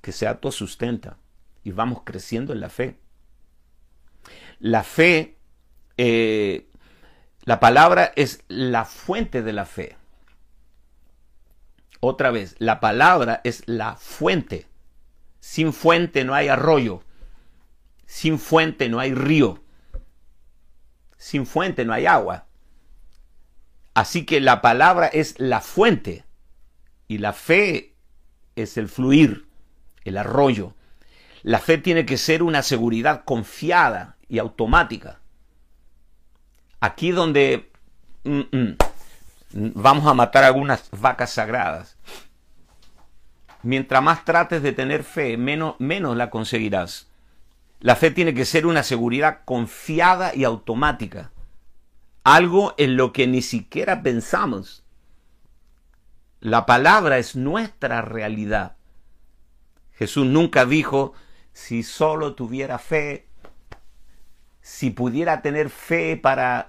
que 0.00 0.10
se 0.10 0.26
autosustenta 0.26 1.18
y 1.64 1.72
vamos 1.72 2.02
creciendo 2.04 2.52
en 2.52 2.60
la 2.60 2.68
fe. 2.68 2.98
La 4.60 4.84
fe, 4.84 5.38
eh, 5.96 6.68
la 7.42 7.58
palabra 7.58 8.12
es 8.14 8.44
la 8.48 8.84
fuente 8.84 9.42
de 9.42 9.52
la 9.52 9.64
fe. 9.64 9.96
Otra 12.00 12.30
vez, 12.30 12.54
la 12.58 12.80
palabra 12.80 13.40
es 13.44 13.62
la 13.66 13.96
fuente. 13.96 14.66
Sin 15.40 15.72
fuente 15.72 16.24
no 16.24 16.34
hay 16.34 16.48
arroyo. 16.48 17.02
Sin 18.06 18.38
fuente 18.38 18.88
no 18.90 19.00
hay 19.00 19.14
río. 19.14 19.62
Sin 21.16 21.46
fuente 21.46 21.86
no 21.86 21.94
hay 21.94 22.04
agua. 22.04 22.46
Así 23.94 24.26
que 24.26 24.40
la 24.40 24.60
palabra 24.60 25.06
es 25.06 25.38
la 25.38 25.60
fuente 25.60 26.24
y 27.08 27.18
la 27.18 27.32
fe 27.32 27.94
es 28.56 28.76
el 28.76 28.88
fluir, 28.88 29.48
el 30.04 30.18
arroyo. 30.18 30.74
La 31.44 31.58
fe 31.58 31.76
tiene 31.76 32.06
que 32.06 32.16
ser 32.16 32.42
una 32.42 32.62
seguridad 32.62 33.24
confiada 33.24 34.16
y 34.28 34.38
automática. 34.38 35.20
Aquí 36.80 37.10
donde 37.10 37.70
mm, 38.24 38.40
mm, 38.50 38.76
vamos 39.74 40.06
a 40.06 40.14
matar 40.14 40.42
algunas 40.44 40.88
vacas 40.90 41.34
sagradas. 41.34 41.98
Mientras 43.62 44.02
más 44.02 44.24
trates 44.24 44.62
de 44.62 44.72
tener 44.72 45.04
fe, 45.04 45.36
menos, 45.36 45.74
menos 45.78 46.16
la 46.16 46.30
conseguirás. 46.30 47.08
La 47.78 47.94
fe 47.94 48.10
tiene 48.10 48.32
que 48.32 48.46
ser 48.46 48.64
una 48.64 48.82
seguridad 48.82 49.40
confiada 49.44 50.34
y 50.34 50.44
automática. 50.44 51.30
Algo 52.24 52.74
en 52.78 52.96
lo 52.96 53.12
que 53.12 53.26
ni 53.26 53.42
siquiera 53.42 54.02
pensamos. 54.02 54.82
La 56.40 56.64
palabra 56.64 57.18
es 57.18 57.36
nuestra 57.36 58.00
realidad. 58.00 58.76
Jesús 59.92 60.24
nunca 60.24 60.64
dijo, 60.64 61.12
si 61.54 61.82
solo 61.82 62.34
tuviera 62.34 62.78
fe, 62.78 63.26
si 64.60 64.90
pudiera 64.90 65.40
tener 65.40 65.70
fe 65.70 66.18
para, 66.18 66.66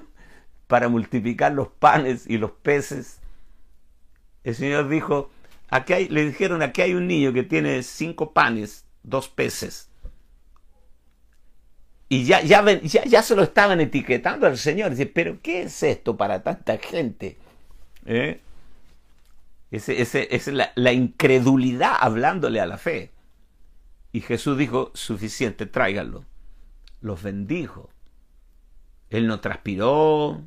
para 0.66 0.88
multiplicar 0.88 1.52
los 1.52 1.68
panes 1.68 2.26
y 2.26 2.38
los 2.38 2.52
peces. 2.52 3.20
El 4.42 4.54
Señor 4.54 4.88
dijo, 4.88 5.30
Aquí 5.70 5.92
hay, 5.92 6.08
le 6.08 6.26
dijeron, 6.26 6.62
aquí 6.62 6.82
hay 6.82 6.94
un 6.94 7.06
niño 7.06 7.32
que 7.32 7.44
tiene 7.44 7.82
cinco 7.84 8.32
panes, 8.32 8.84
dos 9.04 9.28
peces. 9.28 9.88
Y 12.08 12.24
ya, 12.24 12.42
ya, 12.42 12.64
ya, 12.82 13.22
se 13.22 13.36
lo 13.36 13.44
estaban 13.44 13.80
etiquetando 13.80 14.48
al 14.48 14.58
Señor. 14.58 14.90
Dice, 14.90 15.06
pero 15.06 15.40
¿qué 15.40 15.62
es 15.62 15.82
esto 15.84 16.16
para 16.16 16.42
tanta 16.42 16.76
gente? 16.78 17.38
¿Eh? 18.04 18.40
Ese, 19.70 20.34
es 20.34 20.48
la, 20.48 20.72
la 20.74 20.92
incredulidad 20.92 21.94
hablándole 22.00 22.60
a 22.60 22.66
la 22.66 22.78
fe. 22.78 23.12
Y 24.12 24.20
Jesús 24.20 24.58
dijo, 24.58 24.90
suficiente, 24.94 25.66
tráiganlo. 25.66 26.24
Los 27.00 27.22
bendijo. 27.22 27.90
Él 29.08 29.26
no 29.26 29.40
transpiró, 29.40 30.42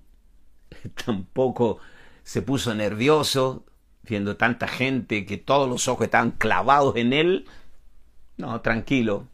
tampoco 1.05 1.79
se 2.23 2.41
puso 2.41 2.73
nervioso, 2.73 3.65
viendo 4.03 4.37
tanta 4.37 4.67
gente 4.67 5.25
que 5.25 5.37
todos 5.37 5.69
los 5.69 5.87
ojos 5.87 6.05
están 6.05 6.31
clavados 6.31 6.95
en 6.95 7.13
él. 7.13 7.45
No, 8.37 8.61
tranquilo. 8.61 9.27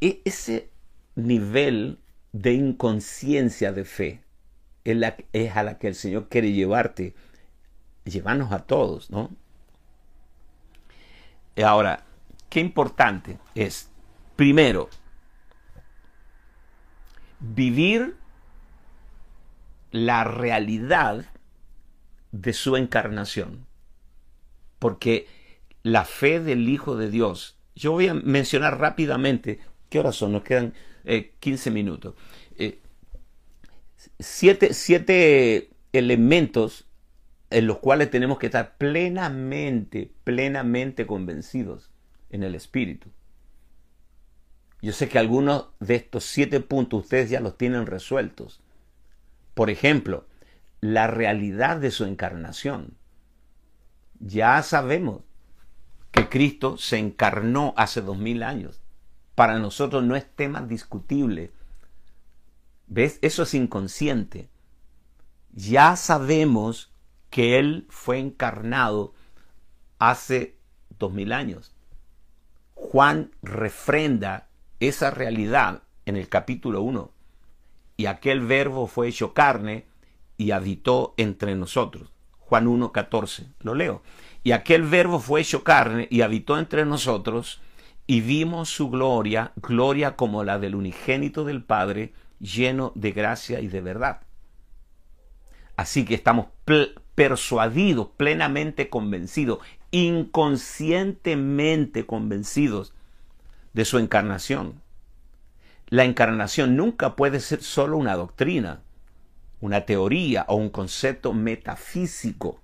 E 0.00 0.20
ese 0.24 0.70
nivel 1.14 1.98
de 2.32 2.52
inconsciencia 2.52 3.72
de 3.72 3.84
fe 3.84 4.22
es, 4.84 4.98
es 5.32 5.56
a 5.56 5.62
la 5.62 5.78
que 5.78 5.88
el 5.88 5.94
Señor 5.94 6.28
quiere 6.28 6.52
llevarte, 6.52 7.14
llevarnos 8.04 8.52
a 8.52 8.60
todos, 8.60 9.10
¿no? 9.10 9.30
Ahora, 11.62 12.03
qué 12.54 12.60
importante 12.60 13.38
es, 13.56 13.90
primero, 14.36 14.88
vivir 17.40 18.14
la 19.90 20.22
realidad 20.22 21.24
de 22.30 22.52
su 22.52 22.76
encarnación. 22.76 23.66
Porque 24.78 25.26
la 25.82 26.04
fe 26.04 26.38
del 26.38 26.68
Hijo 26.68 26.96
de 26.96 27.10
Dios, 27.10 27.58
yo 27.74 27.90
voy 27.90 28.06
a 28.06 28.14
mencionar 28.14 28.78
rápidamente, 28.78 29.58
¿qué 29.88 29.98
horas 29.98 30.14
son? 30.14 30.30
Nos 30.30 30.44
quedan 30.44 30.74
15 31.40 31.68
eh, 31.68 31.72
minutos. 31.72 32.14
Eh, 32.56 32.78
siete, 34.20 34.74
siete 34.74 35.70
elementos 35.92 36.86
en 37.50 37.66
los 37.66 37.78
cuales 37.78 38.12
tenemos 38.12 38.38
que 38.38 38.46
estar 38.46 38.76
plenamente, 38.76 40.12
plenamente 40.22 41.04
convencidos 41.04 41.90
en 42.34 42.42
el 42.42 42.56
Espíritu. 42.56 43.10
Yo 44.82 44.92
sé 44.92 45.08
que 45.08 45.20
algunos 45.20 45.68
de 45.78 45.94
estos 45.94 46.24
siete 46.24 46.58
puntos 46.58 47.04
ustedes 47.04 47.30
ya 47.30 47.38
los 47.38 47.56
tienen 47.56 47.86
resueltos. 47.86 48.60
Por 49.54 49.70
ejemplo, 49.70 50.26
la 50.80 51.06
realidad 51.06 51.76
de 51.76 51.92
su 51.92 52.04
encarnación. 52.04 52.96
Ya 54.18 54.60
sabemos 54.62 55.22
que 56.10 56.28
Cristo 56.28 56.76
se 56.76 56.98
encarnó 56.98 57.72
hace 57.76 58.02
dos 58.02 58.18
mil 58.18 58.42
años. 58.42 58.82
Para 59.36 59.60
nosotros 59.60 60.02
no 60.02 60.16
es 60.16 60.26
tema 60.34 60.60
discutible. 60.60 61.52
¿Ves? 62.88 63.20
Eso 63.22 63.44
es 63.44 63.54
inconsciente. 63.54 64.50
Ya 65.52 65.94
sabemos 65.94 66.92
que 67.30 67.60
Él 67.60 67.86
fue 67.90 68.18
encarnado 68.18 69.14
hace 70.00 70.58
dos 70.98 71.12
mil 71.12 71.32
años. 71.32 71.73
Juan 72.86 73.30
refrenda 73.42 74.48
esa 74.78 75.10
realidad 75.10 75.84
en 76.04 76.16
el 76.16 76.28
capítulo 76.28 76.82
1. 76.82 77.10
Y 77.96 78.06
aquel 78.06 78.42
verbo 78.42 78.86
fue 78.86 79.08
hecho 79.08 79.32
carne 79.32 79.86
y 80.36 80.50
habitó 80.50 81.14
entre 81.16 81.56
nosotros. 81.56 82.12
Juan 82.40 82.66
1, 82.66 82.92
14. 82.92 83.46
Lo 83.60 83.74
leo. 83.74 84.02
Y 84.44 84.52
aquel 84.52 84.82
verbo 84.82 85.18
fue 85.18 85.40
hecho 85.40 85.64
carne 85.64 86.08
y 86.10 86.20
habitó 86.20 86.58
entre 86.58 86.84
nosotros 86.84 87.62
y 88.06 88.20
vimos 88.20 88.68
su 88.68 88.90
gloria, 88.90 89.52
gloria 89.56 90.14
como 90.14 90.44
la 90.44 90.58
del 90.58 90.74
unigénito 90.74 91.44
del 91.44 91.64
Padre, 91.64 92.12
lleno 92.38 92.92
de 92.94 93.12
gracia 93.12 93.60
y 93.60 93.68
de 93.68 93.80
verdad. 93.80 94.20
Así 95.74 96.04
que 96.04 96.14
estamos 96.14 96.48
persuadidos, 97.14 98.08
plenamente 98.18 98.90
convencidos, 98.90 99.60
inconscientemente 99.94 102.04
convencidos 102.04 102.92
de 103.74 103.84
su 103.84 103.98
encarnación. 103.98 104.82
La 105.86 106.02
encarnación 106.02 106.74
nunca 106.74 107.14
puede 107.14 107.38
ser 107.38 107.62
solo 107.62 107.96
una 107.96 108.16
doctrina, 108.16 108.80
una 109.60 109.82
teoría 109.82 110.46
o 110.48 110.56
un 110.56 110.68
concepto 110.68 111.32
metafísico. 111.32 112.60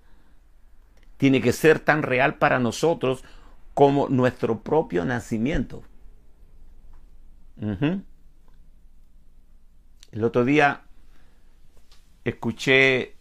Tiene 1.18 1.40
que 1.40 1.52
ser 1.52 1.78
tan 1.78 2.02
real 2.02 2.34
para 2.34 2.58
nosotros 2.58 3.22
como 3.74 4.08
nuestro 4.08 4.62
propio 4.62 5.04
nacimiento. 5.04 5.84
El 10.10 10.24
otro 10.24 10.44
día 10.44 10.82
escuché 12.24 13.14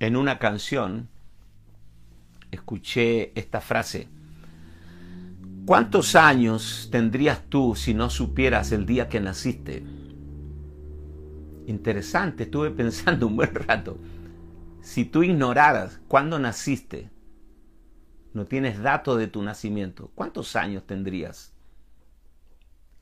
en 0.00 0.16
una 0.16 0.40
canción, 0.40 1.11
escuché 2.52 3.32
esta 3.38 3.60
frase, 3.60 4.08
¿cuántos 5.66 6.14
años 6.14 6.88
tendrías 6.92 7.42
tú 7.48 7.74
si 7.74 7.94
no 7.94 8.10
supieras 8.10 8.70
el 8.70 8.86
día 8.86 9.08
que 9.08 9.18
naciste? 9.18 9.82
Interesante, 11.66 12.44
estuve 12.44 12.70
pensando 12.70 13.26
un 13.26 13.34
buen 13.36 13.52
rato. 13.52 13.98
Si 14.80 15.04
tú 15.04 15.24
ignoraras 15.24 16.00
cuándo 16.06 16.38
naciste, 16.38 17.10
no 18.34 18.44
tienes 18.44 18.80
dato 18.80 19.16
de 19.16 19.26
tu 19.26 19.42
nacimiento, 19.42 20.12
¿cuántos 20.14 20.54
años 20.54 20.86
tendrías? 20.86 21.52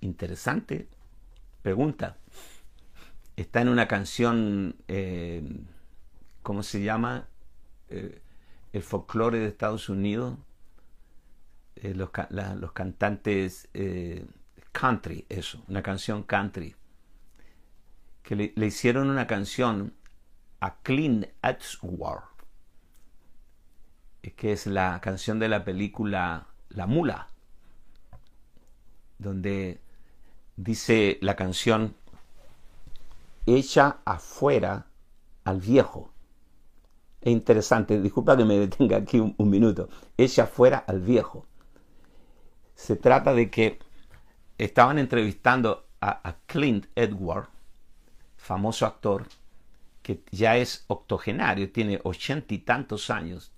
Interesante 0.01 0.89
pregunta. 1.63 2.17
Está 3.37 3.61
en 3.63 3.69
una 3.69 3.89
canción, 3.89 4.77
eh, 4.89 5.43
¿cómo 6.43 6.63
se 6.63 6.83
llama? 6.83 7.29
Eh, 7.89 8.23
el 8.73 8.83
folclore 8.83 9.39
de 9.39 9.49
Estados 9.49 9.89
Unidos. 9.89 10.39
Eh, 11.77 11.95
los, 11.95 12.11
cantantes 12.73 13.69
country, 14.73 15.25
eso, 15.29 15.63
una 15.69 15.83
canción 15.83 16.23
country 16.23 16.75
que 18.23 18.37
le, 18.37 18.67
hicieron 18.67 19.11
una 19.11 19.27
canción 19.27 19.95
a 20.61 20.77
Clint 20.83 21.27
Eastwood, 21.43 22.21
que 24.37 24.53
es 24.53 24.67
la 24.67 25.01
canción 25.01 25.39
de 25.39 25.49
la 25.49 25.65
película 25.65 26.47
La 26.69 26.87
Mula, 26.87 27.29
donde 29.19 29.81
dice 30.57 31.19
la 31.23 31.35
canción, 31.35 31.97
echa 33.47 33.99
afuera 34.05 34.87
al 35.45 35.61
viejo. 35.61 36.13
Es 37.21 37.33
interesante, 37.33 38.01
disculpa 38.01 38.37
que 38.37 38.45
me 38.45 38.59
detenga 38.59 38.97
aquí 38.97 39.21
un, 39.21 39.51
minuto, 39.51 39.89
echa 40.17 40.45
afuera 40.45 40.79
al 40.87 41.01
viejo. 41.01 41.47
Se 42.75 42.97
trata 42.97 43.35
de 43.35 43.51
que 43.51 43.79
estaban 44.57 44.99
entrevistando 44.99 45.87
a, 46.01 46.29
a 46.29 46.37
Clint 46.47 46.87
Edward 46.95 47.49
famoso 48.37 48.87
actor 48.87 49.27
que 50.03 50.23
ya 50.31 50.57
es 50.57 50.85
octogenario, 50.89 51.71
tiene 51.71 52.01
ochenta 52.05 52.55
y 52.55 52.59
tantos 52.59 53.11
años, 53.11 53.53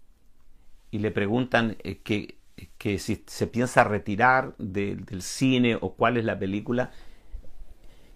y 0.91 0.99
le 0.99 1.11
preguntan 1.11 1.77
eh, 1.83 1.99
que, 1.99 2.39
que, 2.79 2.99
si 2.99 3.25
se 3.27 3.47
piensa 3.47 3.85
retirar 3.85 4.55
del 4.59 5.23
cine 5.23 5.79
o 5.81 5.95
cuál 5.95 6.17
es 6.17 6.25
la 6.25 6.39
película, 6.39 6.91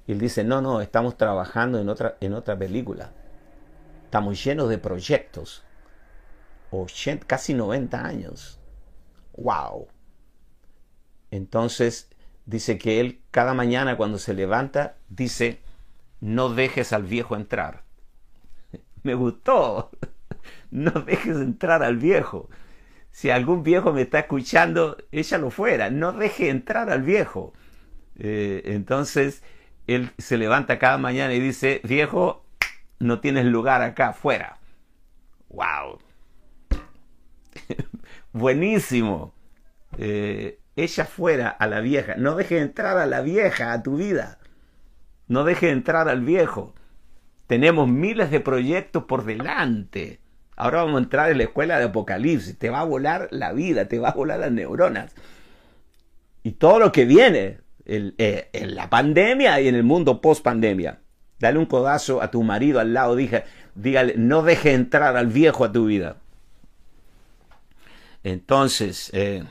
y 0.07 0.13
él 0.13 0.19
dice, 0.19 0.45
no, 0.45 0.61
no, 0.61 0.81
estamos 0.81 1.17
trabajando 1.17 1.81
en 1.81 1.89
otra, 1.89 2.17
en 2.21 2.35
otra 2.35 2.59
película, 2.59 3.13
estamos 4.17 4.43
llenos 4.43 4.71
de 4.71 4.79
proyectos, 4.79 5.63
80, 6.71 7.27
casi 7.27 7.53
90 7.53 8.03
años, 8.03 8.59
wow. 9.37 9.89
Entonces 11.31 12.09
dice 12.47 12.79
que 12.79 13.01
él 13.01 13.21
cada 13.31 13.53
mañana 13.53 13.99
cuando 13.99 14.17
se 14.17 14.33
levanta 14.33 14.97
dice, 15.11 15.61
no 16.23 16.49
dejes 16.49 16.95
al 16.95 17.03
viejo 17.03 17.37
entrar. 17.37 17.85
Me 19.03 19.15
gustó. 19.15 19.91
No 20.71 20.91
dejes 20.91 21.37
entrar 21.37 21.83
al 21.83 21.97
viejo. 21.97 22.49
Si 23.11 23.31
algún 23.31 23.63
viejo 23.63 23.93
me 23.93 24.03
está 24.03 24.21
escuchando, 24.21 24.97
échalo 25.13 25.51
fuera. 25.51 25.91
No 25.91 26.13
deje 26.13 26.51
entrar 26.51 26.91
al 26.91 27.03
viejo. 27.03 27.53
Eh, 28.19 28.63
entonces, 28.67 29.43
él 29.87 30.11
se 30.19 30.37
levanta 30.37 30.79
cada 30.79 30.99
mañana 30.99 31.35
y 31.35 31.41
dice, 31.41 31.81
viejo, 31.85 32.46
no 32.99 33.21
tienes 33.21 33.45
lugar 33.47 33.83
acá, 33.83 34.13
fuera. 34.13 34.59
¡Wow! 35.49 35.99
Buenísimo. 38.33 39.35
Eh, 39.99 40.61
echa 40.77 41.05
fuera 41.05 41.49
a 41.49 41.67
la 41.67 41.81
vieja. 41.81 42.15
No 42.17 42.35
deje 42.35 42.59
entrar 42.59 42.99
a 42.99 43.07
la 43.07 43.21
vieja 43.21 43.73
a 43.73 43.83
tu 43.83 43.97
vida. 43.97 44.39
No 45.29 45.45
deje 45.45 45.71
entrar 45.71 46.09
al 46.09 46.21
viejo. 46.23 46.75
Tenemos 47.47 47.89
miles 47.89 48.31
de 48.31 48.41
proyectos 48.41 49.05
por 49.05 49.25
delante. 49.25 50.21
Ahora 50.57 50.83
vamos 50.83 51.01
a 51.01 51.05
entrar 51.05 51.31
en 51.31 51.39
la 51.39 51.45
escuela 51.45 51.79
de 51.79 51.85
Apocalipsis. 51.85 52.59
Te 52.59 52.71
va 52.71 52.81
a 52.81 52.85
volar 52.85 53.29
la 53.31 53.53
vida, 53.53 53.89
te 53.89 53.99
va 53.99 54.11
a 54.11 54.15
volar 54.15 54.41
las 54.41 54.53
neuronas. 54.53 55.15
Y 56.43 56.53
todo 56.53 56.79
lo 56.79 56.93
que 56.93 57.05
viene 57.05 57.59
eh, 57.85 58.49
en 58.53 58.75
la 58.75 58.89
pandemia 58.89 59.61
y 59.61 59.69
en 59.69 59.75
el 59.75 59.85
mundo 59.85 60.21
post 60.21 60.43
pandemia. 60.43 61.01
Dale 61.39 61.59
un 61.59 61.67
codazo 61.67 62.23
a 62.23 62.31
tu 62.31 62.43
marido 62.43 62.81
al 62.81 62.95
lado, 62.95 63.15
dije, 63.15 63.45
dígale, 63.75 64.15
no 64.17 64.43
deje 64.43 64.73
entrar 64.73 65.17
al 65.17 65.27
viejo 65.27 65.65
a 65.65 65.73
tu 65.73 65.87
vida. 65.87 66.17
Entonces, 68.25 69.11
eh, 69.13 69.45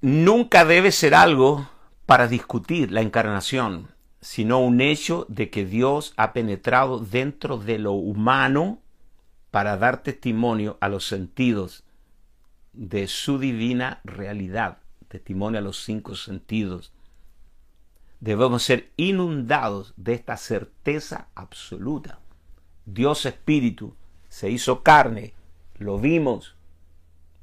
nunca 0.00 0.64
debe 0.64 0.92
ser 0.92 1.14
algo 1.14 1.68
para 2.04 2.28
discutir 2.28 2.92
la 2.92 3.00
encarnación, 3.00 3.88
sino 4.20 4.60
un 4.60 4.80
hecho 4.80 5.26
de 5.28 5.50
que 5.50 5.64
Dios 5.64 6.14
ha 6.16 6.32
penetrado 6.32 7.00
dentro 7.00 7.58
de 7.58 7.78
lo 7.78 7.92
humano 7.92 8.80
para 9.50 9.76
dar 9.76 10.02
testimonio 10.02 10.78
a 10.80 10.88
los 10.88 11.06
sentidos 11.06 11.84
de 12.72 13.08
su 13.08 13.38
divina 13.38 14.00
realidad, 14.04 14.78
testimonio 15.08 15.58
a 15.58 15.62
los 15.62 15.82
cinco 15.82 16.14
sentidos. 16.14 16.92
Debemos 18.20 18.62
ser 18.62 18.90
inundados 18.96 19.92
de 19.96 20.14
esta 20.14 20.36
certeza 20.36 21.28
absoluta. 21.34 22.18
Dios 22.86 23.26
Espíritu 23.26 23.94
se 24.28 24.50
hizo 24.50 24.82
carne, 24.82 25.34
lo 25.78 25.98
vimos, 25.98 26.54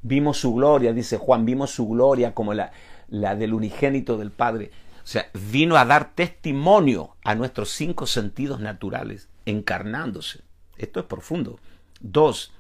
vimos 0.02 0.38
su 0.38 0.54
gloria, 0.54 0.94
dice 0.94 1.18
Juan, 1.18 1.46
vimos 1.46 1.72
su 1.72 1.88
gloria 1.88 2.34
como 2.34 2.54
la, 2.54 2.72
la 3.08 3.36
del 3.36 3.54
unigénito 3.54 4.18
del 4.18 4.32
Padre. 4.32 4.72
O 5.04 5.08
sea, 5.08 5.30
vino 5.34 5.76
a 5.76 5.86
dar 5.86 6.16
testimonio 6.16 7.16
a 7.24 7.36
nuestros 7.36 7.70
cinco 7.70 8.08
sentidos 8.08 8.60
naturales, 8.60 9.28
encarnándose. 9.46 10.42
Esto 10.78 11.00
es 11.02 11.06
profundo. 11.06 11.60
Dos, 12.00 12.54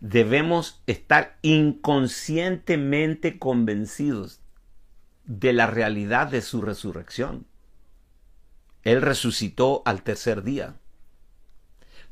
debemos 0.00 0.80
estar 0.86 1.38
inconscientemente 1.42 3.38
convencidos 3.38 4.40
de 5.30 5.52
la 5.52 5.68
realidad 5.68 6.26
de 6.26 6.42
su 6.42 6.60
resurrección. 6.60 7.46
Él 8.82 9.00
resucitó 9.00 9.82
al 9.84 10.02
tercer 10.02 10.42
día. 10.42 10.74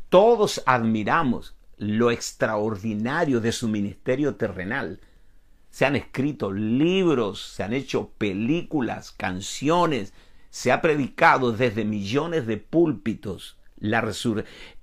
Todos 0.09 0.63
admiramos 0.67 1.57
lo 1.79 2.13
extraordinario 2.13 3.41
de 3.41 3.51
su 3.51 3.67
ministerio 3.67 4.37
terrenal. 4.37 5.01
Se 5.69 5.85
han 5.85 5.97
escrito 5.97 6.53
libros, 6.53 7.43
se 7.43 7.65
han 7.65 7.73
hecho 7.73 8.13
películas, 8.19 9.11
canciones, 9.11 10.15
se 10.51 10.71
ha 10.71 10.81
predicado 10.81 11.51
desde 11.51 11.85
millones 11.85 12.47
de 12.47 12.59
púlpitos 12.59 13.57
la 13.79 14.13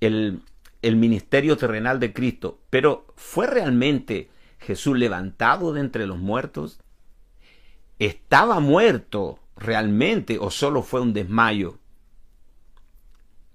el, 0.00 0.42
el 0.82 0.96
ministerio 0.96 1.56
terrenal 1.56 2.00
de 2.00 2.12
Cristo. 2.12 2.60
Pero 2.68 3.06
¿fue 3.16 3.46
realmente 3.46 4.28
Jesús 4.58 4.98
levantado 4.98 5.72
de 5.72 5.80
entre 5.80 6.06
los 6.06 6.18
muertos? 6.18 6.80
¿Estaba 7.98 8.60
muerto 8.60 9.38
realmente 9.56 10.38
o 10.38 10.50
solo 10.50 10.82
fue 10.82 11.00
un 11.00 11.12
desmayo? 11.12 11.78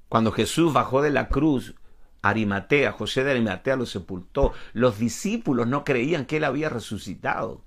Cuando 0.10 0.32
Jesús 0.32 0.74
bajó 0.74 1.02
de 1.02 1.12
la 1.12 1.30
cruz, 1.30 1.76
Arimatea, 2.22 2.92
José 2.92 3.24
de 3.24 3.32
Arimatea 3.32 3.76
lo 3.76 3.86
sepultó. 3.86 4.54
Los 4.74 5.00
discípulos 5.00 5.68
no 5.68 5.84
creían 5.84 6.26
que 6.26 6.38
él 6.38 6.44
había 6.44 6.70
resucitado. 6.70 7.64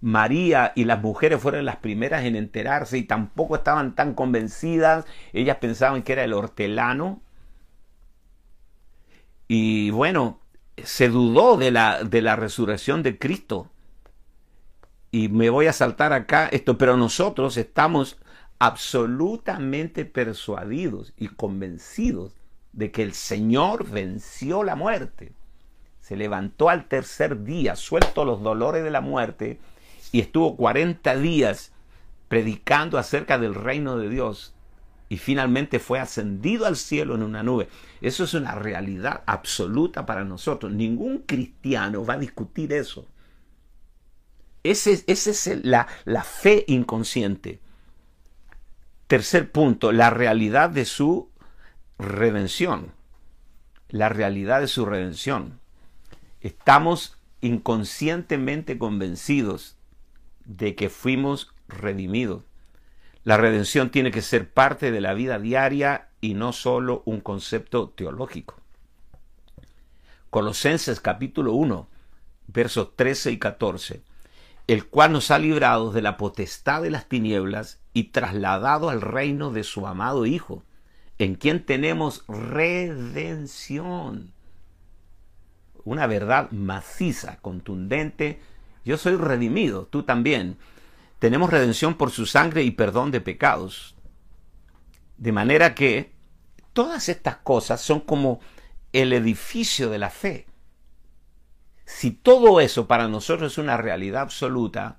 María 0.00 0.72
y 0.74 0.84
las 0.84 1.02
mujeres 1.02 1.40
fueron 1.40 1.64
las 1.64 1.76
primeras 1.76 2.24
en 2.24 2.36
enterarse 2.36 2.98
y 2.98 3.04
tampoco 3.04 3.56
estaban 3.56 3.94
tan 3.94 4.14
convencidas. 4.14 5.06
Ellas 5.32 5.58
pensaban 5.58 6.02
que 6.02 6.12
era 6.12 6.24
el 6.24 6.32
hortelano. 6.32 7.22
Y 9.48 9.90
bueno, 9.90 10.40
se 10.82 11.08
dudó 11.08 11.56
de 11.56 11.70
la, 11.70 12.04
de 12.04 12.22
la 12.22 12.36
resurrección 12.36 13.02
de 13.02 13.18
Cristo. 13.18 13.70
Y 15.10 15.28
me 15.28 15.50
voy 15.50 15.66
a 15.66 15.72
saltar 15.72 16.12
acá 16.12 16.48
esto, 16.48 16.76
pero 16.78 16.96
nosotros 16.96 17.56
estamos 17.56 18.18
absolutamente 18.58 20.04
persuadidos 20.04 21.12
y 21.16 21.28
convencidos 21.28 22.32
de 22.72 22.90
que 22.90 23.02
el 23.02 23.12
Señor 23.14 23.88
venció 23.88 24.62
la 24.62 24.76
muerte. 24.76 25.32
Se 26.00 26.16
levantó 26.16 26.68
al 26.68 26.86
tercer 26.86 27.42
día, 27.44 27.74
suelto 27.76 28.24
los 28.24 28.42
dolores 28.42 28.84
de 28.84 28.90
la 28.90 29.00
muerte, 29.00 29.58
y 30.12 30.20
estuvo 30.20 30.56
40 30.56 31.16
días 31.16 31.72
predicando 32.28 32.98
acerca 32.98 33.38
del 33.38 33.54
reino 33.54 33.96
de 33.96 34.08
Dios. 34.08 34.54
Y 35.08 35.18
finalmente 35.18 35.78
fue 35.78 36.00
ascendido 36.00 36.66
al 36.66 36.76
cielo 36.76 37.14
en 37.14 37.22
una 37.22 37.42
nube. 37.42 37.68
Eso 38.00 38.24
es 38.24 38.34
una 38.34 38.54
realidad 38.54 39.22
absoluta 39.26 40.04
para 40.04 40.24
nosotros. 40.24 40.72
Ningún 40.72 41.18
cristiano 41.18 42.04
va 42.04 42.14
a 42.14 42.18
discutir 42.18 42.72
eso. 42.72 43.06
Esa 44.70 44.90
es, 44.90 45.26
es 45.26 45.64
la, 45.64 45.86
la 46.04 46.24
fe 46.24 46.64
inconsciente. 46.66 47.60
Tercer 49.06 49.52
punto, 49.52 49.92
la 49.92 50.10
realidad 50.10 50.70
de 50.70 50.84
su 50.84 51.30
redención. 51.98 52.92
La 53.88 54.08
realidad 54.08 54.60
de 54.60 54.66
su 54.66 54.84
redención. 54.84 55.60
Estamos 56.40 57.16
inconscientemente 57.40 58.76
convencidos 58.76 59.76
de 60.44 60.74
que 60.74 60.88
fuimos 60.88 61.54
redimidos. 61.68 62.42
La 63.22 63.36
redención 63.36 63.90
tiene 63.90 64.10
que 64.10 64.22
ser 64.22 64.52
parte 64.52 64.90
de 64.90 65.00
la 65.00 65.14
vida 65.14 65.38
diaria 65.38 66.08
y 66.20 66.34
no 66.34 66.52
solo 66.52 67.02
un 67.06 67.20
concepto 67.20 67.90
teológico. 67.90 68.60
Colosenses 70.30 71.00
capítulo 71.00 71.52
1, 71.52 71.88
versos 72.48 72.96
13 72.96 73.30
y 73.30 73.38
14 73.38 74.15
el 74.66 74.86
cual 74.86 75.12
nos 75.12 75.30
ha 75.30 75.38
librado 75.38 75.92
de 75.92 76.02
la 76.02 76.16
potestad 76.16 76.82
de 76.82 76.90
las 76.90 77.08
tinieblas 77.08 77.78
y 77.92 78.04
trasladado 78.04 78.90
al 78.90 79.00
reino 79.00 79.52
de 79.52 79.62
su 79.64 79.86
amado 79.86 80.26
Hijo, 80.26 80.64
en 81.18 81.36
quien 81.36 81.64
tenemos 81.64 82.24
redención. 82.26 82.72
Una 85.84 86.08
verdad 86.08 86.50
maciza, 86.50 87.38
contundente. 87.40 88.40
Yo 88.84 88.98
soy 88.98 89.14
redimido, 89.16 89.86
tú 89.86 90.02
también. 90.02 90.58
Tenemos 91.20 91.50
redención 91.50 91.94
por 91.94 92.10
su 92.10 92.26
sangre 92.26 92.64
y 92.64 92.72
perdón 92.72 93.12
de 93.12 93.20
pecados. 93.20 93.94
De 95.16 95.30
manera 95.32 95.74
que 95.74 96.12
todas 96.72 97.08
estas 97.08 97.36
cosas 97.36 97.80
son 97.80 98.00
como 98.00 98.40
el 98.92 99.12
edificio 99.12 99.90
de 99.90 99.98
la 99.98 100.10
fe 100.10 100.46
si 101.86 102.10
todo 102.10 102.60
eso 102.60 102.86
para 102.86 103.08
nosotros 103.08 103.52
es 103.52 103.58
una 103.58 103.76
realidad 103.76 104.22
absoluta, 104.22 104.98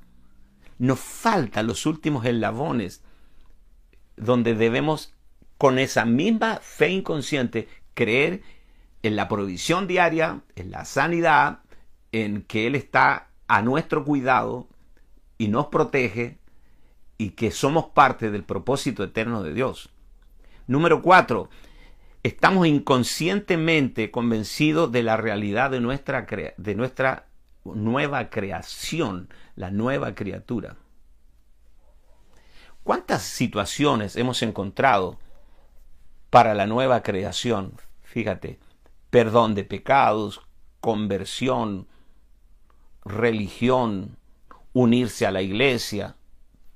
nos 0.80 1.00
faltan 1.00 1.68
los 1.68 1.86
últimos 1.86 2.26
eslabones 2.26 3.04
donde 4.16 4.56
debemos 4.56 5.14
con 5.58 5.80
esa 5.80 6.06
misma 6.06 6.60
fe 6.62 6.90
inconsciente 6.90 7.68
creer 7.94 8.42
en 9.04 9.16
la 9.16 9.28
provisión 9.28 9.86
diaria, 9.86 10.42
en 10.56 10.72
la 10.72 10.86
sanidad, 10.86 11.60
en 12.12 12.42
que 12.44 12.68
Él 12.68 12.76
está 12.76 13.28
a 13.48 13.62
nuestro 13.62 14.06
cuidado 14.06 14.68
y 15.38 15.50
nos 15.50 15.68
protege 15.68 16.38
y 17.18 17.32
que 17.32 17.52
somos 17.52 17.88
parte 17.88 18.32
del 18.32 18.44
propósito 18.44 19.04
eterno 19.04 19.44
de 19.44 19.54
Dios. 19.54 19.90
Número 20.68 21.02
cuatro, 21.02 21.50
estamos 22.24 22.68
inconscientemente 22.68 24.12
convencidos 24.12 24.92
de 24.92 25.04
la 25.04 25.18
realidad 25.18 25.72
de 25.72 25.80
nuestra, 25.80 26.26
de 26.58 26.76
nuestra 26.76 27.28
nueva 27.64 28.30
creación, 28.30 29.30
la 29.56 29.72
nueva 29.72 30.16
criatura. 30.16 30.78
¿Cuántas 32.84 33.24
situaciones 33.24 34.16
hemos 34.16 34.42
encontrado 34.42 35.20
para 36.30 36.54
la 36.54 36.68
nueva 36.68 37.04
creación? 37.04 37.74
Fíjate, 38.04 38.60
perdón 39.10 39.56
de 39.56 39.64
pecados, 39.64 40.42
conversión, 40.80 41.88
religión, 43.04 44.18
unirse 44.74 45.26
a 45.26 45.32
la 45.32 45.42
iglesia, 45.42 46.16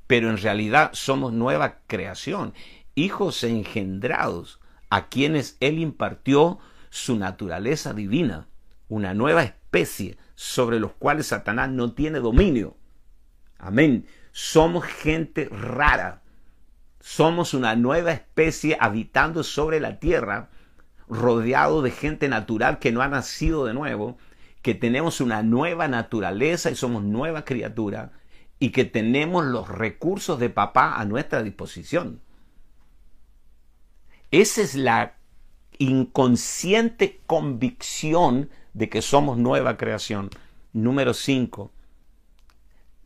pero 0.07 0.29
en 0.29 0.37
realidad 0.37 0.91
somos 0.93 1.31
nueva 1.31 1.79
creación, 1.87 2.53
hijos 2.95 3.43
engendrados 3.43 4.61
a 4.91 5.07
quienes 5.07 5.55
Él 5.61 5.79
impartió 5.79 6.59
su 6.89 7.15
naturaleza 7.15 7.93
divina, 7.93 8.47
una 8.89 9.13
nueva 9.13 9.41
especie 9.41 10.17
sobre 10.35 10.81
los 10.81 10.91
cuales 10.91 11.27
Satanás 11.27 11.69
no 11.69 11.93
tiene 11.93 12.19
dominio. 12.19 12.75
Amén. 13.57 14.05
Somos 14.33 14.83
gente 14.83 15.47
rara. 15.49 16.23
Somos 16.99 17.53
una 17.53 17.75
nueva 17.77 18.11
especie 18.11 18.77
habitando 18.79 19.43
sobre 19.43 19.79
la 19.79 19.97
tierra, 19.97 20.49
rodeado 21.07 21.81
de 21.81 21.91
gente 21.91 22.27
natural 22.27 22.77
que 22.79 22.91
no 22.91 23.01
ha 23.01 23.07
nacido 23.07 23.65
de 23.65 23.73
nuevo, 23.73 24.17
que 24.61 24.75
tenemos 24.75 25.21
una 25.21 25.41
nueva 25.41 25.87
naturaleza 25.87 26.69
y 26.69 26.75
somos 26.75 27.01
nueva 27.01 27.45
criatura 27.45 28.11
y 28.59 28.71
que 28.71 28.83
tenemos 28.83 29.45
los 29.45 29.69
recursos 29.69 30.37
de 30.37 30.49
papá 30.49 30.99
a 30.99 31.05
nuestra 31.05 31.43
disposición. 31.43 32.19
Esa 34.32 34.61
es 34.61 34.75
la 34.75 35.17
inconsciente 35.77 37.19
convicción 37.27 38.49
de 38.73 38.88
que 38.88 39.01
somos 39.01 39.38
nueva 39.38 39.75
creación. 39.75 40.29
Número 40.71 41.13
5. 41.13 41.69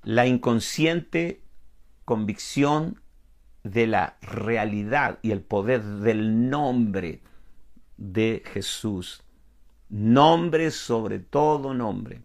La 0.03 0.27
inconsciente 0.27 1.41
convicción 2.05 3.01
de 3.63 3.87
la 3.87 4.17
realidad 4.21 5.17
y 5.23 5.31
el 5.31 5.41
poder 5.41 5.83
del 5.83 6.51
nombre 6.51 7.21
de 7.97 8.43
Jesús. 8.53 9.23
Nombre 9.89 10.69
sobre 10.69 11.17
todo 11.17 11.73
nombre. 11.73 12.21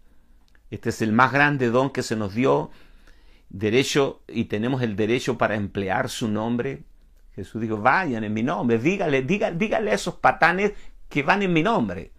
Este 0.70 0.90
es 0.90 1.00
el 1.00 1.12
más 1.12 1.32
grande 1.32 1.70
don 1.70 1.88
que 1.88 2.02
se 2.02 2.16
nos 2.16 2.34
dio 2.34 2.70
derecho 3.48 4.20
y 4.28 4.44
tenemos 4.44 4.82
el 4.82 4.94
derecho 4.94 5.38
para 5.38 5.56
emplear 5.56 6.10
su 6.10 6.28
nombre. 6.28 6.84
Jesús 7.34 7.60
dijo, 7.60 7.76
vayan 7.76 8.24
en 8.24 8.34
mi 8.34 8.42
nombre, 8.42 8.78
dígale, 8.78 9.22
dígale, 9.22 9.90
a 9.90 9.94
esos 9.94 10.14
patanes 10.16 10.72
que 11.08 11.22
van 11.22 11.42
en 11.42 11.52
mi 11.52 11.62
nombre. 11.62 12.12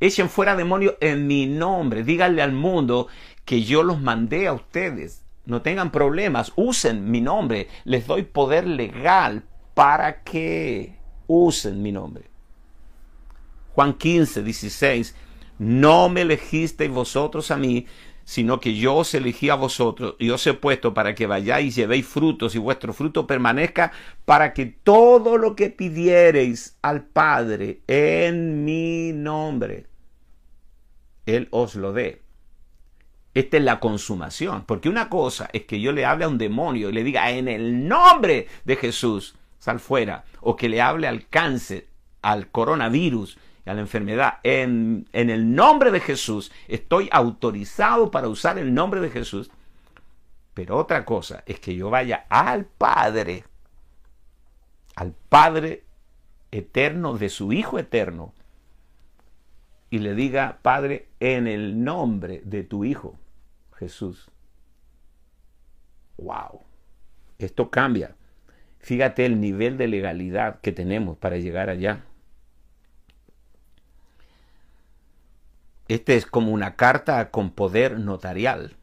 Echen 0.00 0.30
fuera 0.30 0.56
demonios 0.56 0.94
en 1.00 1.26
mi 1.26 1.46
nombre. 1.46 2.04
Díganle 2.04 2.40
al 2.40 2.52
mundo 2.52 3.08
que 3.44 3.62
yo 3.62 3.82
los 3.82 4.00
mandé 4.00 4.46
a 4.46 4.54
ustedes. 4.54 5.24
No 5.44 5.60
tengan 5.60 5.90
problemas, 5.90 6.52
usen 6.56 7.10
mi 7.10 7.20
nombre. 7.20 7.68
Les 7.84 8.06
doy 8.06 8.22
poder 8.22 8.66
legal 8.66 9.44
para 9.74 10.22
que 10.22 10.96
usen 11.26 11.82
mi 11.82 11.92
nombre. 11.92 12.30
Juan 13.74 13.94
15, 13.94 14.42
16. 14.42 15.14
No 15.58 16.08
me 16.08 16.22
elegisteis 16.22 16.90
vosotros 16.90 17.50
a 17.50 17.56
mí, 17.56 17.86
sino 18.30 18.60
que 18.60 18.76
yo 18.76 18.94
os 18.94 19.12
elegí 19.14 19.48
a 19.48 19.56
vosotros 19.56 20.14
y 20.20 20.30
os 20.30 20.46
he 20.46 20.54
puesto 20.54 20.94
para 20.94 21.16
que 21.16 21.26
vayáis 21.26 21.76
y 21.76 21.80
llevéis 21.80 22.06
frutos 22.06 22.54
y 22.54 22.58
vuestro 22.58 22.92
fruto 22.92 23.26
permanezca, 23.26 23.90
para 24.24 24.54
que 24.54 24.66
todo 24.66 25.36
lo 25.36 25.56
que 25.56 25.68
pidiereis 25.68 26.78
al 26.80 27.02
Padre 27.02 27.80
en 27.88 28.64
mi 28.64 29.10
nombre, 29.12 29.86
Él 31.26 31.48
os 31.50 31.74
lo 31.74 31.92
dé. 31.92 32.22
Esta 33.34 33.56
es 33.56 33.64
la 33.64 33.80
consumación, 33.80 34.62
porque 34.64 34.88
una 34.88 35.08
cosa 35.08 35.50
es 35.52 35.64
que 35.64 35.80
yo 35.80 35.90
le 35.90 36.04
hable 36.04 36.24
a 36.24 36.28
un 36.28 36.38
demonio 36.38 36.90
y 36.90 36.92
le 36.92 37.02
diga 37.02 37.32
en 37.32 37.48
el 37.48 37.88
nombre 37.88 38.46
de 38.64 38.76
Jesús, 38.76 39.34
sal 39.58 39.80
fuera, 39.80 40.22
o 40.40 40.54
que 40.54 40.68
le 40.68 40.80
hable 40.80 41.08
al 41.08 41.26
cáncer, 41.26 41.88
al 42.22 42.48
coronavirus, 42.52 43.38
a 43.66 43.74
la 43.74 43.80
enfermedad. 43.80 44.38
En, 44.42 45.06
en 45.12 45.30
el 45.30 45.54
nombre 45.54 45.90
de 45.90 46.00
Jesús 46.00 46.52
estoy 46.68 47.08
autorizado 47.12 48.10
para 48.10 48.28
usar 48.28 48.58
el 48.58 48.74
nombre 48.74 49.00
de 49.00 49.10
Jesús. 49.10 49.50
Pero 50.54 50.76
otra 50.76 51.04
cosa 51.04 51.42
es 51.46 51.60
que 51.60 51.74
yo 51.74 51.90
vaya 51.90 52.26
al 52.28 52.66
Padre, 52.66 53.44
al 54.96 55.14
Padre 55.28 55.84
eterno 56.50 57.16
de 57.16 57.28
su 57.28 57.52
Hijo 57.52 57.78
eterno, 57.78 58.34
y 59.90 59.98
le 59.98 60.14
diga, 60.14 60.58
Padre, 60.62 61.08
en 61.18 61.48
el 61.48 61.82
nombre 61.82 62.42
de 62.44 62.62
tu 62.62 62.84
Hijo, 62.84 63.18
Jesús. 63.76 64.30
¡Wow! 66.16 66.62
Esto 67.38 67.70
cambia. 67.70 68.14
Fíjate 68.78 69.26
el 69.26 69.40
nivel 69.40 69.76
de 69.78 69.88
legalidad 69.88 70.60
que 70.60 70.72
tenemos 70.72 71.18
para 71.18 71.38
llegar 71.38 71.70
allá. 71.70 72.04
Este 75.90 76.14
es 76.14 76.24
como 76.24 76.52
una 76.52 76.76
carta 76.76 77.32
con 77.32 77.50
poder 77.50 77.98
notarial. 77.98 78.76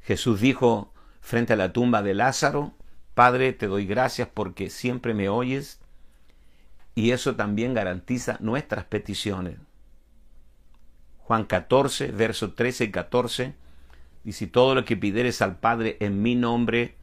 Jesús 0.00 0.40
dijo 0.40 0.92
frente 1.20 1.52
a 1.52 1.56
la 1.56 1.72
tumba 1.72 2.02
de 2.02 2.14
Lázaro, 2.14 2.74
Padre, 3.14 3.52
te 3.52 3.68
doy 3.68 3.86
gracias 3.86 4.26
porque 4.26 4.70
siempre 4.70 5.14
me 5.14 5.28
oyes 5.28 5.78
y 6.96 7.12
eso 7.12 7.36
también 7.36 7.74
garantiza 7.74 8.38
nuestras 8.40 8.86
peticiones. 8.86 9.58
Juan 11.18 11.44
14, 11.44 12.10
versos 12.10 12.56
13 12.56 12.84
y 12.86 12.90
14, 12.90 13.54
y 14.24 14.32
si 14.32 14.48
todo 14.48 14.74
lo 14.74 14.84
que 14.84 14.96
pidieres 14.96 15.42
al 15.42 15.60
Padre 15.60 15.96
en 16.00 16.22
mi 16.22 16.34
nombre, 16.34 16.96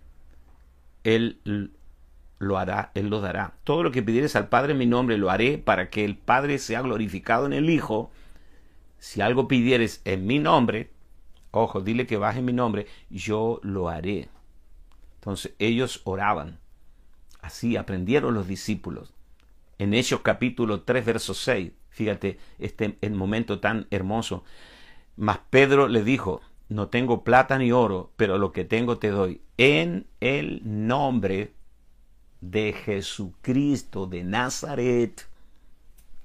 Él 1.05 1.71
lo 2.39 2.57
hará, 2.57 2.91
Él 2.93 3.07
lo 3.07 3.21
dará. 3.21 3.53
Todo 3.63 3.83
lo 3.83 3.91
que 3.91 4.03
pidieres 4.03 4.35
al 4.35 4.49
Padre 4.49 4.73
en 4.73 4.79
mi 4.79 4.85
nombre 4.85 5.17
lo 5.17 5.29
haré 5.29 5.57
para 5.57 5.89
que 5.89 6.03
el 6.03 6.17
Padre 6.17 6.59
sea 6.59 6.81
glorificado 6.81 7.45
en 7.45 7.53
el 7.53 7.69
Hijo. 7.69 8.11
Si 9.07 9.21
algo 9.21 9.47
pidieres 9.47 10.01
en 10.03 10.27
mi 10.27 10.37
nombre, 10.37 10.91
ojo, 11.51 11.79
dile 11.79 12.05
que 12.05 12.17
baje 12.17 12.41
mi 12.41 12.51
nombre, 12.51 12.87
yo 13.09 13.61
lo 13.63 13.87
haré. 13.87 14.27
Entonces 15.15 15.53
ellos 15.59 16.01
oraban. 16.03 16.59
Así 17.39 17.77
aprendieron 17.77 18.33
los 18.33 18.49
discípulos. 18.49 19.13
En 19.77 19.93
Hechos 19.93 20.19
capítulo 20.23 20.81
3, 20.81 21.05
verso 21.05 21.33
6, 21.33 21.71
fíjate 21.89 22.37
este 22.59 22.97
el 22.99 23.13
momento 23.13 23.61
tan 23.61 23.87
hermoso. 23.91 24.43
Mas 25.15 25.39
Pedro 25.51 25.87
le 25.87 26.03
dijo, 26.03 26.41
no 26.67 26.89
tengo 26.89 27.23
plata 27.23 27.57
ni 27.57 27.71
oro, 27.71 28.11
pero 28.17 28.37
lo 28.37 28.51
que 28.51 28.65
tengo 28.65 28.97
te 28.97 29.07
doy. 29.07 29.41
En 29.55 30.05
el 30.19 30.59
nombre 30.65 31.53
de 32.41 32.73
Jesucristo 32.73 34.05
de 34.05 34.25
Nazaret, 34.25 35.29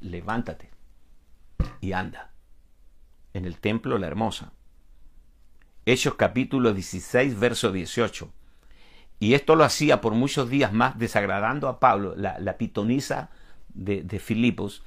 levántate 0.01 0.69
y 1.81 1.93
anda. 1.93 2.32
En 3.35 3.45
el 3.45 3.59
templo 3.59 3.99
La 3.99 4.07
Hermosa. 4.07 4.53
Hechos 5.87 6.15
capítulo 6.15 6.73
16, 6.73 7.39
verso 7.39 7.73
18. 7.73 8.31
Y 9.21 9.35
esto 9.35 9.57
lo 9.57 9.65
hacía 9.65 10.01
por 10.01 10.15
muchos 10.15 10.51
días 10.51 10.73
más, 10.73 10.99
desagradando 10.99 11.69
a 11.69 11.81
Pablo, 11.81 12.15
la, 12.17 12.57
pitonisa 12.59 13.31
de, 13.73 14.03
de 14.03 14.19
Filipos. 14.19 14.83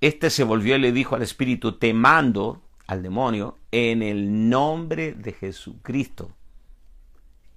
Este 0.00 0.30
se 0.30 0.44
volvió 0.44 0.76
y 0.76 0.80
le 0.80 0.92
dijo 0.92 1.16
al 1.16 1.22
espíritu, 1.22 1.72
te 1.72 1.92
mando 1.92 2.62
al 2.86 3.02
demonio 3.02 3.58
en 3.70 4.02
el 4.02 4.48
nombre 4.48 5.12
de 5.14 5.32
Jesucristo, 5.32 6.30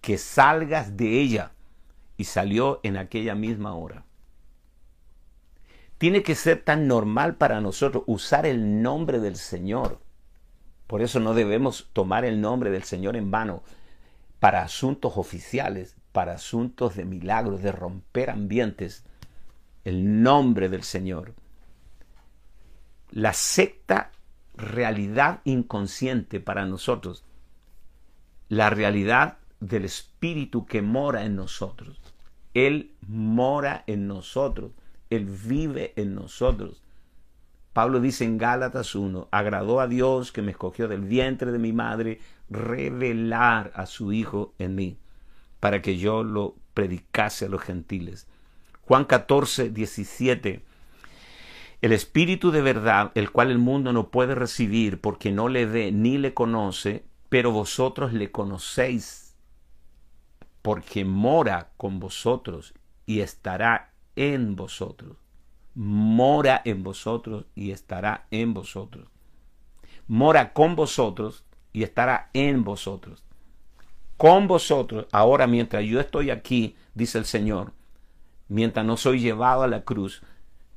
que 0.02 0.18
salgas 0.18 0.98
de 0.98 1.20
ella 1.20 1.52
y 2.18 2.26
salió 2.26 2.80
en 2.84 2.98
aquella 2.98 3.36
misma 3.36 3.76
hora. 3.76 4.06
Tiene 5.98 6.24
que 6.24 6.36
ser 6.36 6.62
tan 6.64 6.88
normal 6.88 7.36
para 7.36 7.62
nosotros 7.62 8.04
usar 8.06 8.46
el 8.46 8.82
nombre 8.82 9.20
del 9.20 9.38
Señor. 9.38 10.00
Por 10.88 11.02
eso 11.02 11.20
no 11.20 11.34
debemos 11.34 11.90
tomar 11.94 12.26
el 12.26 12.42
nombre 12.42 12.70
del 12.70 12.84
Señor 12.84 13.16
en 13.16 13.32
vano 13.32 13.64
para 14.40 14.62
asuntos 14.62 15.14
oficiales, 15.18 15.96
para 16.12 16.34
asuntos 16.34 16.96
de 16.96 17.06
milagros, 17.06 17.62
de 17.62 17.72
romper 17.72 18.30
ambientes. 18.30 19.04
El 19.84 20.22
nombre 20.22 20.70
del 20.70 20.84
Señor. 20.84 21.34
La 23.12 23.34
secta 23.34 24.12
realidad 24.56 25.42
inconsciente 25.44 26.40
para 26.40 26.66
nosotros. 26.66 27.24
La 28.50 28.70
realidad 28.70 29.38
del 29.60 29.86
Espíritu 29.86 30.66
que 30.66 30.82
mora 30.82 31.26
en 31.26 31.36
nosotros. 31.36 32.02
Él 32.54 32.96
mora 33.08 33.84
en 33.86 34.08
nosotros, 34.08 34.72
Él 35.10 35.26
vive 35.26 35.94
en 35.98 36.16
nosotros. 36.16 36.82
Pablo 37.76 38.00
dice 38.00 38.24
en 38.24 38.38
Gálatas 38.38 38.96
1, 38.96 39.28
agradó 39.32 39.82
a 39.82 39.88
Dios 39.88 40.32
que 40.32 40.42
me 40.42 40.52
escogió 40.52 40.88
del 40.88 41.02
vientre 41.02 41.52
de 41.52 41.60
mi 41.60 41.74
madre 41.74 42.22
revelar 42.50 43.74
a 43.76 43.86
su 43.86 44.14
Hijo 44.14 44.54
en 44.60 44.76
mí, 44.76 44.98
para 45.60 45.82
que 45.82 45.98
yo 45.98 46.24
lo 46.24 46.56
predicase 46.74 47.48
a 47.48 47.50
los 47.50 47.62
gentiles. 47.62 48.30
Juan 48.84 49.04
14, 49.04 49.72
17. 49.72 50.64
El 51.82 51.92
Espíritu 51.92 52.50
de 52.50 52.62
verdad, 52.62 53.12
el 53.14 53.30
cual 53.32 53.52
el 53.52 53.58
mundo 53.58 53.92
no 53.92 54.08
puede 54.08 54.36
recibir 54.36 55.02
porque 55.02 55.34
no 55.34 55.50
le 55.50 55.66
ve 55.66 55.92
ni 55.92 56.18
le 56.18 56.34
conoce, 56.34 57.04
pero 57.28 57.52
vosotros 57.52 58.14
le 58.14 58.32
conocéis 58.32 59.36
porque 60.62 61.04
mora 61.04 61.72
con 61.76 62.00
vosotros 62.00 62.74
y 63.06 63.20
estará 63.20 63.92
en 64.16 64.56
vosotros. 64.56 65.25
Mora 65.76 66.62
en 66.66 66.84
vosotros 66.84 67.46
y 67.54 67.72
estará 67.72 68.26
en 68.32 68.54
vosotros. 68.54 69.08
Mora 70.08 70.54
con 70.54 70.76
vosotros 70.76 71.46
y 71.74 71.84
estará 71.84 72.30
en 72.34 72.64
vosotros. 72.64 73.24
Con 74.18 74.48
vosotros, 74.48 75.08
ahora 75.12 75.46
mientras 75.46 75.84
yo 75.84 76.00
estoy 76.00 76.30
aquí, 76.30 76.76
dice 76.94 77.18
el 77.18 77.26
Señor, 77.26 77.74
mientras 78.48 78.86
no 78.86 78.96
soy 78.96 79.20
llevado 79.20 79.64
a 79.64 79.68
la 79.68 79.84
cruz, 79.84 80.24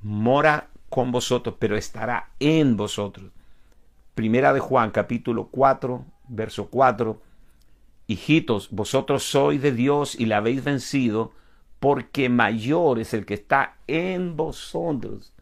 mora 0.02 0.70
con 0.88 1.12
vosotros, 1.12 1.54
pero 1.58 1.76
estará 1.76 2.30
en 2.40 2.76
vosotros. 2.76 3.30
Primera 4.14 4.52
de 4.52 4.60
Juan, 4.60 4.90
capítulo 4.90 5.48
4, 5.52 6.04
verso 6.28 6.66
4 6.68 7.22
Hijitos, 8.10 8.70
vosotros 8.70 9.22
sois 9.22 9.60
de 9.60 9.70
Dios 9.70 10.18
y 10.18 10.24
la 10.24 10.38
habéis 10.38 10.64
vencido, 10.64 11.32
porque 11.80 12.28
mayor 12.28 12.98
es 12.98 13.14
el 13.14 13.24
que 13.24 13.34
está 13.34 13.76
en 13.86 14.36
vosotros 14.36 15.32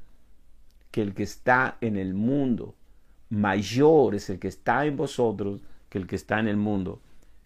que 0.91 1.03
el 1.03 1.15
que 1.15 1.25
está 1.25 1.77
en 1.81 1.97
el 1.97 2.15
mundo. 2.15 2.75
Mayor 3.29 4.15
es 4.15 4.31
el 4.31 4.39
que 4.39 4.49
está 4.49 4.87
en 4.87 4.97
vosotros 4.97 5.61
que 5.89 5.99
el 5.99 6.07
que 6.07 6.17
está 6.17 6.39
en 6.39 6.49
el 6.49 6.57
mundo. 6.57 7.01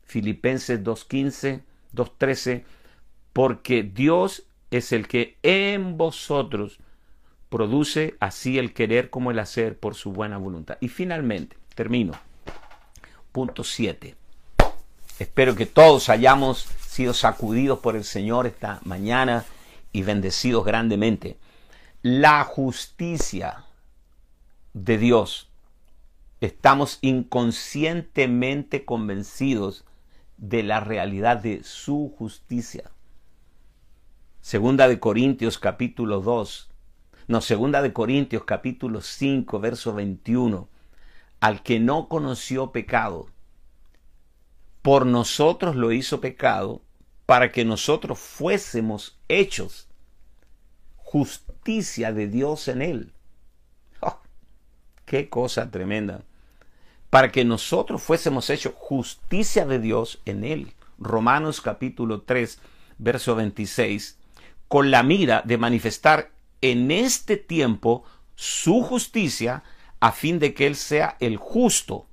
Filipenses 0.05 0.83
2.15, 0.83 1.63
2.13, 1.95 2.65
porque 3.33 3.83
Dios 3.83 4.45
es 4.71 4.93
el 4.93 5.09
que 5.09 5.37
en 5.43 5.97
vosotros 5.97 6.79
produce 7.49 8.17
así 8.21 8.59
el 8.59 8.73
querer 8.73 9.11
como 9.11 9.31
el 9.31 9.39
hacer 9.39 9.79
por 9.79 9.95
su 9.95 10.13
buena 10.13 10.39
voluntad. 10.39 10.79
Y 10.81 10.89
finalmente, 10.89 11.57
termino. 11.75 12.13
Punto 13.33 13.65
7. 13.65 14.15
Espero 15.19 15.55
que 15.55 15.67
todos 15.67 16.09
hayamos 16.09 16.69
sido 16.91 17.15
sacudidos 17.15 17.79
por 17.79 17.95
el 17.95 18.03
Señor 18.03 18.49
esta 18.49 18.81
mañana 18.83 19.45
y 19.93 20.03
bendecidos 20.03 20.65
grandemente. 20.65 21.39
La 22.03 22.43
justicia 22.43 23.65
de 24.73 24.99
Dios 24.99 25.49
estamos 26.41 26.99
inconscientemente 27.01 28.85
convencidos 28.85 29.85
de 30.37 30.65
la 30.65 30.81
realidad 30.81 31.37
de 31.37 31.63
su 31.63 32.13
justicia. 32.19 32.91
Segunda 34.41 34.89
de 34.89 34.99
Corintios 34.99 35.61
capítulo 35.61 36.21
2, 36.21 36.71
no, 37.29 37.41
segunda 37.41 37.83
de 37.83 37.93
Corintios 37.93 38.43
capítulo 38.43 39.01
5, 39.01 39.61
verso 39.61 39.95
21, 39.95 40.69
al 41.39 41.63
que 41.63 41.79
no 41.79 42.09
conoció 42.09 42.73
pecado, 42.73 43.29
por 44.83 45.07
nosotros 45.07 45.77
lo 45.77 45.93
hizo 45.93 46.21
pecado, 46.21 46.83
para 47.27 47.53
que 47.53 47.65
nosotros 47.65 48.19
fuésemos 48.19 49.19
hechos 49.29 49.89
justicia 50.97 52.13
de 52.13 52.29
Dios 52.29 52.69
en 52.69 52.83
él. 52.83 53.13
Oh, 54.01 54.21
qué 55.05 55.29
cosa 55.29 55.71
tremenda. 55.71 56.23
Para 57.11 57.31
que 57.31 57.45
nosotros 57.45 58.03
fuésemos 58.03 58.51
hechos 58.51 58.73
justicia 58.77 59.67
de 59.67 59.79
Dios 59.79 60.21
en 60.25 60.45
él. 60.45 60.75
Romanos 60.99 61.61
capítulo 61.61 62.23
3, 62.23 62.59
verso 62.99 63.35
26, 63.35 64.19
con 64.69 64.91
la 64.91 65.03
mira 65.03 65.43
de 65.45 65.59
manifestar 65.59 66.31
en 66.61 66.91
este 66.91 67.37
tiempo 67.37 68.05
su 68.35 68.83
justicia 68.83 69.63
a 69.99 70.13
fin 70.13 70.39
de 70.39 70.55
que 70.55 70.67
Él 70.67 70.77
sea 70.77 71.17
el 71.21 71.37
justo 71.37 72.07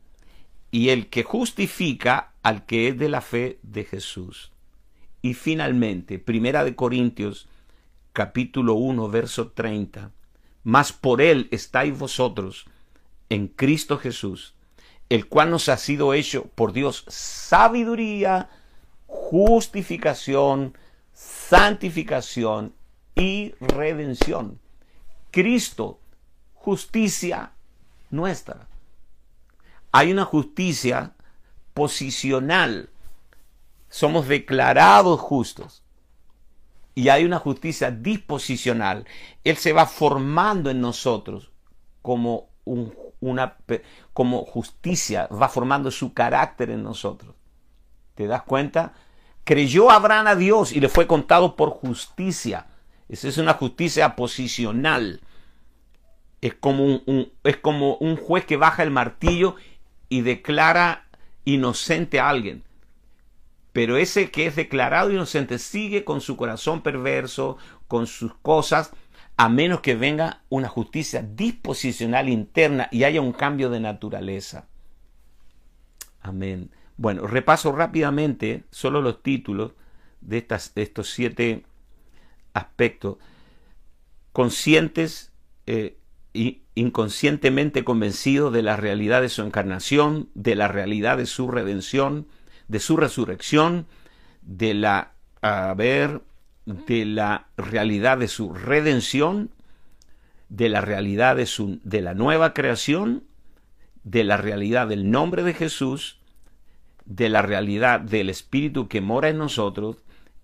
y 0.71 0.89
el 0.89 1.07
que 1.07 1.23
justifica 1.23 2.33
al 2.47 2.65
que 2.65 2.87
es 2.87 2.97
de 2.97 3.09
la 3.09 3.19
fe 3.19 3.59
de 3.61 3.83
Jesús. 3.83 4.53
Y 5.21 5.33
finalmente, 5.33 6.17
Primera 6.17 6.63
de 6.63 6.77
Corintios 6.77 7.49
capítulo 8.13 8.75
1, 8.75 9.09
verso 9.09 9.51
30. 9.51 10.11
Mas 10.63 10.93
por 10.93 11.21
él 11.21 11.49
estáis 11.51 11.99
vosotros 11.99 12.65
en 13.27 13.49
Cristo 13.49 13.97
Jesús, 13.97 14.55
el 15.09 15.27
cual 15.27 15.49
nos 15.49 15.67
ha 15.67 15.75
sido 15.75 16.13
hecho 16.13 16.45
por 16.55 16.71
Dios 16.71 17.03
sabiduría, 17.09 18.49
justificación, 19.07 20.77
santificación 21.11 22.73
y 23.13 23.55
redención. 23.59 24.57
Cristo, 25.31 25.99
justicia 26.53 27.51
nuestra. 28.09 28.69
Hay 29.91 30.13
una 30.13 30.23
justicia 30.23 31.13
posicional. 31.77 32.89
Somos 33.87 34.27
declarados 34.27 35.19
justos. 35.19 35.83
Y 36.95 37.09
hay 37.09 37.23
una 37.23 37.37
justicia 37.37 37.91
disposicional. 37.91 39.05
Él 39.43 39.57
se 39.57 39.73
va 39.73 39.85
formando 39.85 40.71
en 40.71 40.81
nosotros 40.81 41.51
como, 42.01 42.49
una, 43.19 43.57
como 44.11 44.43
justicia, 44.43 45.27
va 45.27 45.49
formando 45.49 45.91
su 45.91 46.15
carácter 46.15 46.71
en 46.71 46.81
nosotros. 46.81 47.35
¿Te 48.15 48.25
das 48.25 48.41
cuenta? 48.41 48.93
Creyó 49.43 49.91
Abraham 49.91 50.25
a 50.25 50.35
Dios 50.35 50.73
y 50.73 50.79
le 50.79 50.89
fue 50.89 51.05
contado 51.05 51.55
por 51.55 51.69
justicia. 51.69 52.65
Esa 53.07 53.27
es 53.27 53.37
una 53.37 53.53
justicia 53.53 54.15
posicional. 54.15 55.21
Es 56.41 56.55
como 56.55 56.85
un, 56.85 57.31
es 57.43 57.57
como 57.57 57.97
un 57.97 58.17
juez 58.17 58.45
que 58.45 58.57
baja 58.57 58.81
el 58.81 58.89
martillo 58.89 59.57
y 60.09 60.21
declara 60.21 61.06
inocente 61.47 62.19
a 62.19 62.27
alguien. 62.27 62.63
Pero 63.71 63.95
ese 63.95 64.31
que 64.31 64.47
es 64.47 64.57
declarado 64.57 65.11
inocente 65.11 65.59
sigue 65.59 66.03
con 66.03 66.19
su 66.19 66.35
corazón 66.35 66.81
perverso, 66.81 67.57
con 67.87 68.05
sus 68.05 68.33
cosas, 68.35 68.91
a 69.37 69.47
menos 69.47 69.79
que 69.79 69.95
venga 69.95 70.41
una 70.49 70.67
justicia 70.67 71.21
disposicional 71.21 72.27
interna 72.27 72.89
y 72.91 73.05
haya 73.05 73.21
un 73.21 73.31
cambio 73.31 73.69
de 73.69 73.79
naturaleza. 73.79 74.67
Amén. 76.19 76.69
Bueno, 76.97 77.27
repaso 77.27 77.71
rápidamente 77.71 78.65
solo 78.69 79.01
los 79.01 79.23
títulos 79.23 79.71
de, 80.19 80.39
estas, 80.39 80.73
de 80.73 80.81
estos 80.81 81.11
siete 81.11 81.63
aspectos. 82.53 83.19
Conscientes 84.33 85.31
e 85.65 85.97
inconscientemente 86.77 87.83
convencidos 87.83 88.53
de 88.53 88.61
la 88.61 88.77
realidad 88.77 89.21
de 89.21 89.29
su 89.29 89.41
encarnación, 89.41 90.29
de 90.35 90.55
la 90.55 90.67
realidad 90.67 91.17
de 91.17 91.25
su 91.25 91.49
redención, 91.49 92.27
de 92.67 92.79
su 92.79 92.97
resurrección, 92.97 93.87
de 94.43 94.75
la, 94.75 95.13
a 95.41 95.73
de 95.75 97.05
la 97.05 97.47
realidad 97.57 98.19
de 98.19 98.27
su 98.27 98.53
redención, 98.53 99.49
de 100.49 100.69
la 100.69 100.81
realidad 100.81 101.35
de, 101.35 101.47
su, 101.47 101.79
de 101.83 102.01
la 102.01 102.13
nueva 102.13 102.53
creación, 102.53 103.23
de 104.03 104.23
la 104.23 104.37
realidad 104.37 104.87
del 104.87 105.09
nombre 105.09 105.41
de 105.41 105.55
Jesús, 105.55 106.19
de 107.05 107.29
la 107.29 107.41
realidad 107.41 108.01
del 108.01 108.29
Espíritu 108.29 108.87
que 108.87 109.01
mora 109.01 109.29
en 109.29 109.39
nosotros 109.39 109.97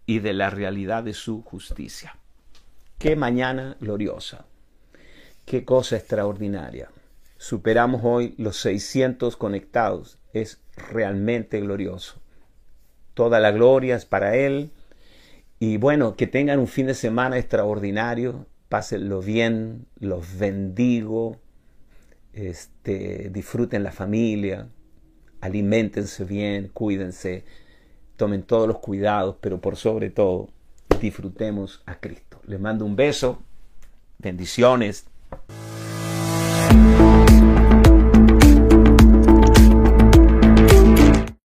y 0.08 0.20
de 0.20 0.34
la 0.34 0.50
realidad 0.50 1.04
de 1.04 1.14
su 1.14 1.44
justicia. 1.44 2.18
Qué 2.98 3.16
mañana 3.16 3.78
gloriosa, 3.80 4.46
qué 5.46 5.66
cosa 5.66 5.98
extraordinaria. 5.98 6.89
Superamos 7.38 8.02
hoy 8.04 8.36
los 8.38 8.58
600 8.58 9.36
conectados. 9.36 10.18
Es 10.34 10.62
realmente 10.76 11.60
glorioso. 11.60 12.22
Toda 13.14 13.39
la 13.39 13.52
gloria 13.52 13.96
es 13.96 14.06
para 14.06 14.36
Él. 14.36 14.72
Y 15.60 15.78
bueno, 15.78 16.16
que 16.16 16.28
tengan 16.28 16.60
un 16.60 16.68
fin 16.68 16.88
de 16.88 16.94
semana 16.94 17.38
extraordinario. 17.38 18.48
Pásenlo 18.70 19.22
bien, 19.22 19.86
los 20.00 20.38
bendigo. 20.38 21.38
Este, 22.34 23.30
disfruten 23.30 23.84
la 23.84 23.91
familia, 23.91 24.68
alimentense 25.39 26.26
bien, 26.26 26.70
cuídense, 26.74 27.46
tomen 28.16 28.41
todos 28.41 28.68
los 28.68 28.80
cuidados, 28.80 29.36
pero 29.39 29.62
por 29.62 29.76
sobre 29.76 30.10
todo 30.10 30.50
disfrutemos 31.00 31.84
a 31.86 32.00
Cristo. 32.00 32.41
Les 32.48 32.60
mando 32.60 32.86
un 32.86 32.96
beso, 32.96 33.44
bendiciones 34.18 35.06
Thank 36.74 37.01
you. 37.01 37.12